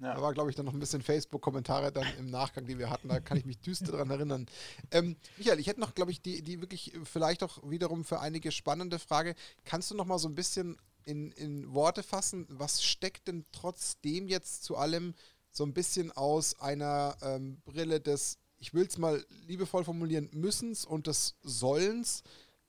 [0.00, 0.14] Ja.
[0.14, 3.08] Da war, glaube ich, dann noch ein bisschen Facebook-Kommentare dann im Nachgang, die wir hatten.
[3.08, 4.46] Da kann ich mich düster daran erinnern.
[4.90, 8.50] Ähm, Michael, ich hätte noch, glaube ich, die, die wirklich vielleicht auch wiederum für einige
[8.50, 9.36] spannende Frage.
[9.64, 14.26] Kannst du noch mal so ein bisschen in, in Worte fassen, was steckt denn trotzdem
[14.26, 15.14] jetzt zu allem
[15.56, 20.84] so ein bisschen aus einer ähm, Brille des, ich will es mal liebevoll formulieren, Müssens
[20.84, 22.22] und des Sollens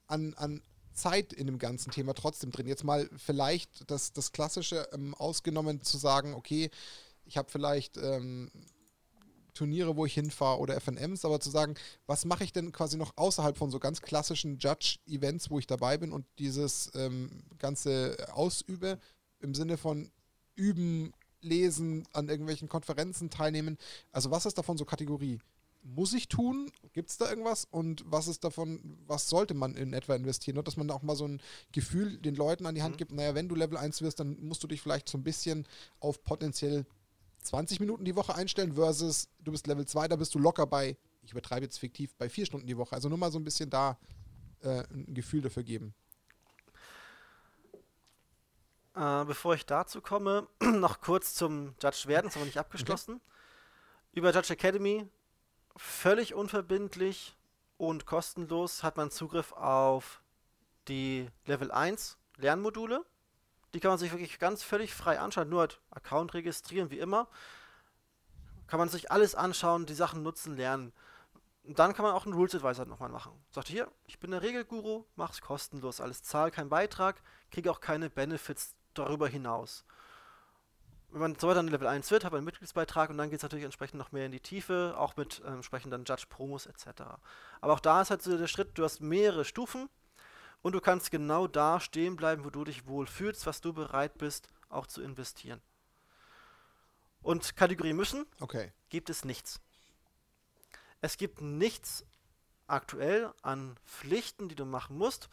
[0.08, 0.62] an, an
[0.94, 2.66] Zeit in dem ganzen Thema trotzdem drin.
[2.66, 6.72] Jetzt mal vielleicht das, das Klassische ähm, ausgenommen zu sagen, okay,
[7.26, 8.52] ich habe vielleicht ähm,
[9.54, 11.76] Turniere, wo ich hinfahre oder FNMs, aber zu sagen,
[12.06, 15.98] was mache ich denn quasi noch außerhalb von so ganz klassischen Judge-Events, wo ich dabei
[15.98, 18.98] bin und dieses ähm, Ganze ausübe,
[19.40, 20.10] im Sinne von
[20.56, 21.12] üben,
[21.42, 23.78] lesen, an irgendwelchen Konferenzen teilnehmen.
[24.12, 25.40] Also was ist davon so Kategorie?
[25.96, 26.72] muss ich tun?
[26.94, 27.66] Gibt es da irgendwas?
[27.70, 30.56] Und was ist davon, was sollte man in etwa investieren?
[30.56, 32.98] Nur, dass man auch mal so ein Gefühl den Leuten an die Hand mhm.
[32.98, 35.66] gibt, naja, wenn du Level 1 wirst, dann musst du dich vielleicht so ein bisschen
[36.00, 36.86] auf potenziell
[37.44, 40.98] 20 Minuten die Woche einstellen, versus du bist Level 2, da bist du locker bei,
[41.24, 42.94] ich übertreibe jetzt fiktiv, bei vier Stunden die Woche.
[42.94, 43.98] Also nur mal so ein bisschen da
[44.62, 45.94] äh, ein Gefühl dafür geben.
[48.98, 53.16] Äh, bevor ich dazu komme, noch kurz zum Judge werden, das haben wir nicht abgeschlossen.
[53.16, 53.24] Okay.
[54.14, 55.08] Über Judge Academy
[55.76, 57.38] völlig unverbindlich
[57.78, 60.24] und kostenlos hat man Zugriff auf
[60.88, 63.06] die Level 1 Lernmodule.
[63.76, 67.28] Die kann man sich wirklich ganz völlig frei anschauen, nur halt Account registrieren, wie immer.
[68.66, 70.92] Kann man sich alles anschauen, die Sachen nutzen, lernen.
[71.64, 73.34] Und dann kann man auch einen Rules Advisor nochmal machen.
[73.52, 77.22] Sagt hier, ich bin der Regelguru, mach's kostenlos, alles zahl keinen Beitrag,
[77.52, 78.74] kriege auch keine Benefits
[79.04, 79.86] darüber hinaus
[81.10, 83.44] wenn man so dann Level 1 wird, hat man einen Mitgliedsbeitrag und dann geht es
[83.44, 87.04] natürlich entsprechend noch mehr in die Tiefe, auch mit ähm, entsprechenden Judge-Promos etc.
[87.62, 89.90] Aber auch da ist halt so der Schritt, du hast mehrere Stufen
[90.62, 94.18] und du kannst genau da stehen bleiben, wo du dich wohl fühlst, was du bereit
[94.18, 95.62] bist, auch zu investieren.
[97.22, 98.72] Und Kategorie müssen okay.
[98.90, 99.62] gibt es nichts.
[101.00, 102.06] Es gibt nichts
[102.68, 105.30] aktuell an Pflichten, die du machen musst,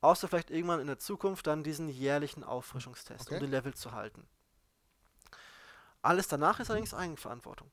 [0.00, 3.34] außer vielleicht irgendwann in der Zukunft dann diesen jährlichen Auffrischungstest, okay.
[3.34, 4.26] um den Level zu halten.
[6.02, 7.70] Alles danach ist allerdings Eigenverantwortung.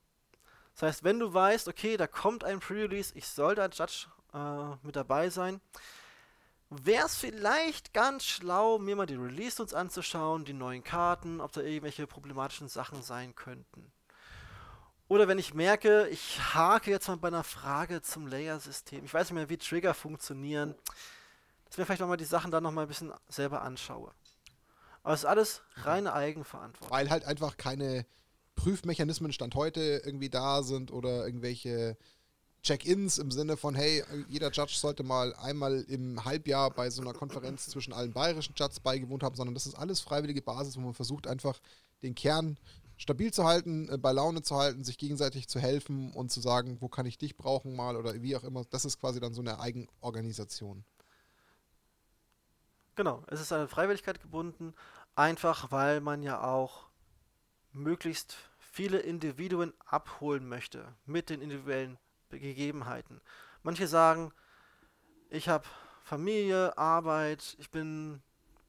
[0.73, 4.75] Das heißt, wenn du weißt, okay, da kommt ein Pre-Release, ich soll da Judge äh,
[4.81, 5.61] mit dabei sein,
[6.69, 11.51] wäre es vielleicht ganz schlau, mir mal die Release uns anzuschauen, die neuen Karten, ob
[11.51, 13.91] da irgendwelche problematischen Sachen sein könnten.
[15.07, 19.29] Oder wenn ich merke, ich hake jetzt mal bei einer Frage zum Layer-System, ich weiß
[19.29, 20.73] nicht mehr, wie Trigger funktionieren,
[21.73, 24.11] dass mir vielleicht auch mal die Sachen dann nochmal ein bisschen selber anschaue.
[25.01, 26.95] Aber es ist alles reine Eigenverantwortung.
[26.95, 28.05] Weil halt einfach keine
[28.53, 31.97] Prüfmechanismen Stand heute irgendwie da sind oder irgendwelche
[32.61, 37.13] Check-ins im Sinne von, hey, jeder Judge sollte mal einmal im Halbjahr bei so einer
[37.13, 40.93] Konferenz zwischen allen bayerischen Judges beigewohnt haben, sondern das ist alles freiwillige Basis, wo man
[40.93, 41.59] versucht einfach
[42.03, 42.59] den Kern
[42.97, 46.77] stabil zu halten, äh, bei Laune zu halten, sich gegenseitig zu helfen und zu sagen,
[46.81, 48.63] wo kann ich dich brauchen mal oder wie auch immer.
[48.69, 50.85] Das ist quasi dann so eine Eigenorganisation.
[52.95, 54.75] Genau, es ist eine Freiwilligkeit gebunden,
[55.15, 56.87] einfach weil man ja auch
[57.71, 61.97] möglichst viele Individuen abholen möchte mit den individuellen
[62.29, 63.21] Gegebenheiten.
[63.63, 64.31] Manche sagen,
[65.29, 65.65] ich habe
[66.03, 68.21] Familie, Arbeit, ich bin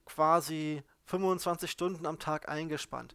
[0.07, 3.15] quasi 25 Stunden am Tag eingespannt.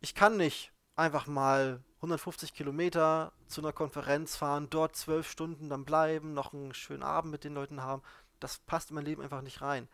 [0.00, 5.84] Ich kann nicht einfach mal 150 Kilometer zu einer Konferenz fahren, dort zwölf Stunden dann
[5.84, 8.02] bleiben, noch einen schönen Abend mit den Leuten haben.
[8.40, 9.88] Das passt in mein Leben einfach nicht rein.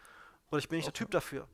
[0.52, 0.92] Oder ich bin nicht okay.
[0.92, 1.48] der Typ dafür.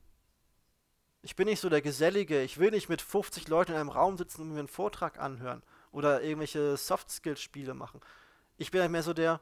[1.23, 2.43] Ich bin nicht so der Gesellige.
[2.43, 5.63] Ich will nicht mit 50 Leuten in einem Raum sitzen und mir einen Vortrag anhören
[5.93, 8.01] oder irgendwelche Soft-Skill-Spiele machen.
[8.57, 9.41] Ich bin halt mehr so der,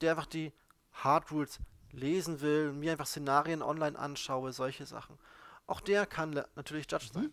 [0.00, 0.52] der einfach die
[0.92, 1.60] Hard Rules
[1.92, 5.20] lesen will, mir einfach Szenarien online anschaue, solche Sachen.
[5.68, 7.22] Auch der kann natürlich Judge sein.
[7.22, 7.32] Mhm.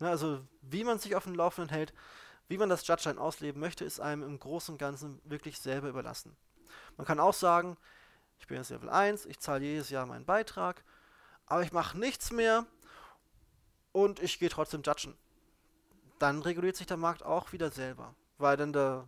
[0.00, 1.94] Ja, also, wie man sich auf dem Laufenden hält,
[2.48, 6.36] wie man das Judge-Sein ausleben möchte, ist einem im Großen und Ganzen wirklich selber überlassen.
[6.98, 7.78] Man kann auch sagen,
[8.42, 10.84] ich bin jetzt Level 1, ich zahle jedes Jahr meinen Beitrag
[11.52, 12.64] aber ich mache nichts mehr
[13.92, 15.18] und ich gehe trotzdem judgen.
[16.18, 19.06] Dann reguliert sich der Markt auch wieder selber, weil dann der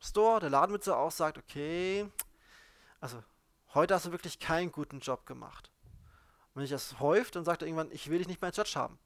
[0.00, 2.10] Store, der Ladenbesitzer auch sagt, okay,
[3.00, 3.22] also
[3.74, 5.70] heute hast du wirklich keinen guten Job gemacht.
[6.54, 8.56] Und wenn sich das häuft, dann sagt er irgendwann, ich will dich nicht mehr als
[8.56, 8.98] Judge haben.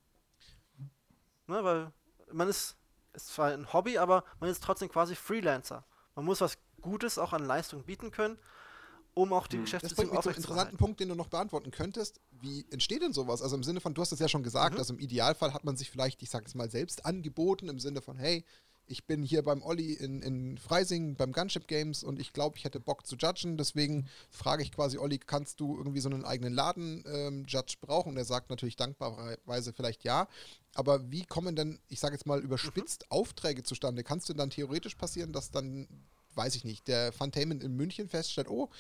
[1.49, 1.93] Ne, weil
[2.31, 2.77] man ist,
[3.13, 5.85] ist zwar ein Hobby, aber man ist trotzdem quasi Freelancer.
[6.15, 8.39] Man muss was Gutes auch an Leistung bieten können,
[9.19, 9.65] um auch die hm.
[9.65, 12.21] Geschäftsbeziehung Das bringt mich zum interessanten Punkt, den du noch beantworten könntest.
[12.41, 13.43] Wie entsteht denn sowas?
[13.43, 14.79] Also im Sinne von, du hast es ja schon gesagt, mhm.
[14.79, 18.01] also im Idealfall hat man sich vielleicht, ich sag es mal, selbst angeboten, im Sinne
[18.01, 18.45] von, hey,
[18.87, 22.65] ich bin hier beim Olli in, in Freising beim Gunship Games und ich glaube, ich
[22.65, 23.57] hätte Bock zu judgen.
[23.59, 28.11] Deswegen frage ich quasi Olli, kannst du irgendwie so einen eigenen Laden-Judge ähm, brauchen?
[28.11, 30.29] Und er sagt natürlich dankbarerweise vielleicht ja.
[30.75, 33.19] Aber wie kommen denn, ich sage jetzt mal überspitzt, mhm.
[33.19, 34.05] Aufträge zustande?
[34.05, 35.87] Kannst du dann theoretisch passieren, dass dann,
[36.39, 38.71] weiß ich nicht, der Funtainment in München feststellt, oh,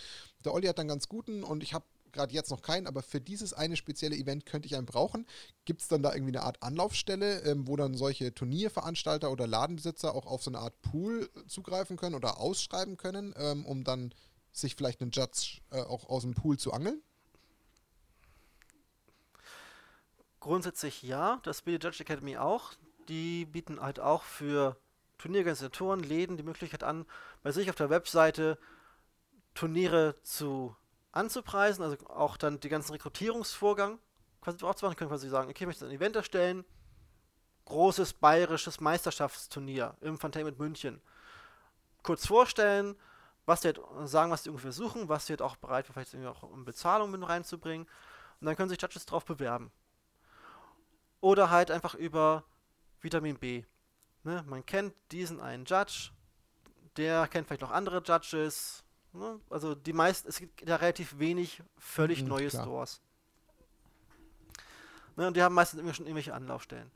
[0.46, 3.20] der Olli hat dann ganz guten und ich habe gerade jetzt noch keinen, aber für
[3.20, 5.26] dieses eine spezielle Event könnte ich einen brauchen.
[5.66, 10.14] Gibt es dann da irgendwie eine Art Anlaufstelle, ähm, wo dann solche Turnierveranstalter oder Ladenbesitzer
[10.14, 14.14] auch auf so eine Art Pool zugreifen können oder ausschreiben können, ähm, um dann
[14.52, 17.02] sich vielleicht einen Judge äh, auch aus dem Pool zu angeln?
[20.40, 22.72] Grundsätzlich ja, das bietet Judge Academy auch.
[23.08, 24.76] Die bieten halt auch für
[25.18, 27.06] Turnierorganisatoren, Läden die Möglichkeit an,
[27.42, 28.58] bei sich auf der Webseite
[29.54, 30.76] Turniere zu
[31.12, 33.98] anzupreisen, also auch dann die ganzen Rekrutierungsvorgang
[34.40, 36.64] quasi drauf zu machen, können quasi sagen, okay, ich möchte ein Event erstellen,
[37.64, 41.00] großes bayerisches Meisterschaftsturnier im Fantainment München.
[42.02, 42.96] Kurz vorstellen,
[43.46, 46.14] was die halt sagen, was die ungefähr suchen, was sie halt auch bereit sind, vielleicht
[46.14, 47.86] irgendwie auch um Bezahlung mit reinzubringen.
[48.40, 49.72] Und dann können sich Judges drauf bewerben.
[51.20, 52.44] Oder halt einfach über
[53.00, 53.64] Vitamin B.
[54.24, 54.44] Ne?
[54.46, 56.10] Man kennt diesen einen Judge,
[56.96, 59.40] der kennt vielleicht noch andere Judges, Ne?
[59.50, 62.62] Also die meisten, es gibt ja relativ wenig völlig mhm, neue klar.
[62.62, 63.00] Stores.
[65.16, 66.90] Ne, und die haben meistens immer schon irgendwelche Anlaufstellen.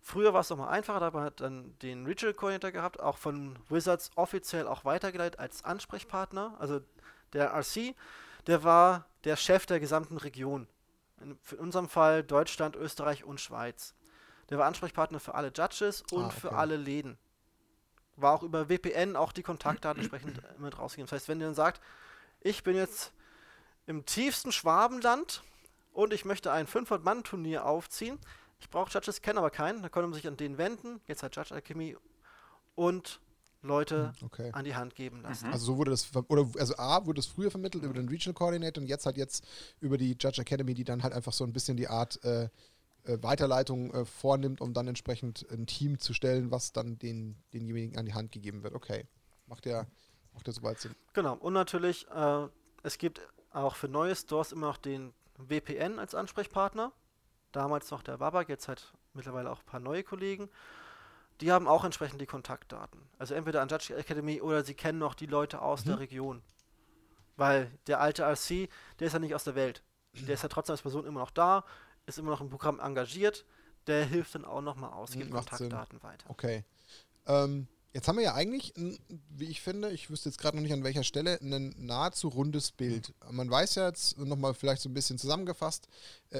[0.00, 3.58] Früher war es noch mal einfacher, da hat dann den Ritual Coordinator gehabt, auch von
[3.68, 6.56] Wizards offiziell auch weitergeleitet als Ansprechpartner.
[6.58, 6.80] Also
[7.32, 7.94] der RC,
[8.46, 10.66] der war der Chef der gesamten Region.
[11.20, 13.94] In, in unserem Fall Deutschland, Österreich und Schweiz.
[14.50, 16.40] Der war Ansprechpartner für alle Judges und ah, okay.
[16.40, 17.18] für alle Läden
[18.16, 21.06] war auch über WPN auch die Kontaktdaten entsprechend mit rausgegeben.
[21.06, 21.80] Das heißt, wenn ihr dann sagt,
[22.40, 23.12] ich bin jetzt
[23.86, 25.42] im tiefsten Schwabenland
[25.92, 28.18] und ich möchte ein 500-Mann-Turnier aufziehen,
[28.60, 31.36] ich brauche Judges, kenne aber keinen, dann können wir sich an den wenden, jetzt hat
[31.36, 31.96] Judge Alchemy
[32.74, 33.20] und
[33.62, 34.50] Leute hm, okay.
[34.52, 35.46] an die Hand geben lassen.
[35.46, 38.82] Also so wurde das, oder also A wurde es früher vermittelt über den Regional Coordinator
[38.82, 39.44] und jetzt halt jetzt
[39.80, 42.48] über die Judge Academy, die dann halt einfach so ein bisschen die Art äh,
[43.04, 47.98] äh, Weiterleitung äh, vornimmt, um dann entsprechend ein Team zu stellen, was dann den, denjenigen
[47.98, 48.74] an die Hand gegeben wird.
[48.74, 49.06] Okay,
[49.46, 49.86] macht ja,
[50.32, 50.94] macht ja soweit Sinn.
[51.12, 52.48] Genau, und natürlich, äh,
[52.82, 53.20] es gibt
[53.50, 56.92] auch für neue Stores immer noch den WPN als Ansprechpartner.
[57.52, 60.48] Damals noch der Babak, jetzt halt mittlerweile auch ein paar neue Kollegen.
[61.40, 63.00] Die haben auch entsprechend die Kontaktdaten.
[63.18, 65.90] Also entweder an Judge Academy oder sie kennen noch die Leute aus mhm.
[65.90, 66.42] der Region.
[67.36, 68.68] Weil der alte RC,
[68.98, 69.82] der ist ja nicht aus der Welt.
[70.12, 71.64] Der ist ja trotzdem als Person immer noch da,
[72.06, 73.44] ist immer noch im Programm engagiert,
[73.86, 76.02] der hilft dann auch nochmal aus, gibt Kontaktdaten Sinn.
[76.02, 76.30] weiter.
[76.30, 76.64] Okay.
[77.26, 78.74] Ähm, Jetzt haben wir ja eigentlich,
[79.30, 82.72] wie ich finde, ich wüsste jetzt gerade noch nicht an welcher Stelle, ein nahezu rundes
[82.72, 83.14] Bild.
[83.30, 85.86] Man weiß ja jetzt nochmal vielleicht so ein bisschen zusammengefasst,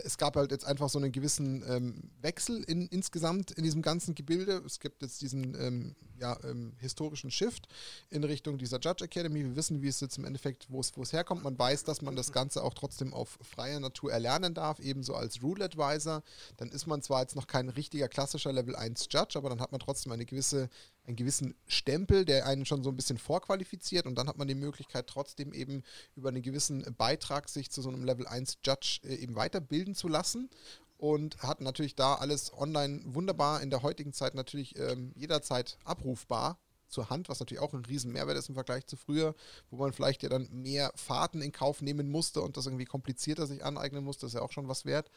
[0.03, 4.15] es gab halt jetzt einfach so einen gewissen ähm, Wechsel in, insgesamt in diesem ganzen
[4.15, 4.62] Gebilde.
[4.66, 7.69] Es gibt jetzt diesen ähm, ja, ähm, historischen Shift
[8.11, 9.45] in Richtung dieser Judge Academy.
[9.45, 11.45] Wir wissen, wie es jetzt im Endeffekt, wo es, wo es herkommt.
[11.45, 15.43] Man weiß, dass man das Ganze auch trotzdem auf freier Natur erlernen darf, ebenso als
[15.43, 16.23] Rule Advisor.
[16.57, 19.71] Dann ist man zwar jetzt noch kein richtiger klassischer Level 1 Judge, aber dann hat
[19.71, 20.69] man trotzdem eine gewisse
[21.07, 24.55] einen gewissen Stempel, der einen schon so ein bisschen vorqualifiziert und dann hat man die
[24.55, 25.83] Möglichkeit trotzdem eben
[26.16, 30.09] über einen gewissen Beitrag sich zu so einem Level 1 Judge äh, eben weiterbilden zu
[30.09, 30.48] lassen
[30.97, 36.59] und hat natürlich da alles online wunderbar in der heutigen Zeit natürlich ähm, jederzeit abrufbar
[36.89, 39.35] zur Hand, was natürlich auch ein riesen Mehrwert ist im Vergleich zu früher,
[39.70, 43.47] wo man vielleicht ja dann mehr Fahrten in Kauf nehmen musste und das irgendwie komplizierter
[43.47, 45.11] sich aneignen musste, ist ja auch schon was wert.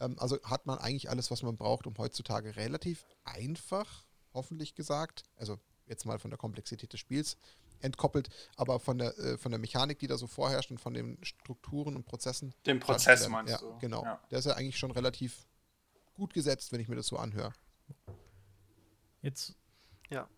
[0.00, 5.24] Ähm, also hat man eigentlich alles, was man braucht, um heutzutage relativ einfach hoffentlich gesagt.
[5.36, 7.36] Also jetzt mal von der Komplexität des Spiels
[7.80, 11.18] entkoppelt, aber von der, äh, von der Mechanik, die da so vorherrscht und von den
[11.22, 12.54] Strukturen und Prozessen.
[12.66, 13.78] Den Prozess meinst ja, du?
[13.78, 14.04] Genau.
[14.04, 14.20] Ja.
[14.30, 15.46] Der ist ja eigentlich schon relativ
[16.14, 17.52] gut gesetzt, wenn ich mir das so anhöre.
[19.22, 19.54] Jetzt.
[20.10, 20.28] Ja.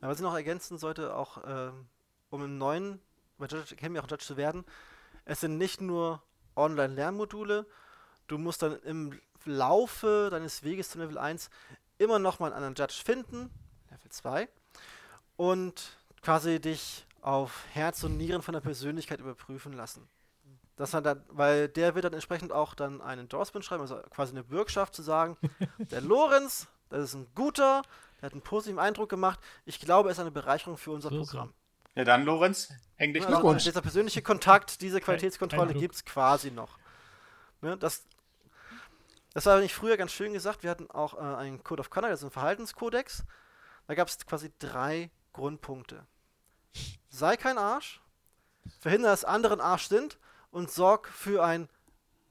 [0.00, 1.72] Was ich noch ergänzen sollte, auch äh,
[2.30, 3.00] um im neuen,
[3.36, 4.64] bei Judge Academy auch Judge zu werden,
[5.24, 6.22] es sind nicht nur
[6.56, 7.66] Online-Lernmodule,
[8.26, 11.50] du musst dann im Laufe deines Weges zum Level 1
[11.98, 13.50] immer noch mal einen anderen Judge finden,
[13.90, 14.48] Level 2,
[15.36, 20.08] und quasi dich auf Herz und Nieren von der Persönlichkeit überprüfen lassen.
[20.76, 24.44] Das dann, weil der wird dann entsprechend auch dann ein Endorsement schreiben, also quasi eine
[24.44, 25.36] Bürgschaft zu sagen,
[25.90, 27.82] der Lorenz, das ist ein guter,
[28.20, 29.40] der hat einen positiven Eindruck gemacht.
[29.64, 31.52] Ich glaube, er ist eine Bereicherung für unser so, Programm.
[31.96, 33.64] Ja, dann, Lorenz, häng dich also, Glückwunsch.
[33.64, 36.78] Dieser persönliche Kontakt, diese Qualitätskontrolle gibt es quasi noch.
[37.60, 38.04] Ne, das
[39.34, 40.62] Das war nicht früher ganz schön gesagt.
[40.62, 43.24] Wir hatten auch äh, einen Code of Conduct, also einen Verhaltenskodex.
[43.88, 46.04] Da gab es quasi drei Grundpunkte.
[47.08, 48.00] Sei kein Arsch,
[48.80, 50.18] verhindere, dass anderen Arsch sind
[50.50, 51.68] und sorg für ein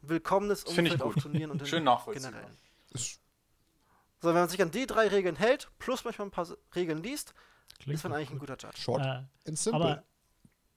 [0.02, 2.46] willkommenes Umfeld auf Turnieren und Schön generell.
[2.94, 7.34] So, wenn man sich an die drei Regeln hält, plus manchmal ein paar Regeln liest,
[7.80, 8.38] Klingt ist man eigentlich gut.
[8.38, 8.82] ein guter Judge.
[8.82, 9.82] Short äh, and simple.
[9.82, 10.04] Aber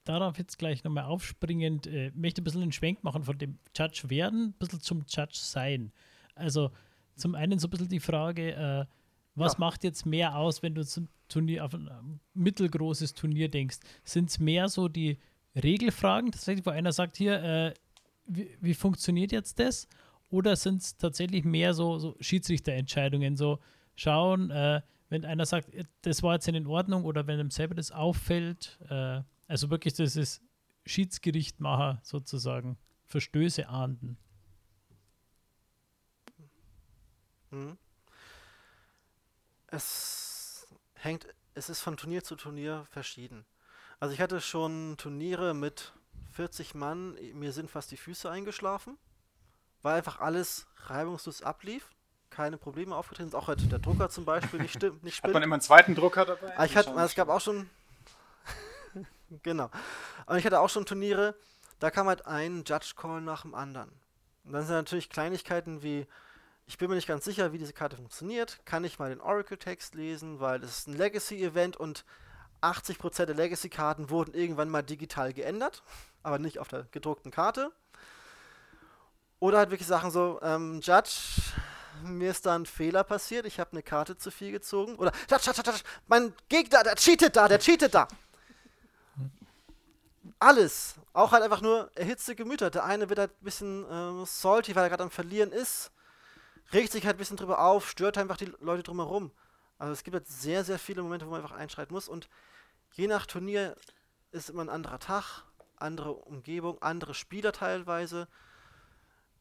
[0.03, 4.09] darauf jetzt gleich nochmal aufspringend, äh, möchte ein bisschen einen Schwenk machen von dem Judge
[4.09, 5.91] werden, ein bisschen zum Judge sein.
[6.35, 6.71] Also
[7.15, 8.85] zum einen so ein bisschen die Frage, äh,
[9.35, 9.59] was ja.
[9.59, 13.79] macht jetzt mehr aus, wenn du zum Turnier auf ein mittelgroßes Turnier denkst?
[14.03, 15.17] Sind es mehr so die
[15.55, 17.73] Regelfragen, tatsächlich, wo einer sagt, hier, äh,
[18.25, 19.87] wie, wie, funktioniert jetzt das?
[20.29, 23.59] Oder sind es tatsächlich mehr so, so Schiedsrichterentscheidungen, so
[23.95, 27.75] schauen, äh, wenn einer sagt, äh, das war jetzt in Ordnung oder wenn ihm selber
[27.75, 30.41] das auffällt, äh, also wirklich das ist
[30.85, 34.17] Schiedsgerichtmacher sozusagen, Verstöße ahnden.
[37.51, 37.77] Mhm.
[39.71, 43.45] Es hängt, es ist von Turnier zu Turnier verschieden.
[43.99, 45.93] Also ich hatte schon Turniere mit
[46.31, 48.97] 40 Mann, mir sind fast die Füße eingeschlafen,
[49.81, 51.89] weil einfach alles reibungslos ablief,
[52.29, 55.03] keine Probleme aufgetreten sind, auch halt der Drucker zum Beispiel nicht stimmt.
[55.03, 56.57] Nicht Hat man immer einen zweiten Drucker dabei?
[56.57, 57.69] Ah, ich hatte, es gab auch schon,
[59.43, 59.69] genau,
[60.25, 61.35] und ich hatte auch schon Turniere,
[61.79, 63.91] da kam halt ein Judge Call nach dem anderen.
[64.43, 66.07] Und dann sind natürlich Kleinigkeiten wie,
[66.67, 68.59] ich bin mir nicht ganz sicher, wie diese Karte funktioniert.
[68.65, 72.05] Kann ich mal den Oracle-Text lesen, weil das ist ein Legacy-Event und
[72.61, 75.83] 80% der Legacy-Karten wurden irgendwann mal digital geändert,
[76.23, 77.71] aber nicht auf der gedruckten Karte.
[79.39, 81.41] Oder halt wirklich Sachen so, ähm, Judge,
[82.03, 84.95] mir ist da ein Fehler passiert, ich habe eine Karte zu viel gezogen.
[84.95, 88.07] Oder, Judge, Judge, Judge, mein Gegner, der cheatet da, der cheatet da.
[90.39, 90.95] Alles.
[91.13, 92.69] Auch halt einfach nur erhitzte Gemüter.
[92.69, 95.91] Der eine wird halt ein bisschen ähm, salty, weil er gerade am Verlieren ist
[96.73, 99.31] regt sich halt ein bisschen drüber auf, stört einfach die Leute drumherum.
[99.77, 102.29] Also es gibt halt sehr, sehr viele Momente, wo man einfach einschreiten muss und
[102.93, 103.75] je nach Turnier
[104.31, 105.43] ist immer ein anderer Tag,
[105.77, 108.27] andere Umgebung, andere Spieler teilweise.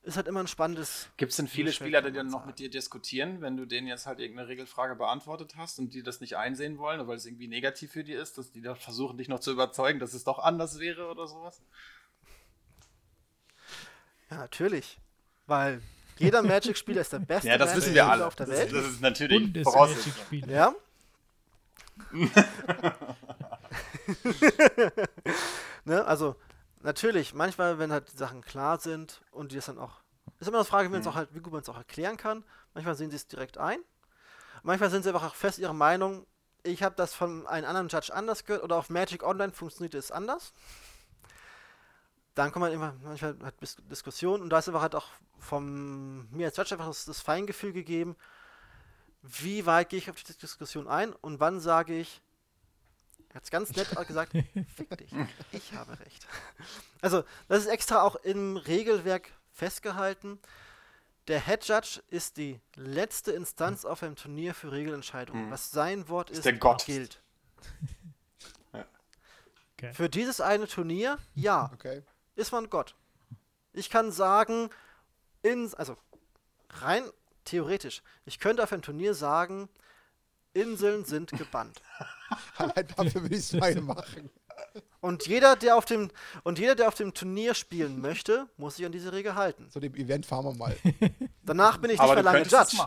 [0.02, 1.11] Ist halt immer ein spannendes.
[1.19, 4.07] Gibt es denn viele Spieler, die dann noch mit dir diskutieren, wenn du denen jetzt
[4.07, 7.93] halt irgendeine Regelfrage beantwortet hast und die das nicht einsehen wollen, weil es irgendwie negativ
[7.93, 10.78] für die ist, dass die da versuchen, dich noch zu überzeugen, dass es doch anders
[10.78, 11.61] wäre oder sowas?
[14.31, 14.98] Ja, natürlich.
[15.47, 15.82] Weil
[16.20, 18.26] jeder Magic-Spieler ist der beste ja, das wissen wir alle.
[18.26, 18.72] auf der Welt.
[18.72, 20.12] Das ist natürlich Voraussetzung.
[20.47, 20.74] Ja.
[25.84, 26.36] ne, also,
[26.82, 30.01] natürlich, manchmal, wenn halt die Sachen klar sind und die das dann auch.
[30.38, 31.06] Ist immer eine Frage, wie, mhm.
[31.06, 32.44] auch halt, wie gut man es auch erklären kann.
[32.74, 33.78] Manchmal sehen sie es direkt ein.
[34.62, 36.26] Manchmal sind sie einfach auch fest ihrer Meinung,
[36.62, 40.10] ich habe das von einem anderen Judge anders gehört oder auf Magic Online funktioniert es
[40.10, 40.52] anders
[42.35, 43.55] dann kommt man immer manchmal halt
[43.90, 45.09] Diskussionen und da ist einfach halt auch
[45.39, 48.16] vom mir als Judge einfach das, das Feingefühl gegeben,
[49.23, 52.23] wie weit gehe ich auf die Diskussion ein und wann sage ich,
[53.31, 54.32] er hat es ganz nett gesagt,
[54.77, 55.11] fick dich,
[55.52, 56.27] ich habe recht.
[57.02, 60.39] Also, das ist extra auch im Regelwerk festgehalten.
[61.28, 65.47] Der Head Judge ist die letzte Instanz auf einem Turnier für Regelentscheidungen.
[65.47, 65.51] Mhm.
[65.51, 67.23] Was sein Wort ist, ist gilt.
[69.82, 69.94] Okay.
[69.94, 71.70] Für dieses eine Turnier, ja.
[71.73, 72.02] Okay
[72.41, 72.95] ist man Gott.
[73.73, 74.71] Ich kann sagen,
[75.43, 75.97] in, also
[76.71, 77.05] rein
[77.45, 79.69] theoretisch, ich könnte auf ein Turnier sagen,
[80.53, 81.81] Inseln sind gebannt.
[82.57, 84.31] Allein dafür will ich es mal machen.
[85.01, 86.11] Und jeder, der auf dem
[86.43, 89.71] und jeder, der auf dem Turnier spielen möchte, muss sich an diese Regel halten.
[89.71, 90.77] Zu dem Event fahren wir mal.
[91.43, 92.79] Danach bin ich nicht mehr lange Judge.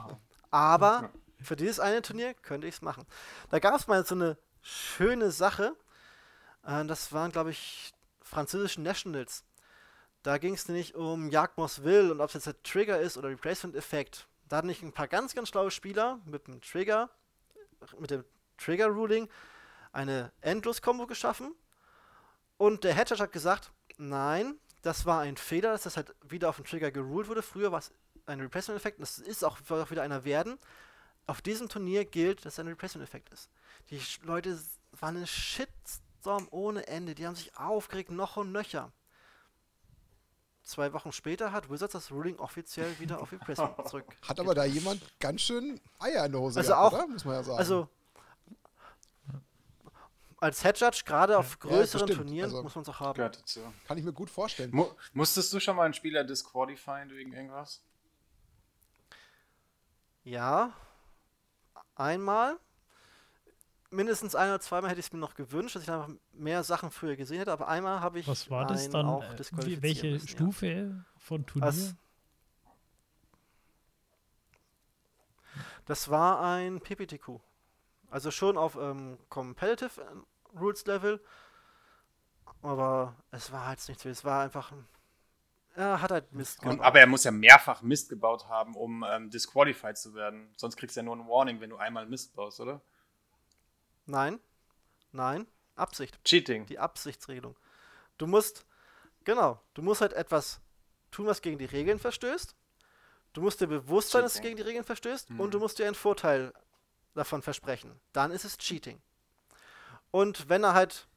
[0.51, 1.09] Aber
[1.41, 3.05] für dieses eine Turnier könnte ich es machen.
[3.49, 5.75] Da gab es mal so eine schöne Sache.
[6.65, 7.93] Äh, das waren, glaube ich,
[8.33, 9.45] französischen Nationals.
[10.23, 13.29] Da ging es nicht um Jagdmoss Will und ob es jetzt der Trigger ist oder
[13.29, 14.27] Replacement-Effekt.
[14.47, 17.09] Da hatten ich ein paar ganz, ganz schlaue Spieler mit dem Trigger,
[17.99, 18.23] mit dem
[18.57, 19.29] Trigger-Ruling
[19.91, 21.53] eine Endlos-Kombo geschaffen.
[22.57, 26.55] Und der Hedgehog hat gesagt, nein, das war ein Fehler, dass das halt wieder auf
[26.55, 27.41] den Trigger geruled wurde.
[27.41, 27.91] Früher war es
[28.25, 30.57] ein Replacement-Effekt und das ist auch, auch wieder einer werden.
[31.27, 33.49] Auf diesem Turnier gilt, dass es ein Replacement-Effekt ist.
[33.89, 34.59] Die Leute
[34.91, 35.27] waren ein
[36.23, 37.15] Shitstorm ohne Ende.
[37.15, 38.91] Die haben sich aufgeregt, noch und nöcher.
[40.63, 44.05] Zwei Wochen später hat Wizards das Ruling offiziell wieder auf Impressum zurück.
[44.25, 47.07] Hat aber da jemand ganz schön Eier in der Hose also gehabt, auch, oder?
[47.07, 47.59] Muss man ja sagen.
[47.59, 47.89] Also
[50.39, 53.31] als Head Judge, gerade auf größeren ja, Turnieren, also, muss man es auch haben.
[53.87, 54.71] Kann ich mir gut vorstellen.
[54.73, 57.81] Mu musstest du schon mal einen Spieler disqualifieren wegen irgendwas?
[60.25, 60.73] Ja,
[61.95, 62.57] einmal
[63.93, 66.91] mindestens ein oder zweimal hätte ich es mir noch gewünscht, dass ich einfach mehr Sachen
[66.91, 69.05] früher gesehen hätte, aber einmal habe ich Was war das dann?
[69.05, 71.05] Auch äh, wie, welche müssen, Stufe ja.
[71.17, 71.67] von Turnier?
[71.67, 71.93] Also,
[75.85, 77.39] Das war ein PPTQ.
[78.09, 81.21] Also schon auf ähm, Competitive äh, Rules Level.
[82.61, 84.05] Aber es war halt nichts.
[84.05, 84.71] Es war einfach.
[85.75, 86.79] Er hat halt Mist gebaut.
[86.81, 90.53] aber er muss ja mehrfach Mist gebaut haben, um ähm, disqualified zu werden.
[90.55, 92.79] Sonst kriegst du ja nur ein Warning, wenn du einmal Mist baust, oder?
[94.05, 94.39] Nein.
[95.11, 95.47] Nein.
[95.75, 96.23] Absicht.
[96.23, 96.65] Cheating.
[96.65, 97.57] Die Absichtsregelung.
[98.17, 98.65] Du musst.
[99.23, 99.61] Genau.
[99.73, 100.59] Du musst halt etwas
[101.11, 102.55] tun, was gegen die Regeln verstößt.
[103.33, 105.31] Du musst dir bewusst sein, dass es gegen die Regeln verstößt.
[105.31, 105.39] Mhm.
[105.39, 106.53] Und du musst dir einen Vorteil
[107.15, 107.99] davon versprechen.
[108.11, 109.01] Dann ist es Cheating.
[110.11, 111.07] Und wenn er halt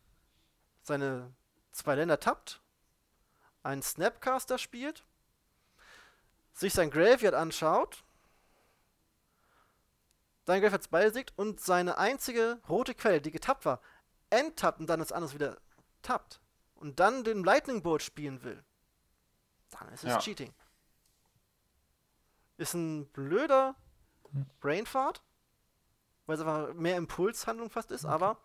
[0.82, 1.34] seine
[1.72, 2.62] zwei Länder tappt,
[3.62, 5.04] einen Snapcaster spielt,
[6.52, 8.04] sich sein Graveyard anschaut,
[10.46, 13.80] sein Graveyard beisiegt und seine einzige rote Quelle, die getappt war,
[14.30, 15.56] enttappt und dann das andere wieder
[16.02, 16.40] tappt
[16.74, 18.62] und dann den Lightning Bolt spielen will,
[19.70, 20.18] dann ist es ja.
[20.18, 20.54] Cheating.
[22.58, 23.74] Ist ein blöder.
[24.60, 25.22] Brainfart,
[26.26, 28.14] weil es einfach mehr Impulshandlung fast ist, okay.
[28.14, 28.38] aber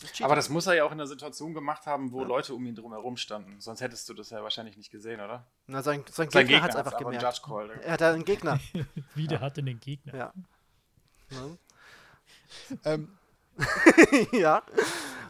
[0.00, 2.28] das aber das muss er ja auch in der Situation gemacht haben, wo ja.
[2.28, 3.60] Leute um ihn drum herum standen.
[3.60, 5.46] Sonst hättest du das ja wahrscheinlich nicht gesehen, oder?
[5.66, 7.42] Na, sein, sein, sein Gegner, Gegner hat es einfach gemerkt.
[7.42, 8.60] Call, er hat einen Gegner.
[9.14, 9.40] Wieder ja.
[9.40, 10.14] hatte einen Gegner.
[10.14, 10.32] Ja.
[12.84, 13.16] ähm.
[14.32, 14.62] ja.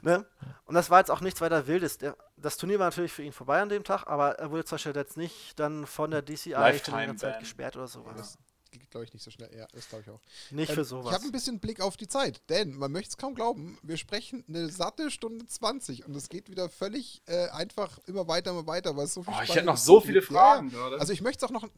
[0.03, 0.25] Ne?
[0.65, 1.99] Und das war jetzt auch nichts weiter Wildes.
[1.99, 4.77] Der, das Turnier war natürlich für ihn vorbei an dem Tag, aber er wurde zum
[4.77, 8.39] Beispiel jetzt nicht dann von der DCI für eine Zeit gesperrt oder sowas
[8.71, 9.51] geht, glaube ich, nicht so schnell.
[9.57, 10.21] Ja, das glaube ich auch.
[10.51, 11.07] Nicht ähm, für sowas.
[11.09, 13.97] Ich habe ein bisschen Blick auf die Zeit, denn man möchte es kaum glauben, wir
[13.97, 18.67] sprechen eine satte Stunde 20 und es geht wieder völlig äh, einfach immer weiter, immer
[18.67, 20.71] weiter, weil es so viel oh, Ich hätte noch so viele Fragen.
[20.71, 21.69] Ja, also ich möchte es auch noch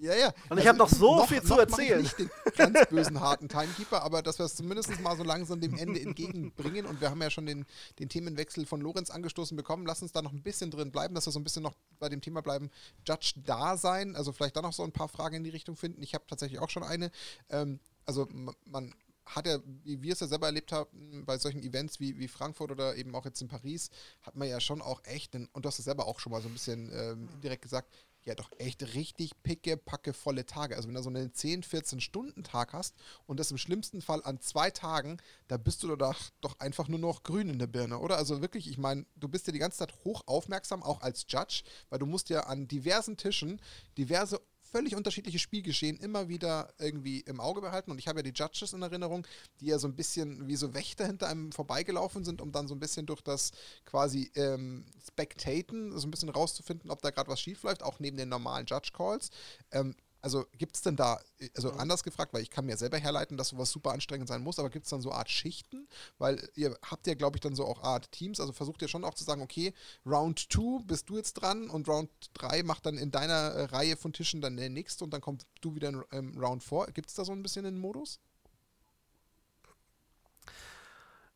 [0.00, 0.26] ja, ja.
[0.48, 2.04] Und ich also habe noch so noch, viel zu erzählen.
[2.04, 5.60] Ich nicht den ganz bösen, harten Timekeeper, aber dass wir es zumindest mal so langsam
[5.60, 6.86] dem Ende entgegenbringen.
[6.86, 7.66] Und wir haben ja schon den,
[7.98, 9.86] den Themenwechsel von Lorenz angestoßen bekommen.
[9.86, 12.08] Lass uns da noch ein bisschen drin bleiben, dass wir so ein bisschen noch bei
[12.08, 12.70] dem Thema bleiben.
[13.06, 16.02] Judge da sein, also vielleicht da noch so ein paar Fragen in die Richtung finden.
[16.02, 17.10] Ich habe tatsächlich auch schon eine.
[17.50, 18.28] Ähm, also
[18.64, 18.94] man
[19.26, 22.70] hat ja, wie wir es ja selber erlebt haben, bei solchen Events wie, wie Frankfurt
[22.70, 23.90] oder eben auch jetzt in Paris,
[24.22, 26.40] hat man ja schon auch echt, einen, und du hast es selber auch schon mal
[26.40, 27.92] so ein bisschen ähm, indirekt gesagt,
[28.26, 30.76] ja doch echt richtig picke, packe volle Tage.
[30.76, 32.94] Also wenn du so einen 10, 14 Stunden Tag hast
[33.26, 36.98] und das im schlimmsten Fall an zwei Tagen, da bist du doch, doch einfach nur
[36.98, 38.16] noch grün in der Birne, oder?
[38.16, 41.62] Also wirklich, ich meine, du bist ja die ganze Zeit hoch aufmerksam, auch als Judge,
[41.88, 43.60] weil du musst ja an diversen Tischen
[43.96, 44.40] diverse
[44.76, 47.90] völlig unterschiedliche Spielgeschehen immer wieder irgendwie im Auge behalten.
[47.90, 49.26] Und ich habe ja die Judges in Erinnerung,
[49.60, 52.74] die ja so ein bisschen wie so Wächter hinter einem vorbeigelaufen sind, um dann so
[52.74, 53.52] ein bisschen durch das
[53.86, 58.18] quasi ähm, Spectaten so ein bisschen rauszufinden, ob da gerade was schief läuft, auch neben
[58.18, 59.30] den normalen Judge Calls.
[59.72, 61.20] Ähm, also gibt es denn da,
[61.54, 64.58] also anders gefragt, weil ich kann mir selber herleiten, dass sowas super anstrengend sein muss,
[64.58, 65.88] aber gibt es dann so Art Schichten?
[66.18, 69.04] Weil ihr habt ja, glaube ich, dann so auch Art Teams, also versucht ihr schon
[69.04, 69.72] auch zu sagen, okay,
[70.04, 73.96] Round 2 bist du jetzt dran und Round 3 macht dann in deiner äh, Reihe
[73.96, 76.86] von Tischen dann der nächste und dann kommt du wieder in ähm, Round 4.
[76.92, 78.18] Gibt es da so ein bisschen den Modus?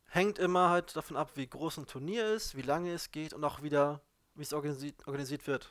[0.06, 3.44] Hängt immer halt davon ab, wie groß ein Turnier ist, wie lange es geht und
[3.44, 4.00] auch wieder,
[4.34, 5.70] wie es organisiert, organisiert wird.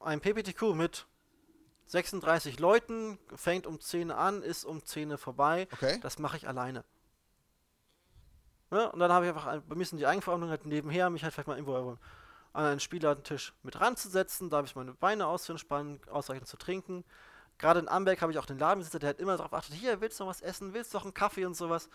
[0.00, 1.06] Ein PPTQ mit
[1.86, 5.68] 36 Leuten, fängt um 10 an, ist um 10 vorbei.
[5.72, 5.98] Okay.
[6.02, 6.84] Das mache ich alleine.
[8.70, 11.32] Ja, und dann habe ich einfach, bei mir sind die Eigenverordnung halt nebenher, mich halt
[11.32, 11.98] vielleicht mal irgendwo
[12.52, 17.04] an einen Spielertisch mit ranzusetzen, da habe ich meine Beine auszuentspannen, ausreichend zu trinken.
[17.58, 20.18] Gerade in Amberg habe ich auch den Ladenbesitzer, der halt immer darauf achtet, hier, willst
[20.18, 21.88] du noch was essen, willst du noch einen Kaffee und sowas.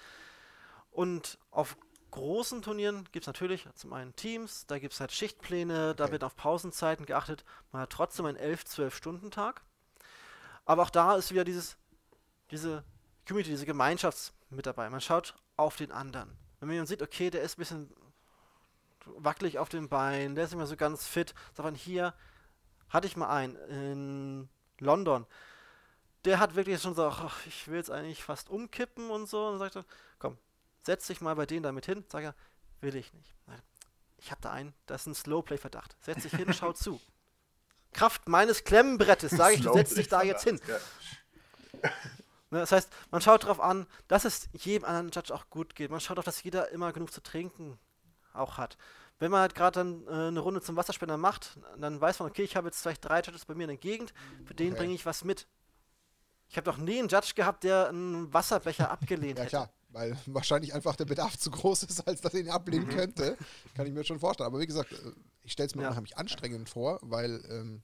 [0.92, 1.78] Und auf
[2.12, 5.98] großen Turnieren gibt es natürlich zum einen Teams, da gibt es halt Schichtpläne, okay.
[5.98, 7.44] da wird auf Pausenzeiten geachtet.
[7.72, 9.62] Man hat trotzdem einen 11-12-Stunden-Tag.
[10.66, 11.78] Aber auch da ist wieder dieses,
[12.52, 12.84] diese
[13.28, 14.90] Community, diese Gemeinschaft mit dabei.
[14.90, 16.38] Man schaut auf den anderen.
[16.60, 17.94] Wenn man sieht, okay, der ist ein bisschen
[19.06, 22.14] wackelig auf den Beinen, der ist nicht mehr so ganz fit, sagt man, hier
[22.90, 25.26] hatte ich mal einen in London.
[26.26, 29.48] Der hat wirklich schon so, ach, ich will jetzt eigentlich fast umkippen und so.
[29.48, 29.86] Und dann sagt er,
[30.20, 30.38] komm,
[30.84, 32.06] setz dich mal bei denen damit hin.
[32.10, 32.36] Sag er,
[32.82, 33.34] will ich nicht.
[34.18, 35.96] Ich habe da einen, das ist ein Slowplay-Verdacht.
[36.02, 37.02] Setz dich hin, schau zu.
[37.94, 40.60] Kraft meines Klemmbrettes sage ich, du setzt dich da jetzt hin.
[42.52, 45.90] Ne, das heißt, man schaut darauf an, dass es jedem anderen Judge auch gut geht.
[45.90, 47.80] Man schaut darauf, dass jeder immer genug zu trinken
[48.34, 48.78] auch hat.
[49.20, 52.44] Wenn man halt gerade dann äh, eine Runde zum Wasserspender macht, dann weiß man, okay,
[52.44, 54.14] ich habe jetzt vielleicht drei Judges bei mir in der Gegend,
[54.46, 54.80] für den okay.
[54.80, 55.48] bringe ich was mit.
[56.50, 59.56] Ich habe noch nie einen Judge gehabt, der einen Wasserbecher abgelehnt ja, hätte.
[59.56, 62.88] Ja, klar, weil wahrscheinlich einfach der Bedarf zu groß ist, als dass er ihn ablehnen
[62.88, 62.92] mhm.
[62.92, 63.38] könnte.
[63.76, 64.48] Kann ich mir schon vorstellen.
[64.48, 65.12] Aber wie gesagt, äh,
[65.52, 65.90] ich stelle es mir ja.
[65.90, 67.84] unheimlich anstrengend vor, weil ähm,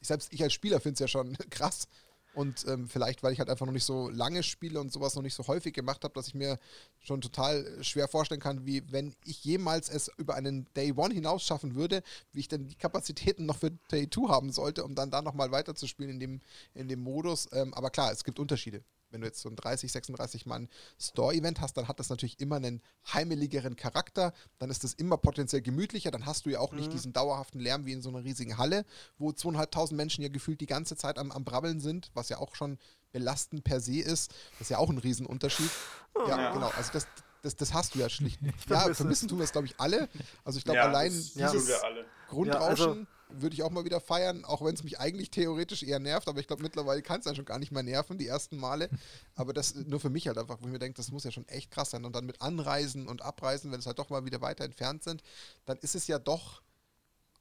[0.00, 1.88] ich selbst ich als Spieler finde es ja schon krass.
[2.34, 5.22] Und ähm, vielleicht, weil ich halt einfach noch nicht so lange spiele und sowas noch
[5.22, 6.58] nicht so häufig gemacht habe, dass ich mir
[7.00, 11.44] schon total schwer vorstellen kann, wie wenn ich jemals es über einen Day One hinaus
[11.44, 12.02] schaffen würde,
[12.32, 15.52] wie ich dann die Kapazitäten noch für Day Two haben sollte, um dann da nochmal
[15.52, 16.40] weiterzuspielen in dem,
[16.74, 17.48] in dem Modus.
[17.52, 18.82] Ähm, aber klar, es gibt Unterschiede
[19.14, 20.68] wenn du jetzt so ein 30, 36 Mann
[21.00, 22.82] Store-Event hast, dann hat das natürlich immer einen
[23.12, 26.92] heimeligeren Charakter, dann ist das immer potenziell gemütlicher, dann hast du ja auch nicht mhm.
[26.92, 28.84] diesen dauerhaften Lärm wie in so einer riesigen Halle,
[29.16, 32.56] wo zweieinhalbtausend Menschen ja gefühlt die ganze Zeit am, am Brabbeln sind, was ja auch
[32.56, 32.76] schon
[33.12, 34.32] belastend per se ist.
[34.58, 35.70] Das ist ja auch ein Riesenunterschied.
[36.14, 36.70] Oh, ja, ja, genau.
[36.76, 37.06] Also das,
[37.42, 38.40] das, das hast du ja schlicht.
[38.68, 40.08] ja, vermissen tun wir es, glaube ich, alle.
[40.42, 41.80] Also ich glaube, ja, allein das, dieses
[42.28, 43.06] Grundrauschen ja, also,
[43.40, 46.40] würde ich auch mal wieder feiern, auch wenn es mich eigentlich theoretisch eher nervt, aber
[46.40, 48.88] ich glaube, mittlerweile kann es ja schon gar nicht mehr nerven, die ersten Male.
[49.34, 51.48] Aber das nur für mich halt einfach, wo ich mir denke, das muss ja schon
[51.48, 52.04] echt krass sein.
[52.04, 55.22] Und dann mit Anreisen und Abreisen, wenn es halt doch mal wieder weiter entfernt sind,
[55.64, 56.62] dann ist es ja doch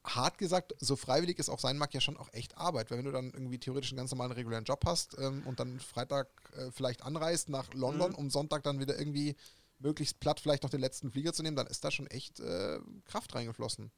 [0.03, 2.91] hart gesagt, so freiwillig es auch sein mag, ja schon auch echt Arbeit.
[2.91, 5.79] Weil wenn du dann irgendwie theoretisch einen ganz normalen regulären Job hast ähm, und dann
[5.79, 8.17] Freitag äh, vielleicht anreist nach London, mhm.
[8.17, 9.35] um Sonntag dann wieder irgendwie
[9.79, 12.79] möglichst platt vielleicht noch den letzten Flieger zu nehmen, dann ist da schon echt äh,
[13.05, 13.91] Kraft reingeflossen.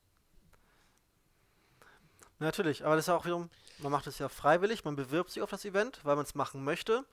[2.45, 3.49] Natürlich, aber das ist ja auch wiederum,
[3.79, 6.63] man macht es ja freiwillig, man bewirbt sich auf das Event, weil man es machen
[6.63, 7.03] möchte.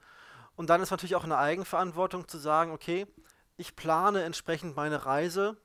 [0.56, 3.06] Und dann ist natürlich auch eine Eigenverantwortung zu sagen, okay,
[3.56, 5.56] ich plane entsprechend meine Reise.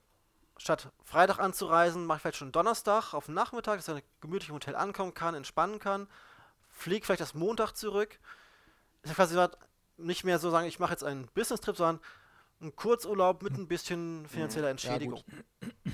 [0.56, 4.56] Statt Freitag anzureisen, mache ich vielleicht schon Donnerstag auf den Nachmittag, dass ich gemütlich im
[4.56, 6.07] Hotel ankommen kann, entspannen kann,
[6.69, 8.19] fliege vielleicht das Montag zurück.
[9.03, 9.38] Ist ja quasi
[9.98, 11.99] nicht mehr so sagen, ich mache jetzt einen Business-Trip, sondern
[12.61, 15.23] ein Kurzurlaub mit ein bisschen finanzieller Entschädigung.
[15.61, 15.91] Ja,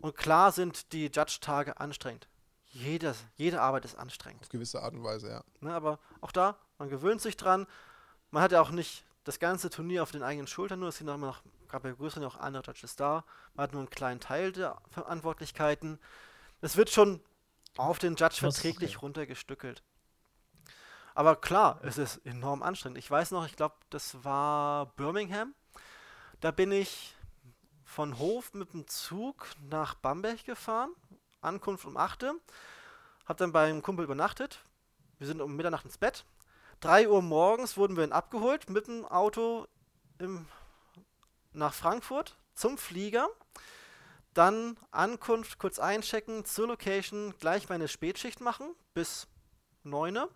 [0.00, 2.26] und klar sind die Judge-Tage anstrengend.
[2.72, 4.42] Jede, jede Arbeit ist anstrengend.
[4.42, 5.42] Auf gewisse Art und Weise, ja.
[5.60, 7.66] Ne, aber auch da, man gewöhnt sich dran.
[8.30, 11.08] Man hat ja auch nicht das ganze Turnier auf den eigenen Schultern, nur es sind
[11.08, 13.24] auch immer noch, gerade bei größeren auch andere Judges da.
[13.54, 15.98] Man hat nur einen kleinen Teil der Verantwortlichkeiten.
[16.60, 17.20] Es wird schon
[17.76, 19.06] auf den Judge verträglich okay.
[19.06, 19.82] runtergestückelt.
[21.14, 22.98] Aber klar, es ist enorm anstrengend.
[22.98, 25.54] Ich weiß noch, ich glaube, das war Birmingham.
[26.40, 27.14] Da bin ich
[27.84, 30.90] von Hof mit dem Zug nach Bamberg gefahren.
[31.40, 32.40] Ankunft um 8 Uhr.
[33.26, 34.64] Hab dann beim Kumpel übernachtet.
[35.18, 36.24] Wir sind um Mitternacht ins Bett.
[36.80, 39.66] 3 Uhr morgens wurden wir abgeholt mit dem Auto
[40.18, 40.46] im,
[41.52, 43.28] nach Frankfurt zum Flieger.
[44.32, 49.26] Dann Ankunft, kurz einchecken, zur Location, gleich meine Spätschicht machen bis
[49.82, 50.30] 9 Uhr.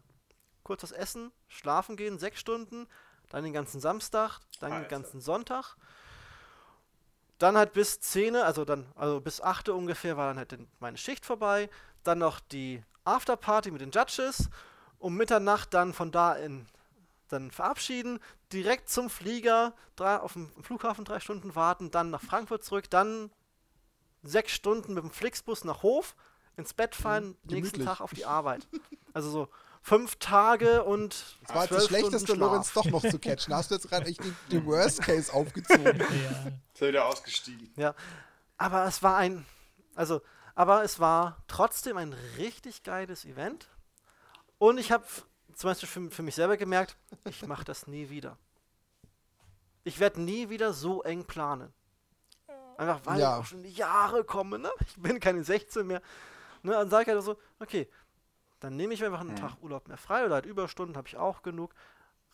[0.62, 2.88] Kurz was essen, schlafen gehen, 6 Stunden,
[3.30, 4.84] dann den ganzen Samstag, dann Alter.
[4.84, 5.76] den ganzen Sonntag.
[7.38, 11.26] Dann halt bis 10, also dann, also bis 8 ungefähr war dann halt meine Schicht
[11.26, 11.68] vorbei.
[12.02, 14.48] Dann noch die Afterparty mit den Judges.
[14.98, 16.66] Um Mitternacht dann von da in
[17.28, 18.20] dann verabschieden,
[18.52, 23.30] direkt zum Flieger, drei, auf dem Flughafen drei Stunden warten, dann nach Frankfurt zurück, dann
[24.22, 26.14] sechs Stunden mit dem Flixbus nach Hof,
[26.56, 28.66] ins Bett fallen, mhm, nächsten Tag auf die Arbeit.
[29.12, 29.48] Also so
[29.84, 31.38] fünf Tage und.
[31.42, 33.50] Das war jetzt das Schlechteste, Lorenz doch noch zu catchen.
[33.50, 36.00] Da hast du jetzt gerade echt den, den Worst Case aufgezogen.
[36.00, 36.52] ja.
[36.72, 37.70] Ist er wieder ausgestiegen.
[37.76, 37.94] Ja.
[38.56, 39.44] Aber es war ein.
[39.94, 40.22] Also,
[40.54, 43.68] aber es war trotzdem ein richtig geiles Event.
[44.58, 45.04] Und ich habe
[45.54, 46.96] zum Beispiel für, für mich selber gemerkt,
[47.28, 48.38] ich mache das nie wieder.
[49.84, 51.72] Ich werde nie wieder so eng planen.
[52.78, 53.38] Einfach weil ja.
[53.38, 54.70] auch schon die Jahre kommen, ne?
[54.86, 56.00] Ich bin keine 16 mehr.
[56.62, 56.72] Ne?
[56.72, 57.88] Dann sage ich halt so, okay,
[58.60, 59.36] dann nehme ich einfach einen mhm.
[59.36, 61.74] Tag Urlaub mehr frei oder halt Überstunden, habe ich auch genug.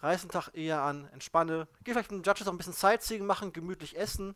[0.01, 1.69] Reiß einen Tag eher an, entspanne.
[1.85, 4.35] Gehe vielleicht mit dem Judges auch ein bisschen Sightseeing machen, gemütlich essen.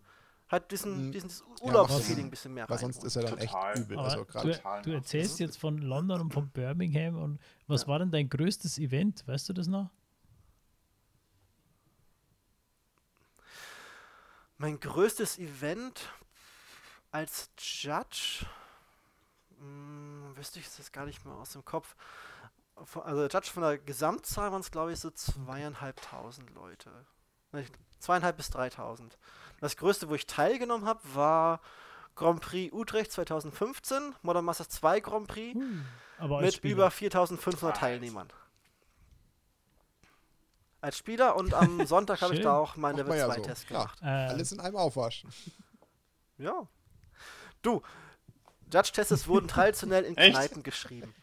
[0.50, 1.12] Halt diesen, mhm.
[1.12, 1.30] diesen
[1.62, 3.72] Urlaubsfeeling ja, ein bisschen mehr Weil sonst ist er dann Total.
[3.72, 3.98] echt übel.
[3.98, 7.88] Also du, du, erzählst jetzt von London und von Birmingham und was ja.
[7.88, 9.26] war denn dein größtes Event?
[9.26, 9.90] Weißt du das noch?
[14.58, 16.12] Mein größtes Event
[17.10, 18.46] als Judge
[19.64, 21.96] hm, wüsste ich es gar nicht mehr aus dem Kopf.
[22.76, 26.90] Also Judge von der Gesamtzahl waren es, glaube ich, so zweieinhalbtausend Leute.
[28.00, 29.16] Zweieinhalb bis dreitausend.
[29.60, 31.60] Das größte, wo ich teilgenommen habe, war
[32.16, 35.84] Grand Prix Utrecht 2015, Modern Masters 2 Grand Prix hm,
[36.40, 36.72] mit Spieler.
[36.72, 38.28] über 4500 Teilnehmern.
[40.80, 43.42] Als Spieler und am Sonntag habe ich da auch meinen Level 2 ja so.
[43.42, 43.98] Test gemacht.
[44.02, 45.30] Ja, alles in einem Aufwaschen.
[46.36, 46.66] Ja.
[47.62, 47.82] Du,
[48.72, 51.14] Judge-Tests wurden traditionell in Kneipen geschrieben.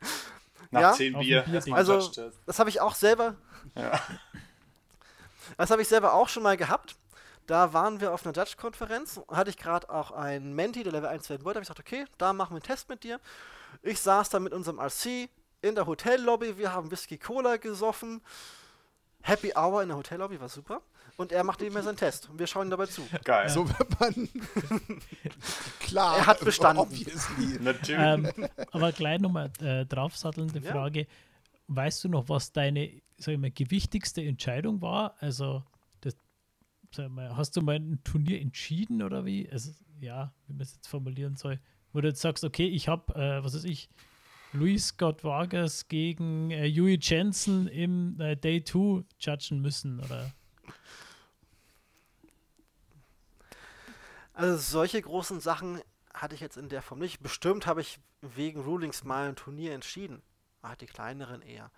[0.70, 0.92] Nach ja?
[0.92, 1.44] zehn Bier.
[1.72, 2.10] Also,
[2.46, 3.36] das habe ich auch selber.
[3.74, 4.00] Ja.
[5.56, 6.94] Das habe ich selber auch schon mal gehabt.
[7.46, 9.18] Da waren wir auf einer Judge-Konferenz.
[9.28, 11.56] Hatte ich gerade auch einen Menti, der Level 1 werden wollte.
[11.56, 13.18] habe ich gesagt, okay, da machen wir einen Test mit dir.
[13.82, 15.30] Ich saß da mit unserem RC
[15.62, 16.58] in der Hotellobby.
[16.58, 18.20] Wir haben Whisky Cola gesoffen.
[19.22, 20.82] Happy Hour in der Hotellobby war super
[21.18, 23.02] und er macht immer seinen Test und wir schauen ihm dabei zu.
[23.24, 23.48] Geil.
[23.48, 24.28] So wird man
[25.80, 26.16] klar.
[26.16, 27.04] Er hat bestanden.
[27.60, 28.00] Natürlich.
[28.00, 30.72] Ähm, aber gleich nochmal äh, draufsattelnde ja.
[30.72, 31.06] Frage.
[31.66, 35.16] Weißt du noch, was deine sag ich mal, gewichtigste Entscheidung war?
[35.18, 35.64] Also,
[36.00, 36.16] das,
[36.94, 39.50] sag mal, hast du mal ein Turnier entschieden oder wie?
[39.50, 41.58] Also, ja, wie man es jetzt formulieren soll.
[41.92, 43.90] Wo du jetzt sagst, okay, ich habe, äh, was weiß ich,
[44.52, 50.32] Luis Scott Vargas gegen äh, Yui Jensen im äh, Day 2 judgen müssen, oder?
[54.38, 55.82] Also solche großen Sachen
[56.14, 57.20] hatte ich jetzt in der Form nicht.
[57.20, 60.22] Bestimmt habe ich wegen Rulings mal ein Turnier entschieden.
[60.62, 61.72] Ah, die kleineren eher.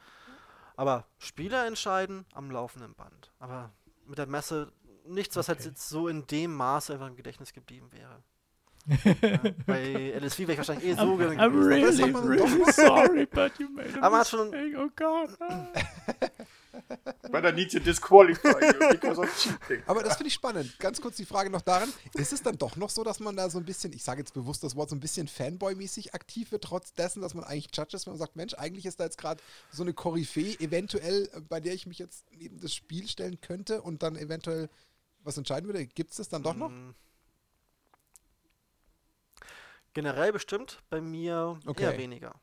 [0.76, 3.32] Aber Spieler entscheiden am laufenden Band.
[3.38, 3.70] Aber
[4.06, 4.72] mit der Messe
[5.06, 5.68] nichts, was halt okay.
[5.68, 8.22] jetzt so in dem Maße einfach im Gedächtnis geblieben wäre.
[9.22, 13.70] ja, bei LSV wäre ich wahrscheinlich eh so I'm, I'm really, really sorry, but you
[13.70, 14.54] made a Aber hat schon.
[14.76, 15.30] Oh God.
[17.30, 19.82] But I need to disqualify you because of cheating.
[19.86, 20.78] Aber das finde ich spannend.
[20.78, 23.48] Ganz kurz die Frage noch daran: Ist es dann doch noch so, dass man da
[23.48, 26.64] so ein bisschen, ich sage jetzt bewusst das Wort, so ein bisschen Fanboy-mäßig aktiv wird,
[26.64, 29.18] trotz dessen, dass man eigentlich Judge ist, wenn man sagt, Mensch, eigentlich ist da jetzt
[29.18, 33.40] gerade so eine Koryphäe, eventuell, äh, bei der ich mich jetzt neben das Spiel stellen
[33.40, 34.68] könnte und dann eventuell
[35.22, 35.86] was entscheiden würde?
[35.86, 36.70] Gibt es das dann doch noch?
[36.70, 36.94] Mm.
[39.92, 41.82] Generell bestimmt, bei mir okay.
[41.82, 42.40] eher weniger.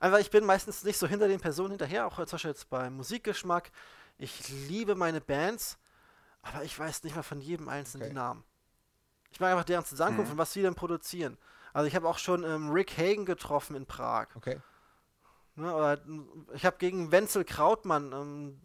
[0.00, 2.96] Einfach, ich bin meistens nicht so hinter den Personen hinterher, auch zum Beispiel jetzt beim
[2.96, 3.70] Musikgeschmack.
[4.18, 5.78] Ich liebe meine Bands,
[6.42, 8.14] aber ich weiß nicht mal von jedem einzelnen okay.
[8.14, 8.44] Namen.
[9.30, 10.32] Ich mag einfach deren Zusammenkunft mhm.
[10.34, 11.36] und was sie denn produzieren.
[11.72, 14.28] Also ich habe auch schon ähm, Rick Hagen getroffen in Prag.
[14.34, 14.60] Okay.
[15.56, 16.00] Ne, oder,
[16.54, 18.60] ich habe gegen Wenzel Krautmann, ähm,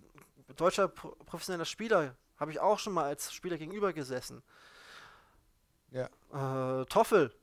[0.55, 4.43] deutscher pro professioneller Spieler, habe ich auch schon mal als Spieler gegenüber gesessen.
[5.89, 6.09] Ja.
[6.31, 7.33] Äh, Toffel,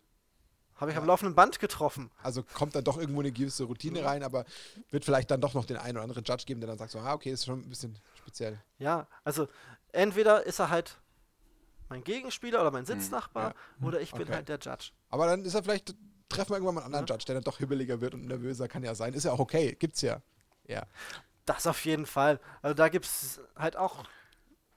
[0.78, 1.00] habe ich ja.
[1.00, 2.10] am laufenden Band getroffen.
[2.22, 4.44] Also kommt dann doch irgendwo eine gewisse Routine rein, aber
[4.90, 7.00] wird vielleicht dann doch noch den einen oder anderen Judge geben, der dann sagt so,
[7.00, 8.58] ah, okay, ist schon ein bisschen speziell.
[8.78, 9.48] Ja, also
[9.92, 10.96] entweder ist er halt
[11.88, 13.86] mein Gegenspieler oder mein hm, Sitznachbar ja.
[13.86, 14.34] oder ich bin okay.
[14.34, 14.90] halt der Judge.
[15.10, 15.94] Aber dann ist er vielleicht,
[16.28, 17.14] treffen wir irgendwann mal einen anderen ja.
[17.14, 19.14] Judge, der dann doch hibbeliger wird und nervöser, kann ja sein.
[19.14, 20.20] Ist ja auch okay, gibt's ja.
[20.66, 20.84] Ja.
[21.44, 22.40] Das auf jeden Fall.
[22.60, 24.04] Also da gibt es halt auch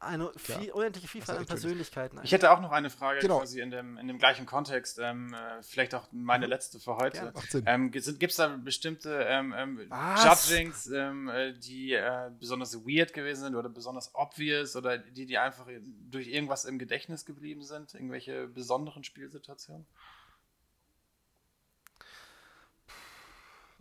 [0.01, 0.73] eine viel, ja.
[0.73, 2.19] unendliche Vielfalt an Persönlichkeiten.
[2.23, 3.39] Ich hätte auch noch eine Frage genau.
[3.39, 6.51] quasi in dem, in dem gleichen Kontext, ähm, äh, vielleicht auch meine mhm.
[6.51, 7.33] letzte für heute.
[7.65, 9.91] Ähm, Gibt es da bestimmte ähm, ähm
[10.23, 15.37] Judgings, ähm, äh, die äh, besonders weird gewesen sind oder besonders obvious oder die, die
[15.37, 15.67] einfach
[16.09, 17.93] durch irgendwas im Gedächtnis geblieben sind?
[17.93, 19.85] Irgendwelche besonderen Spielsituationen?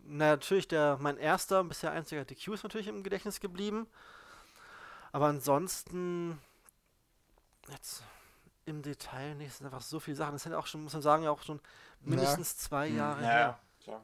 [0.04, 3.86] Na, natürlich, der, mein erster, bisher einziger DQ ist natürlich im Gedächtnis geblieben.
[5.12, 6.38] Aber ansonsten,
[7.68, 8.02] jetzt
[8.64, 10.32] im Detail nicht, sind einfach so viele Sachen.
[10.32, 11.60] Das sind auch schon, muss man sagen, auch schon
[12.00, 12.58] mindestens ja.
[12.58, 12.96] zwei hm.
[12.96, 13.60] Jahre ja, her.
[13.86, 14.00] Ja,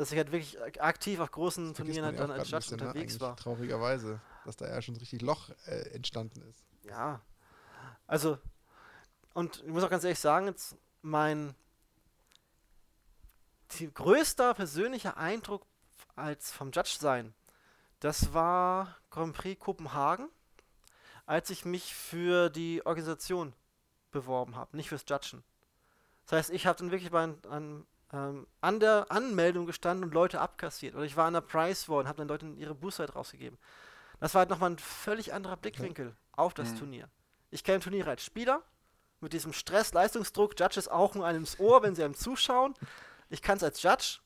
[0.00, 3.14] dass ich halt wirklich aktiv auf großen Turnieren halt dann als Judge bisschen, ne, unterwegs
[3.14, 3.20] ne?
[3.20, 3.36] war.
[3.36, 6.64] Traurigerweise, dass da ja schon richtig Loch äh, entstanden ist.
[6.84, 7.20] Ja.
[8.06, 8.38] Also,
[9.34, 11.54] und ich muss auch ganz ehrlich sagen, jetzt mein
[13.92, 15.66] größter persönlicher Eindruck
[16.16, 17.34] als vom Judge sein
[18.00, 20.28] das war Grand Prix Kopenhagen,
[21.26, 23.52] als ich mich für die Organisation
[24.10, 25.44] beworben habe, nicht fürs Judgen.
[26.24, 30.40] Das heißt, ich habe dann wirklich bei, an, ähm, an der Anmeldung gestanden und Leute
[30.40, 30.94] abkassiert.
[30.94, 33.58] Oder ich war an der Price War und habe dann Leute ihre Boostzeit rausgegeben.
[34.18, 36.16] Das war halt nochmal ein völlig anderer Blickwinkel okay.
[36.32, 36.78] auf das mhm.
[36.78, 37.08] Turnier.
[37.50, 38.62] Ich kenne Turniere als Spieler,
[39.20, 42.74] mit diesem Stress, Leistungsdruck, Judges auch nur einem ins Ohr, wenn sie einem zuschauen.
[43.28, 44.20] Ich kann es als Judge,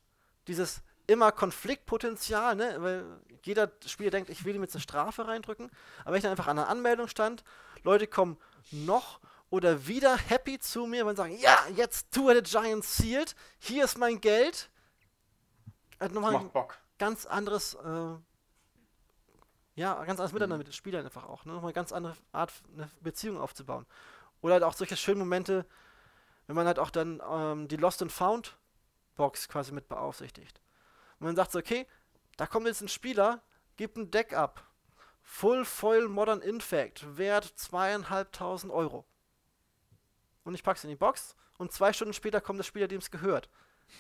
[0.47, 2.77] dieses immer Konfliktpotenzial, ne?
[2.79, 3.05] weil
[3.43, 5.71] jeder Spieler denkt, ich will ihm jetzt eine Strafe reindrücken.
[6.01, 7.45] Aber wenn ich dann einfach an der Anmeldung stand,
[7.83, 8.39] Leute kommen
[8.71, 9.21] noch
[9.51, 13.99] oder wieder happy zu mir und sagen, ja, jetzt Two the Giant sealed, hier ist
[13.99, 14.71] mein Geld.
[16.01, 16.79] Hat nochmal Macht Bock.
[16.99, 18.17] ganz anderes, äh,
[19.77, 21.45] ja, ganz anderes Miteinander mit den Spielern einfach auch.
[21.45, 21.53] Ne?
[21.53, 23.87] Nochmal eine ganz andere Art, eine Beziehung aufzubauen.
[24.41, 25.67] Oder halt auch solche schönen Momente,
[26.47, 28.57] wenn man halt auch dann ähm, die Lost and Found
[29.15, 30.61] Box quasi mit beaufsichtigt.
[31.25, 31.87] Und man sagt so, okay,
[32.37, 33.41] da kommt jetzt ein Spieler,
[33.79, 34.63] gibt ein Deck ab.
[35.23, 39.07] Full Foil Modern Infect, Wert zweieinhalbtausend Euro.
[40.45, 43.11] Und ich pack's in die Box und zwei Stunden später kommt der Spieler, dem es
[43.11, 43.49] gehört.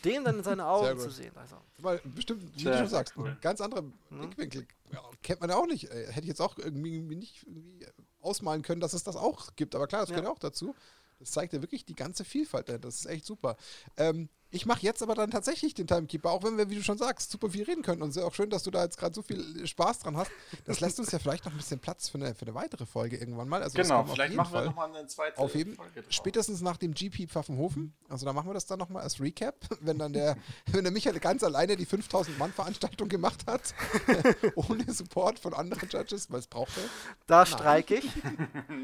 [0.05, 1.34] Den dann in seine Augen zu sehen.
[1.34, 1.56] Also.
[1.78, 3.34] Weil bestimmt, wie du schon sagst, cool.
[3.40, 3.94] ganz andere hm?
[4.18, 4.66] Blickwinkel.
[4.92, 5.90] Ja, kennt man ja auch nicht.
[5.90, 7.86] Äh, hätte ich jetzt auch irgendwie nicht irgendwie
[8.20, 9.74] ausmalen können, dass es das auch gibt.
[9.74, 10.16] Aber klar, das ja.
[10.16, 10.74] gehört auch dazu.
[11.20, 12.68] Das zeigt ja wirklich die ganze Vielfalt.
[12.68, 13.56] Das ist echt super.
[13.96, 16.97] Ähm, ich mache jetzt aber dann tatsächlich den Timekeeper, auch wenn wir, wie du schon
[16.97, 18.02] sagst, super viel reden können.
[18.02, 20.31] Und es ist auch schön, dass du da jetzt gerade so viel Spaß dran hast.
[20.64, 23.16] Das lässt uns ja vielleicht noch ein bisschen Platz für eine, für eine weitere Folge
[23.16, 23.64] irgendwann mal.
[23.64, 25.74] Also genau, vielleicht machen wir nochmal eine zweite aufheben.
[25.74, 26.02] Folge.
[26.02, 26.12] Drauf.
[26.12, 27.94] Spätestens nach dem GP Pfaffenhofen.
[28.09, 30.36] Also da machen wir das dann nochmal als Recap, wenn dann der,
[30.66, 33.74] wenn der Michael ganz alleine die 5000 Mann Veranstaltung gemacht hat,
[34.55, 36.85] ohne Support von anderen Judges, weil es braucht er.
[37.26, 38.09] Da streike ich.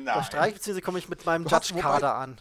[0.05, 2.41] da streike ich, beziehungsweise komme ich mit meinem Judge-Kader an.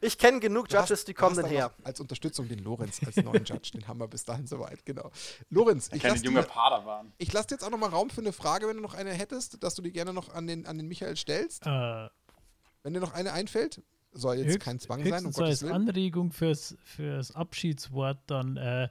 [0.00, 1.72] Ich kenne genug Judges, hast, die kommen dann her.
[1.84, 5.10] Als Unterstützung den Lorenz als neuen Judge, den haben wir bis dahin soweit, genau.
[5.50, 7.12] Lorenz, ich lasse junge Padawan.
[7.18, 9.62] Ich lasse jetzt auch noch mal Raum für eine Frage, wenn du noch eine hättest,
[9.62, 11.66] dass du die gerne noch an den, an den Michael stellst.
[11.66, 12.08] Äh,
[12.82, 15.72] wenn dir noch eine einfällt, soll jetzt höchst, kein Zwang sein, um Gottes als.
[15.72, 18.88] Anregung fürs, fürs Abschiedswort dann, äh,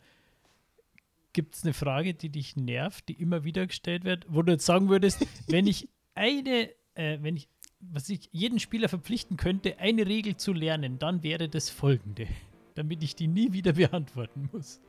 [1.38, 4.66] Gibt es eine Frage, die dich nervt, die immer wieder gestellt wird, wo du jetzt
[4.66, 7.48] sagen würdest, wenn ich eine, äh, wenn ich,
[7.80, 12.28] was ich jeden Spieler verpflichten könnte, eine Regel zu lernen, dann wäre das folgende,
[12.76, 14.82] damit ich die nie wieder beantworten muss.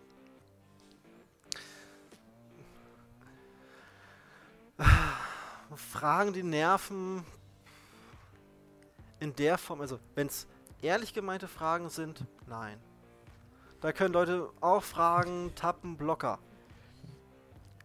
[5.75, 7.25] Fragen, die nerven
[9.21, 10.47] in der Form, also wenn es
[10.83, 12.79] ehrlich gemeinte Fragen sind, nein.
[13.81, 16.39] Da können Leute auch fragen, tappen, Blocker.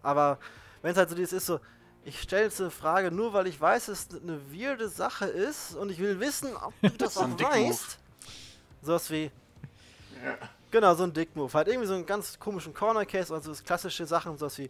[0.02, 0.40] Aber
[0.82, 1.60] wenn es halt so dieses ist, so,
[2.06, 5.76] ich stelle jetzt eine Frage nur, weil ich weiß, dass es eine weirde Sache ist
[5.76, 7.98] und ich will wissen, ob du das auch weißt.
[8.82, 9.32] Sowas wie.
[10.24, 10.38] Ja.
[10.72, 11.54] Genau, so ein Dick-Move.
[11.54, 14.70] Halt irgendwie so einen ganz komischen Corner-Case, also das klassische Sachen, sowas wie.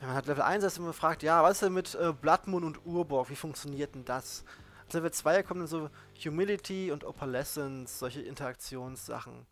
[0.00, 2.46] Wenn man halt Level 1 ist, immer fragt, ja, was ist denn mit äh, Blood
[2.46, 3.30] Moon und Urborg?
[3.30, 4.44] Wie funktioniert denn das?
[4.86, 5.88] Als Level 2 kommen dann so
[6.22, 9.46] Humility und Opalescence, solche Interaktionssachen.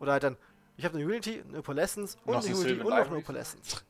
[0.00, 0.36] Oder halt dann,
[0.76, 3.84] ich habe eine Unity, eine Opalescence und eine Unity und noch eine Opalescence.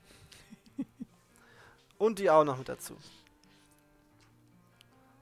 [1.99, 2.97] Und die auch noch mit dazu.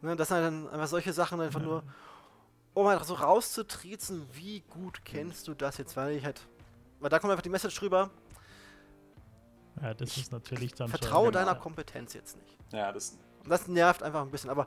[0.01, 1.67] Ne, das sind halt dann einfach solche Sachen einfach ja.
[1.67, 1.83] nur,
[2.75, 6.41] um halt so rauszutriezen, wie gut kennst du das jetzt, weil ich halt,
[7.01, 8.11] weil da kommt einfach die Message drüber.
[9.81, 12.59] Ja, das ist natürlich dann Vertraue schon deiner Kompetenz jetzt nicht.
[12.73, 13.17] Ja, das.
[13.49, 14.67] Das nervt einfach ein bisschen, aber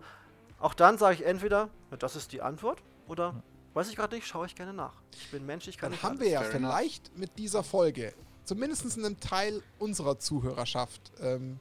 [0.60, 3.44] auch dann sage ich entweder, ja, das ist die Antwort, oder ja.
[3.76, 4.94] Weiß ich gerade nicht, schaue ich gerne nach.
[5.12, 7.20] Ich bin Mensch, ich kann Dann haben wir ja vielleicht enough.
[7.20, 8.14] mit dieser Folge
[8.46, 11.60] zumindest einem Teil unserer Zuhörerschaft ähm,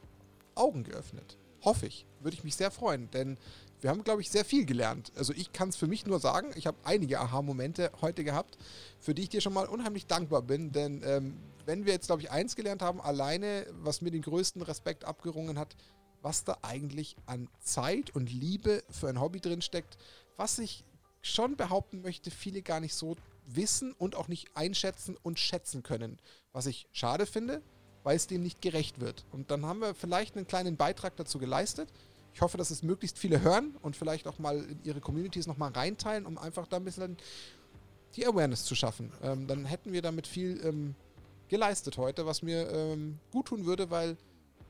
[0.57, 1.39] Augen geöffnet.
[1.63, 2.07] Hoffe ich.
[2.21, 3.39] Würde ich mich sehr freuen, denn
[3.81, 5.13] wir haben, glaube ich, sehr viel gelernt.
[5.17, 8.57] Also ich kann es für mich nur sagen, ich habe einige Aha-Momente heute gehabt,
[8.99, 11.37] für die ich dir schon mal unheimlich dankbar bin, denn ähm,
[11.67, 15.59] wenn wir jetzt, glaube ich, eins gelernt haben, alleine, was mir den größten Respekt abgerungen
[15.59, 15.77] hat,
[16.23, 19.99] was da eigentlich an Zeit und Liebe für ein Hobby drin steckt,
[20.37, 20.85] was sich
[21.21, 23.17] schon behaupten möchte, viele gar nicht so
[23.47, 26.19] wissen und auch nicht einschätzen und schätzen können.
[26.53, 27.63] Was ich schade finde,
[28.05, 29.25] weil es dem nicht gerecht wird.
[29.33, 31.89] Und dann haben wir vielleicht einen kleinen Beitrag dazu geleistet.
[32.33, 35.73] Ich hoffe, dass es möglichst viele hören und vielleicht auch mal in ihre Communities nochmal
[35.73, 37.17] reinteilen, um einfach da ein bisschen
[38.15, 39.13] die Awareness zu schaffen.
[39.23, 40.95] Ähm, dann hätten wir damit viel ähm,
[41.49, 44.17] geleistet heute, was mir ähm, gut tun würde, weil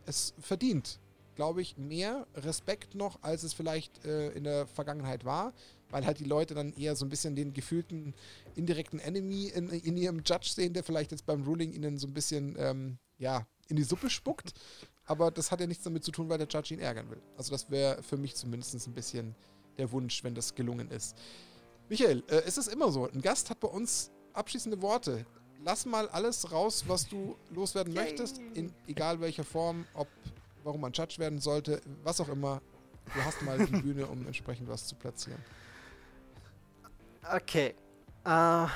[0.06, 0.98] es verdient,
[1.34, 5.52] glaube ich, mehr Respekt noch, als es vielleicht äh, in der Vergangenheit war
[5.94, 8.14] weil halt die Leute dann eher so ein bisschen den gefühlten
[8.56, 12.12] indirekten Enemy in, in ihrem Judge sehen, der vielleicht jetzt beim Ruling ihnen so ein
[12.12, 14.54] bisschen ähm, ja, in die Suppe spuckt.
[15.04, 17.22] Aber das hat ja nichts damit zu tun, weil der Judge ihn ärgern will.
[17.36, 19.36] Also das wäre für mich zumindest ein bisschen
[19.78, 21.16] der Wunsch, wenn das gelungen ist.
[21.88, 23.08] Michael, äh, ist es immer so?
[23.08, 25.24] Ein Gast hat bei uns abschließende Worte.
[25.62, 30.08] Lass mal alles raus, was du loswerden möchtest, in egal welcher Form, ob
[30.64, 32.60] warum man Judge werden sollte, was auch immer.
[33.14, 35.40] Du hast mal die Bühne, um entsprechend was zu platzieren.
[37.32, 37.74] Okay.
[38.24, 38.66] Äh,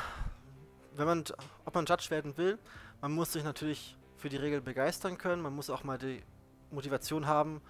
[0.96, 1.24] wenn man,
[1.64, 2.58] ob man Judge werden will,
[3.00, 5.42] man muss sich natürlich für die Regel begeistern können.
[5.42, 6.22] Man muss auch mal die
[6.70, 7.60] Motivation haben,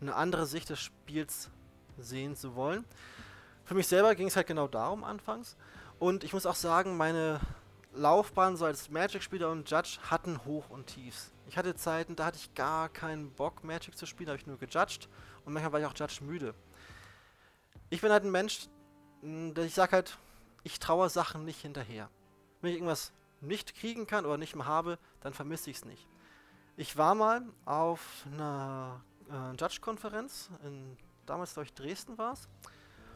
[0.00, 1.50] eine andere Sicht des Spiels
[1.98, 2.84] sehen zu wollen.
[3.64, 5.56] Für mich selber ging es halt genau darum anfangs.
[5.98, 7.40] Und ich muss auch sagen, meine
[7.94, 11.32] Laufbahn so als Magic-Spieler und Judge hatten Hoch und Tiefs.
[11.46, 14.46] Ich hatte Zeiten, da hatte ich gar keinen Bock, Magic zu spielen, da habe ich
[14.46, 15.08] nur gejudged.
[15.44, 16.54] Und manchmal war ich auch Judge müde.
[17.88, 18.66] Ich bin halt ein Mensch,
[19.22, 20.18] ich sag halt,
[20.64, 22.10] ich traue Sachen nicht hinterher.
[22.60, 26.08] Wenn ich irgendwas nicht kriegen kann oder nicht mehr habe, dann vermisse ich es nicht.
[26.76, 29.00] Ich war mal auf einer
[29.30, 30.50] äh, Judge-Konferenz,
[31.26, 32.48] damals glaube ich Dresden war es.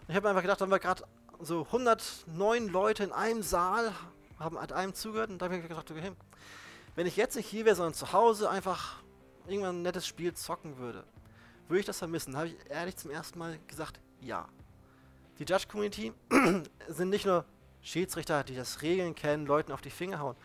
[0.06, 1.04] Ich habe einfach gedacht, da haben wir gerade
[1.40, 3.92] so 109 Leute in einem Saal,
[4.38, 6.12] haben an einem zugehört und da habe ich gedacht, okay,
[6.94, 9.02] wenn ich jetzt nicht hier wäre, sondern zu Hause einfach
[9.46, 11.04] irgendwann ein nettes Spiel zocken würde,
[11.68, 12.32] würde ich das vermissen.
[12.32, 14.48] Da habe ich ehrlich zum ersten Mal gesagt, ja
[15.38, 16.12] die Judge-Community
[16.88, 17.44] sind nicht nur
[17.82, 20.36] Schiedsrichter, die das Regeln kennen, Leuten auf die Finger hauen.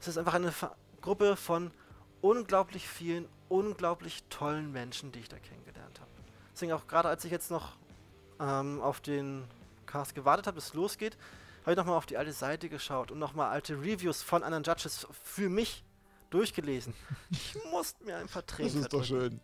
[0.00, 1.72] Es ist einfach eine Ver Gruppe von
[2.20, 6.10] unglaublich vielen, unglaublich tollen Menschen, die ich da kennengelernt habe.
[6.54, 7.76] Deswegen auch gerade als ich jetzt noch
[8.38, 9.44] ähm, auf den
[9.84, 11.16] Cast gewartet habe, bis es losgeht,
[11.62, 15.08] habe ich nochmal auf die alte Seite geschaut und nochmal alte Reviews von anderen Judges
[15.24, 15.84] für mich
[16.30, 16.94] durchgelesen.
[17.30, 19.40] Ich musste mir ein paar Tränen Das ist doch schön.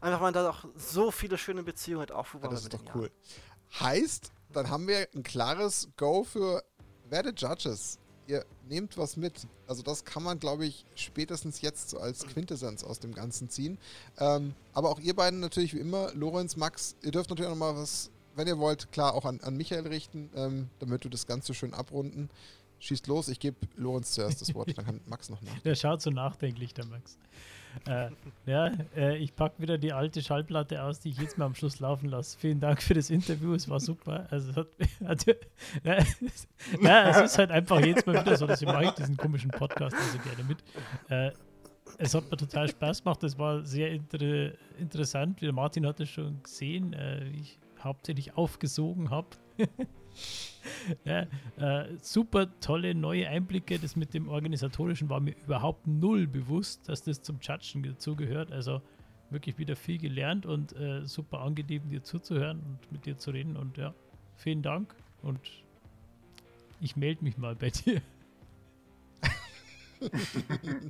[0.00, 3.10] Einfach weil da auch so viele schöne Beziehungen halt aufgebaut ja, Das ist doch cool.
[3.10, 3.80] Jahren.
[3.80, 6.62] Heißt, dann haben wir ein klares Go für
[7.08, 7.98] Werde Judges.
[8.26, 9.46] Ihr nehmt was mit.
[9.66, 13.78] Also das kann man, glaube ich, spätestens jetzt so als Quintessenz aus dem Ganzen ziehen.
[14.18, 17.74] Ähm, aber auch ihr beiden natürlich wie immer, Lorenz, Max, ihr dürft natürlich auch noch
[17.74, 21.26] mal was, wenn ihr wollt, klar auch an, an Michael richten, ähm, damit du das
[21.26, 22.30] Ganze schön abrunden.
[22.78, 25.58] Schießt los, ich gebe Lorenz zuerst das Wort, dann kann Max noch nach.
[25.60, 27.18] Der schaut so nachdenklich, der Max.
[27.86, 28.10] Äh,
[28.46, 31.80] ja, äh, ich packe wieder die alte Schallplatte aus, die ich jetzt mal am Schluss
[31.80, 32.38] laufen lasse.
[32.38, 34.26] Vielen Dank für das Interview, es war super.
[34.30, 34.68] Also, hat,
[35.04, 35.26] hat,
[35.84, 35.98] ja,
[36.82, 39.96] ja, es ist halt einfach jetzt mal wieder so, dass ich mache diesen komischen Podcast
[39.96, 40.58] also gerne mit.
[41.08, 41.32] Äh,
[41.98, 45.40] es hat mir total Spaß gemacht, es war sehr inter interessant.
[45.40, 49.28] Wie der Martin hat es schon gesehen, äh, wie ich hauptsächlich aufgesogen habe.
[51.04, 51.26] ja,
[51.56, 53.78] äh, super tolle neue Einblicke.
[53.78, 58.52] Das mit dem Organisatorischen war mir überhaupt null bewusst, dass das zum Judgen dazugehört.
[58.52, 58.82] Also
[59.30, 63.56] wirklich wieder viel gelernt und äh, super angenehm, dir zuzuhören und mit dir zu reden.
[63.56, 63.94] Und ja,
[64.36, 65.40] vielen Dank und
[66.80, 68.02] ich melde mich mal bei dir.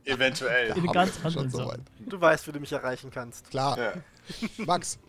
[0.05, 0.77] Eventuell.
[0.77, 1.73] In ganz anderen so
[2.07, 3.51] Du weißt, wie du mich erreichen kannst.
[3.51, 3.77] Klar.
[3.77, 3.93] Ja.
[4.65, 5.01] Max,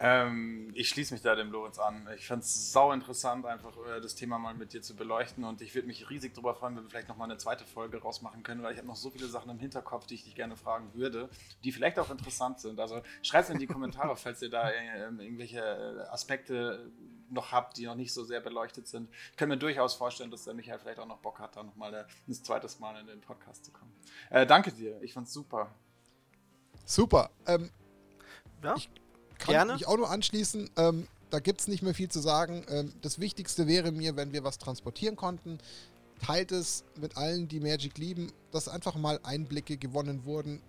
[0.00, 2.08] ähm, ich schließe mich da dem Lorenz an.
[2.16, 5.60] Ich fand es sau interessant, einfach äh, das Thema mal mit dir zu beleuchten und
[5.60, 8.62] ich würde mich riesig darüber freuen, wenn wir vielleicht nochmal eine zweite Folge rausmachen können,
[8.62, 11.28] weil ich habe noch so viele Sachen im Hinterkopf, die ich dich gerne fragen würde,
[11.64, 12.78] die vielleicht auch interessant sind.
[12.78, 16.92] Also schreibt es in die Kommentare, falls ihr da äh, irgendwelche äh, Aspekte
[17.30, 19.10] noch habt, die noch nicht so sehr beleuchtet sind.
[19.32, 21.92] Ich kann mir durchaus vorstellen, dass der Michael vielleicht auch noch Bock hat, da nochmal
[21.92, 23.92] äh, ein zweites Mal in den Podcast zu kommen.
[24.30, 25.74] Äh, danke dir, ich fand's super.
[26.84, 27.30] Super.
[27.46, 27.70] Ähm,
[28.62, 28.74] ja?
[28.76, 28.88] Ich
[29.38, 29.72] kann Gerne.
[29.74, 30.70] mich auch nur anschließen.
[30.76, 32.64] Ähm, da gibt es nicht mehr viel zu sagen.
[32.68, 35.58] Ähm, das Wichtigste wäre mir, wenn wir was transportieren konnten.
[36.24, 40.60] Teilt es mit allen, die Magic lieben, dass einfach mal Einblicke gewonnen wurden,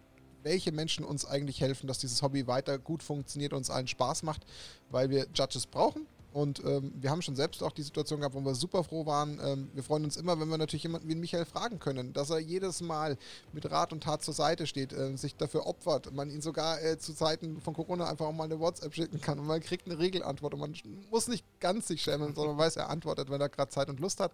[0.43, 4.23] welche Menschen uns eigentlich helfen, dass dieses Hobby weiter gut funktioniert und uns allen Spaß
[4.23, 4.45] macht,
[4.89, 6.05] weil wir Judges brauchen.
[6.31, 9.39] Und ähm, wir haben schon selbst auch die Situation gehabt, wo wir super froh waren.
[9.43, 12.39] Ähm, wir freuen uns immer, wenn wir natürlich jemanden wie Michael fragen können, dass er
[12.39, 13.17] jedes Mal
[13.51, 16.99] mit Rat und Tat zur Seite steht, äh, sich dafür opfert, man ihn sogar äh,
[16.99, 19.97] zu Zeiten von Corona einfach auch mal eine WhatsApp schicken kann und man kriegt eine
[19.97, 20.75] Regelantwort und man
[21.09, 24.19] muss nicht ganz sich schämen, sondern weiß, er antwortet, wenn er gerade Zeit und Lust
[24.19, 24.31] hat.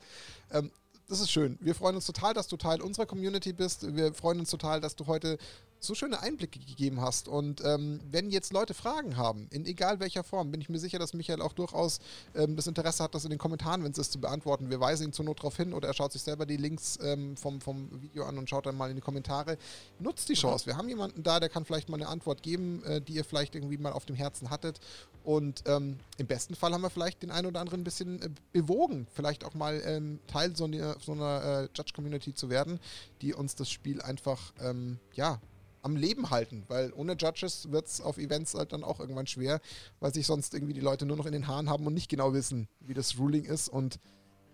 [0.51, 0.71] Ähm,
[1.07, 1.57] das ist schön.
[1.61, 3.95] Wir freuen uns total, dass du Teil unserer Community bist.
[3.95, 5.37] Wir freuen uns total, dass du heute
[5.85, 7.27] so schöne Einblicke gegeben hast.
[7.27, 10.99] Und ähm, wenn jetzt Leute Fragen haben, in egal welcher Form, bin ich mir sicher,
[10.99, 11.99] dass Michael auch durchaus
[12.35, 14.69] ähm, das Interesse hat, das in den Kommentaren, wenn es ist, zu beantworten.
[14.69, 17.37] Wir weisen ihn zur Not darauf hin oder er schaut sich selber die Links ähm,
[17.37, 19.57] vom, vom Video an und schaut dann mal in die Kommentare.
[19.99, 20.65] Nutzt die Chance.
[20.65, 23.55] Wir haben jemanden da, der kann vielleicht mal eine Antwort geben, äh, die ihr vielleicht
[23.55, 24.79] irgendwie mal auf dem Herzen hattet.
[25.23, 28.29] Und ähm, im besten Fall haben wir vielleicht den einen oder anderen ein bisschen äh,
[28.53, 32.79] bewogen, vielleicht auch mal ähm, Teil so einer, so einer äh, Judge-Community zu werden,
[33.21, 35.39] die uns das Spiel einfach, ähm, ja,
[35.85, 39.61] am Leben halten, weil ohne Judges wird es auf Events halt dann auch irgendwann schwer,
[39.99, 42.33] weil sich sonst irgendwie die Leute nur noch in den Haaren haben und nicht genau
[42.33, 43.69] wissen, wie das Ruling ist.
[43.69, 43.99] Und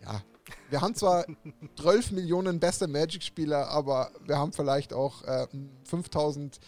[0.03, 0.21] ja,
[0.69, 1.25] wir haben zwar
[1.79, 5.47] 12 Millionen beste Magic-Spieler, aber wir haben vielleicht auch äh,
[5.85, 6.59] 5000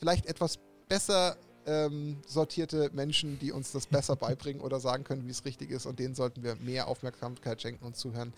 [0.00, 0.58] vielleicht etwas
[0.88, 5.70] besser ähm, sortierte Menschen, die uns das besser beibringen oder sagen können, wie es richtig
[5.70, 5.86] ist.
[5.86, 8.32] Und denen sollten wir mehr Aufmerksamkeit schenken und zuhören.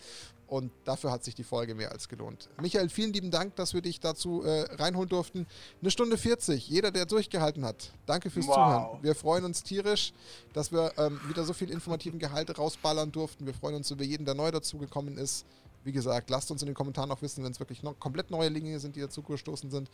[0.53, 2.47] Und dafür hat sich die Folge mehr als gelohnt.
[2.61, 5.47] Michael, vielen lieben Dank, dass wir dich dazu äh, reinholen durften.
[5.81, 7.91] Eine Stunde 40, jeder, der durchgehalten hat.
[8.05, 8.53] Danke fürs wow.
[8.53, 8.99] Zuhören.
[9.01, 10.13] Wir freuen uns tierisch,
[10.53, 13.47] dass wir ähm, wieder so viel informativen Gehalt rausballern durften.
[13.47, 15.43] Wir freuen uns über jeden, der neu dazugekommen ist.
[15.83, 18.49] Wie gesagt, lasst uns in den Kommentaren auch wissen, wenn es wirklich noch komplett neue
[18.49, 19.89] Linien sind, die dazugestoßen sind.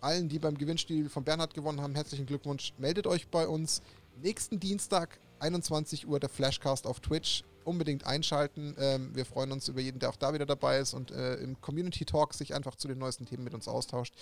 [0.00, 2.72] Allen, die beim Gewinnspiel von Bernhard gewonnen haben, herzlichen Glückwunsch.
[2.78, 3.82] Meldet euch bei uns.
[4.22, 7.44] Nächsten Dienstag, 21 Uhr, der Flashcast auf Twitch.
[7.68, 8.74] Unbedingt einschalten.
[8.78, 11.60] Ähm, wir freuen uns über jeden, der auch da wieder dabei ist und äh, im
[11.60, 14.14] Community Talk sich einfach zu den neuesten Themen mit uns austauscht.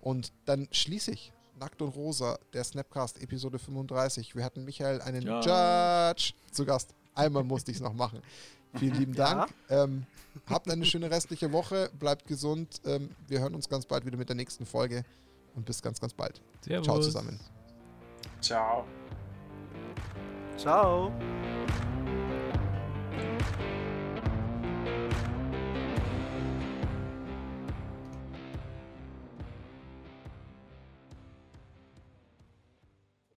[0.00, 4.36] Und dann schließe ich Nackt und Rosa, der Snapcast Episode 35.
[4.36, 6.10] Wir hatten Michael einen ja.
[6.10, 6.94] Judge zu Gast.
[7.14, 8.22] Einmal musste ich es noch machen.
[8.74, 9.52] Vielen lieben Dank.
[9.68, 9.84] Ja.
[9.84, 10.06] Ähm,
[10.48, 11.90] habt eine schöne restliche Woche.
[11.98, 12.80] Bleibt gesund.
[12.84, 15.04] Ähm, wir hören uns ganz bald wieder mit der nächsten Folge.
[15.54, 16.40] Und bis ganz, ganz bald.
[16.62, 16.84] Servus.
[16.84, 17.40] Ciao zusammen.
[18.40, 18.86] Ciao.
[20.56, 21.12] Ciao.